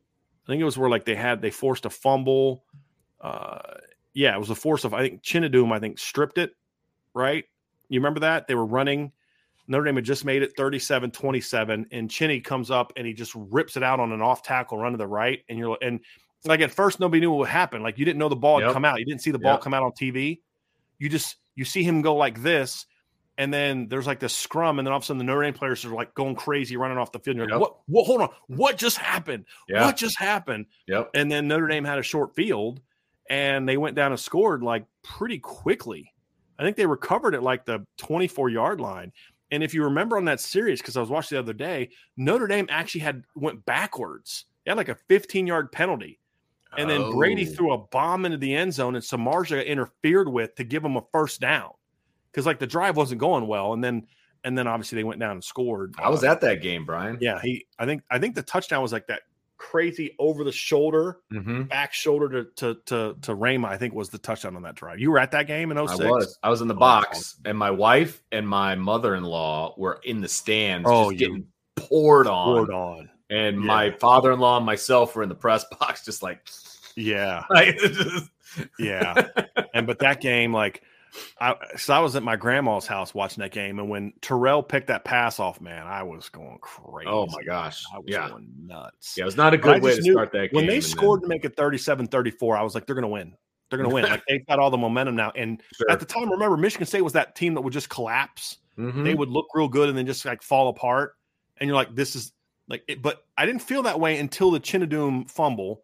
[0.45, 2.65] I think it was where like they had they forced a fumble.
[3.21, 3.59] Uh
[4.13, 6.53] yeah, it was a force of I think Chinedum, I think, stripped it,
[7.15, 7.45] right?
[7.89, 8.47] You remember that?
[8.47, 9.13] They were running.
[9.71, 13.33] Notre Dame had just made it 37 27, and Chinny comes up and he just
[13.37, 15.45] rips it out on an off tackle run to the right.
[15.49, 16.01] And you're and
[16.45, 17.81] like at first nobody knew what would happen.
[17.81, 18.73] Like you didn't know the ball yep.
[18.73, 18.99] come out.
[18.99, 19.61] You didn't see the ball yep.
[19.61, 20.41] come out on TV.
[20.99, 22.85] You just you see him go like this,
[23.39, 25.55] and then there's like this scrum, and then all of a sudden the Notre Dame
[25.55, 27.37] players are like going crazy, running off the field.
[27.37, 27.61] And you're yep.
[27.61, 27.81] like, what?
[27.87, 28.07] What?
[28.07, 29.45] Hold on, what just happened?
[29.69, 30.67] What just happened?
[30.89, 31.11] Yep.
[31.15, 32.81] And then Notre Dame had a short field,
[33.29, 36.13] and they went down and scored like pretty quickly.
[36.59, 39.13] I think they recovered at like the 24 yard line.
[39.51, 42.47] And if you remember on that series, because I was watching the other day, Notre
[42.47, 44.45] Dame actually had went backwards.
[44.65, 46.21] They had like a 15 yard penalty
[46.77, 47.13] and then oh.
[47.13, 50.97] Brady threw a bomb into the end zone, and Samardzija interfered with to give him
[50.97, 51.71] a first down
[52.31, 54.07] because like the drive wasn't going well, and then
[54.45, 55.95] and then obviously they went down and scored.
[55.99, 57.19] I was uh, at that game, Brian.
[57.21, 57.67] Yeah, he.
[57.79, 59.23] I think I think the touchdown was like that
[59.61, 61.65] crazy over the shoulder, Mm-hmm.
[61.65, 64.99] back shoulder to to to to Rhema, I think was the touchdown on that drive.
[64.99, 66.39] You were at that game in I was.
[66.43, 70.29] I was in the Oh, box, and my wife and my mother-in-law were in the
[70.29, 71.47] stands, Oh, just getting
[71.77, 72.45] poured on.
[72.57, 73.11] Poured on.
[73.29, 73.63] And Yeah.
[73.67, 76.41] my father-in-law and myself were in the press box, just like,
[76.97, 77.45] Yeah.
[77.51, 78.31] like just-
[78.79, 79.29] Yeah.
[79.75, 80.83] and but that game, like
[81.41, 84.89] I so I was at my grandma's house watching that game, and when Terrail picked
[84.89, 87.09] that pass off, man, I was going crazy.
[87.11, 89.15] oh my gosh, I was yeah, going nuts.
[89.17, 89.23] yeah.
[89.23, 90.51] It was not a good way to start that game.
[90.53, 93.35] when they and then- scored to make it 37-34, I was like, they're gonna win.
[93.71, 94.05] They're gonna win.
[94.05, 95.31] Like they've got all the momentum now.
[95.37, 95.91] And Sure.
[95.91, 98.59] at the time, remember, Michigan State was that team that would just collapse.
[98.79, 99.05] Mhm.
[99.05, 101.15] They would look real good and then just like fall apart.
[101.59, 102.33] And you're like, this is
[102.69, 105.83] like it, but I didn't feel that way until the Chinedum fumble.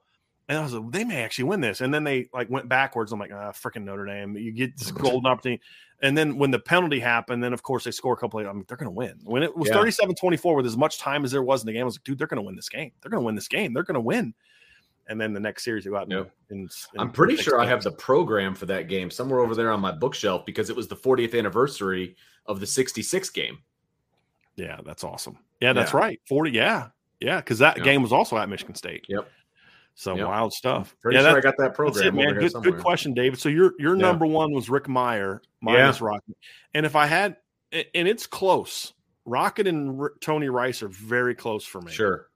[0.49, 1.81] And I was like, they may actually win this.
[1.81, 3.11] And then they like went backwards.
[3.13, 4.37] I'm like, ah, freaking Notre Dame.
[4.37, 5.61] You get this golden opportunity.
[6.03, 8.53] And then when the penalty happened, then of course they score a couple of, I
[8.53, 9.19] mean, they're going to win.
[9.25, 9.75] When it was Yeah.
[9.75, 12.05] 37 24 with as much time as there was in the game, I was like,
[12.05, 12.93] dude, they're going to win this game.
[13.03, 13.73] They're going to win this game.
[13.75, 14.35] They're going to win.
[15.09, 16.31] And then the next series they go out Yep.
[16.51, 19.81] and- I'm pretty sure I have the program for that game somewhere over there on
[19.81, 22.15] my bookshelf because it was the 40th anniversary
[22.47, 23.59] of the 66 game.
[24.57, 25.39] Yeah, that's awesome.
[25.61, 25.99] Yeah, that's Yeah.
[25.99, 26.21] right.
[26.29, 26.51] 40.
[26.53, 26.89] Yeah.
[27.21, 27.41] Yeah.
[27.41, 27.85] Cause that Yeah.
[27.85, 29.07] game was also at Michigan State.
[29.09, 29.29] Yep.
[29.99, 30.27] So Yep.
[30.27, 30.95] wild stuff.
[31.01, 32.07] Pretty yeah, sure I got that program.
[32.07, 32.25] it, man.
[32.27, 32.73] over here Good, somewhere.
[32.73, 33.41] good question, David.
[33.41, 34.03] So your your Yeah.
[34.03, 36.37] number one was Rick Mirer, minus Rocket.
[36.75, 37.37] And if I had,
[37.73, 38.93] and it's close.
[39.25, 41.91] Rocket and R- Tony Rice are very close for me.
[41.93, 42.29] Sure.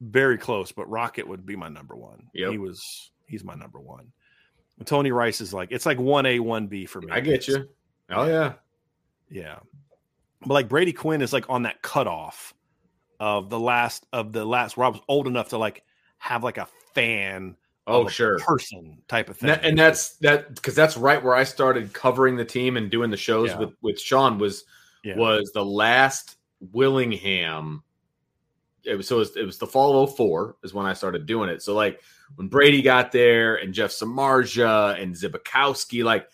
[0.00, 0.70] very close.
[0.70, 2.28] But Rocket would be my number one.
[2.34, 2.52] Yep.
[2.52, 3.10] He was.
[3.26, 4.12] He's my number one.
[4.78, 7.08] And Tony Rice is like it's like one A, one B for me.
[7.10, 7.68] I get you.
[8.08, 8.52] Oh yeah.
[9.28, 9.58] Yeah.
[10.42, 12.54] But like Brady Quinn is like on that cutoff
[13.18, 15.82] of the last of the last where I was old enough to like
[16.18, 17.56] have like a fan
[17.90, 18.38] Oh sure.
[18.40, 19.48] person type of thing.
[19.50, 23.16] and that's that because that's right where I started covering the team and doing the
[23.16, 23.58] shows Yeah.
[23.60, 24.64] with with Sean was
[25.02, 25.16] yeah.
[25.16, 26.36] was the last
[26.72, 27.82] Willingham.
[28.84, 31.24] It was so it was, it was the fall of 04 is when I started
[31.26, 31.62] doing it.
[31.62, 32.00] So like
[32.36, 36.28] when Brady got there and Jeff Samardzija and Zbikowski, like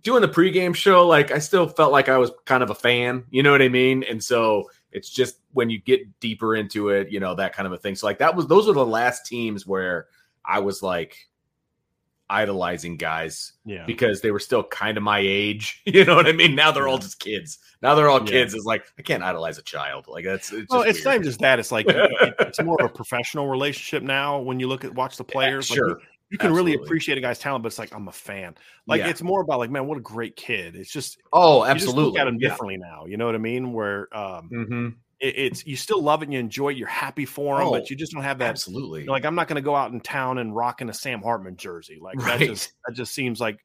[0.00, 3.24] doing the pregame show, like I still felt like I was kind of a fan,
[3.30, 4.04] you know what I mean?
[4.04, 7.72] And so it's just when you get deeper into it, you know, that kind of
[7.72, 7.94] a thing.
[7.96, 10.06] So like that was those were the last teams where
[10.44, 11.28] I was like
[12.30, 13.84] idolizing guys yeah.
[13.86, 15.82] because they were still kind of my age.
[15.86, 16.54] You know what I mean?
[16.54, 17.58] Now they're all just kids.
[17.82, 18.30] Now they're all Yeah.
[18.30, 18.54] kids.
[18.54, 20.06] It's like I can't idolize a child.
[20.08, 21.20] Like that's it's Well, it's not weird.
[21.22, 21.58] even just that.
[21.58, 24.38] It's like it's more of a professional relationship now.
[24.40, 25.88] When you look at watch the players, Like, sure.
[25.90, 25.96] you,
[26.30, 26.74] you can really Absolutely.
[26.74, 28.54] appreciate appreciate a guy's talent, but it's like I'm a fan.
[28.86, 29.08] Like Yeah.
[29.08, 30.74] it's more about like, man, what a great kid.
[30.76, 32.04] It's just Oh, you just absolutely.
[32.12, 32.48] look at him Yeah.
[32.48, 33.04] differently now.
[33.06, 33.72] You know what I mean?
[33.72, 34.94] Where um, Mhm.
[35.20, 36.76] it, it's you still love it and you enjoy it.
[36.76, 38.48] You're happy for him, Oh, but you just don't have that.
[38.50, 39.02] Absolutely.
[39.04, 41.22] you're like I'm not going to go out in town and rock in a Sam
[41.22, 41.98] Hartman jersey.
[42.00, 43.58] Like that just that just seems like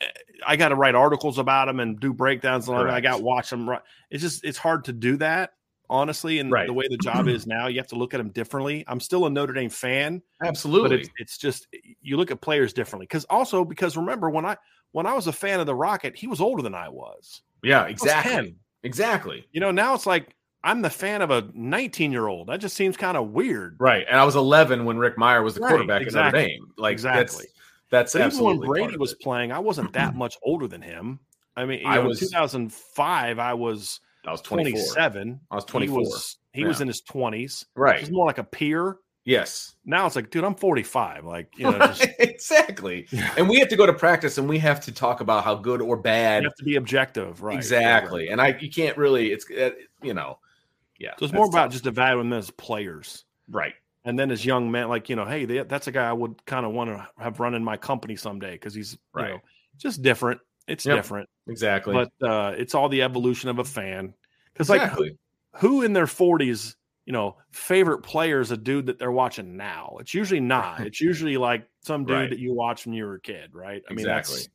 [0.00, 0.06] eh,
[0.46, 2.68] I got to write articles about him and do breakdowns.
[2.68, 2.76] And.
[2.90, 3.68] I got to watch them.
[3.70, 3.78] ri-
[4.10, 5.52] It's just it's hard to do that
[5.92, 6.40] honestly.
[6.40, 6.66] And Right.
[6.66, 8.82] the way the job is now, you have to look at them differently.
[8.88, 10.88] I'm still a Notre Dame fan, absolutely.
[10.88, 11.68] but it's it's just
[12.00, 14.56] you look at players differently because also because remember when I
[14.92, 17.42] when I was a fan of the Rocket, he was older than I was.
[17.62, 18.56] yeah, I was exactly.
[18.82, 19.46] Exactly.
[19.52, 22.48] You know, now it's like I'm the fan of a 19 year old.
[22.48, 23.76] That just seems kind of weird.
[23.78, 24.04] Right.
[24.08, 26.40] And I was 11 when Rick Mirer was the Right, quarterback exactly.
[26.40, 26.72] at Notre Dame.
[26.78, 27.46] Like Exactly.
[27.90, 30.80] That's that's But even when absolutely Brady was playing, I wasn't that much older than
[30.82, 31.20] him.
[31.56, 34.72] I mean, I know, was- 2005, I was I was 24.
[34.72, 35.40] 27.
[35.50, 35.98] I was 24.
[36.00, 37.64] He was, he was in his 20s.
[37.74, 38.00] Right.
[38.00, 38.96] He's more like a peer.
[39.24, 39.76] Yes.
[39.84, 41.24] Now it's like, dude, I'm 45.
[41.24, 43.06] Like, you know, just, exactly.
[43.36, 45.80] And we have to go to practice and we have to talk about how good
[45.80, 46.42] or bad.
[46.42, 47.56] you have to be objective, right?
[47.56, 48.28] exactly.
[48.28, 49.70] And I you can't really it's uh,
[50.02, 50.38] you know
[50.98, 51.12] yeah.
[51.18, 51.72] So it's more about tough.
[51.72, 53.24] just evaluating them as players.
[53.48, 53.74] right.
[54.04, 56.44] And then as young men, like, you know, hey, they, that's a guy I would
[56.44, 59.28] kind of want to have run in my company someday because he's, Right.
[59.28, 59.40] you know,
[59.78, 60.40] just different.
[60.68, 60.96] It's Yep.
[60.96, 61.28] different.
[61.48, 61.92] Exactly.
[61.94, 64.14] But uh, it's all the evolution of a fan.
[64.52, 65.18] Because, like, exactly.
[65.56, 69.96] who in their 40s you know favorite player is a dude that they're watching now
[69.98, 72.30] it's usually not it's usually like some dude Right.
[72.30, 74.36] that you watched when you were a kid right i mean Exactly.
[74.36, 74.48] that's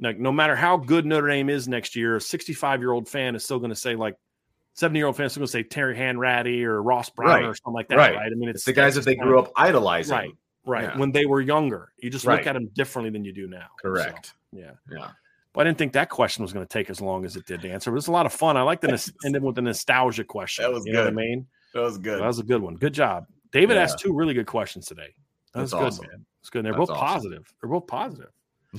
[0.00, 3.36] like no matter how good notre dame is next year a 65 year old fan
[3.36, 4.16] is still going to say like
[4.74, 7.44] 70 year old fan is going to say terry hanratty or ross brown Right.
[7.44, 8.32] or something like that right, Right.
[8.32, 10.12] i mean it's the guys that they grew kind up idolizing.
[10.16, 10.30] right
[10.66, 10.98] right Yeah.
[10.98, 12.38] when they were younger you just Right.
[12.38, 14.34] look at them differently than you do now So, Correct.
[14.50, 15.10] yeah Yeah.
[15.56, 17.62] But I didn't think that question was going to take as long as it did
[17.62, 17.90] to answer.
[17.90, 18.56] It was a lot of fun.
[18.56, 20.62] I like the nos- ending with a nostalgia question.
[20.64, 21.16] That was you know what I good.
[21.16, 21.46] mean?
[21.74, 22.20] That was good.
[22.20, 22.74] That was a good one.
[22.76, 23.26] Good job.
[23.52, 23.82] David Yeah.
[23.82, 25.14] asked two really good questions today.
[25.54, 26.06] That was That's good, awesome.
[26.12, 26.26] man.
[26.40, 26.58] It's good.
[26.60, 27.06] And they're That's both awesome.
[27.14, 27.54] positive.
[27.60, 28.30] They're both positive.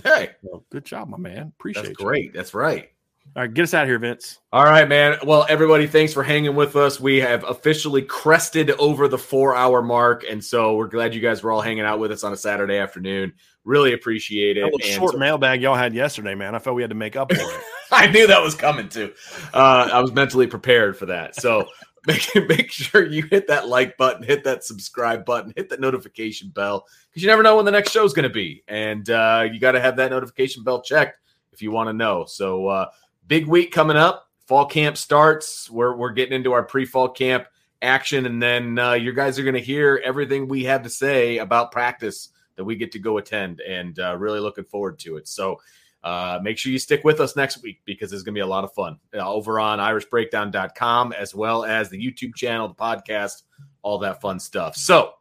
[0.03, 1.51] hey, So, good job, my man.
[1.59, 1.87] Appreciate it.
[1.89, 2.05] that's you.
[2.05, 2.33] great.
[2.33, 2.89] That's right.
[3.35, 4.39] All right, get us out of here, Vince.
[4.51, 5.17] All right, man.
[5.23, 6.99] Well, everybody, thanks for hanging with us.
[6.99, 10.25] We have officially crested over the four hour mark.
[10.27, 12.77] And so we're glad you guys were all hanging out with us on a Saturday
[12.77, 13.31] afternoon.
[13.63, 14.61] Really appreciate it.
[14.61, 16.55] That little And short so- mailbag y'all had yesterday, man.
[16.55, 17.61] I felt we had to make up for it.
[17.91, 19.13] I knew that was coming too.
[19.53, 21.35] Uh, I was mentally prepared for that.
[21.35, 21.67] So
[22.07, 26.49] make make sure you hit that like button, hit that subscribe button, hit that notification
[26.49, 29.47] bell because you never know when the next show is going to be, and uh,
[29.51, 31.19] you got to have that notification bell checked
[31.53, 32.25] if you want to know.
[32.25, 32.85] So uh,
[33.27, 34.29] big week coming up.
[34.45, 35.69] Fall camp starts.
[35.69, 37.47] We're we're getting into our pre-fall camp
[37.81, 41.39] action, and then uh, you guys are going to hear everything we have to say
[41.39, 45.27] about practice that we get to go attend, and uh, really looking forward to it.
[45.27, 45.59] So.
[46.03, 48.47] Uh, make sure you stick with us next week because it's going to be a
[48.47, 53.41] lot of fun uh, over on irishbreakdown.com as well as the YouTube channel, the podcast,
[53.81, 54.77] all that fun stuff.
[54.77, 55.15] So,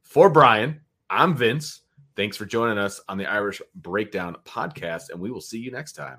[0.00, 0.80] for Brian,
[1.10, 1.82] I'm Vince.
[2.16, 5.92] Thanks for joining us on the Irish Breakdown podcast, and we will see you next
[5.92, 6.18] time.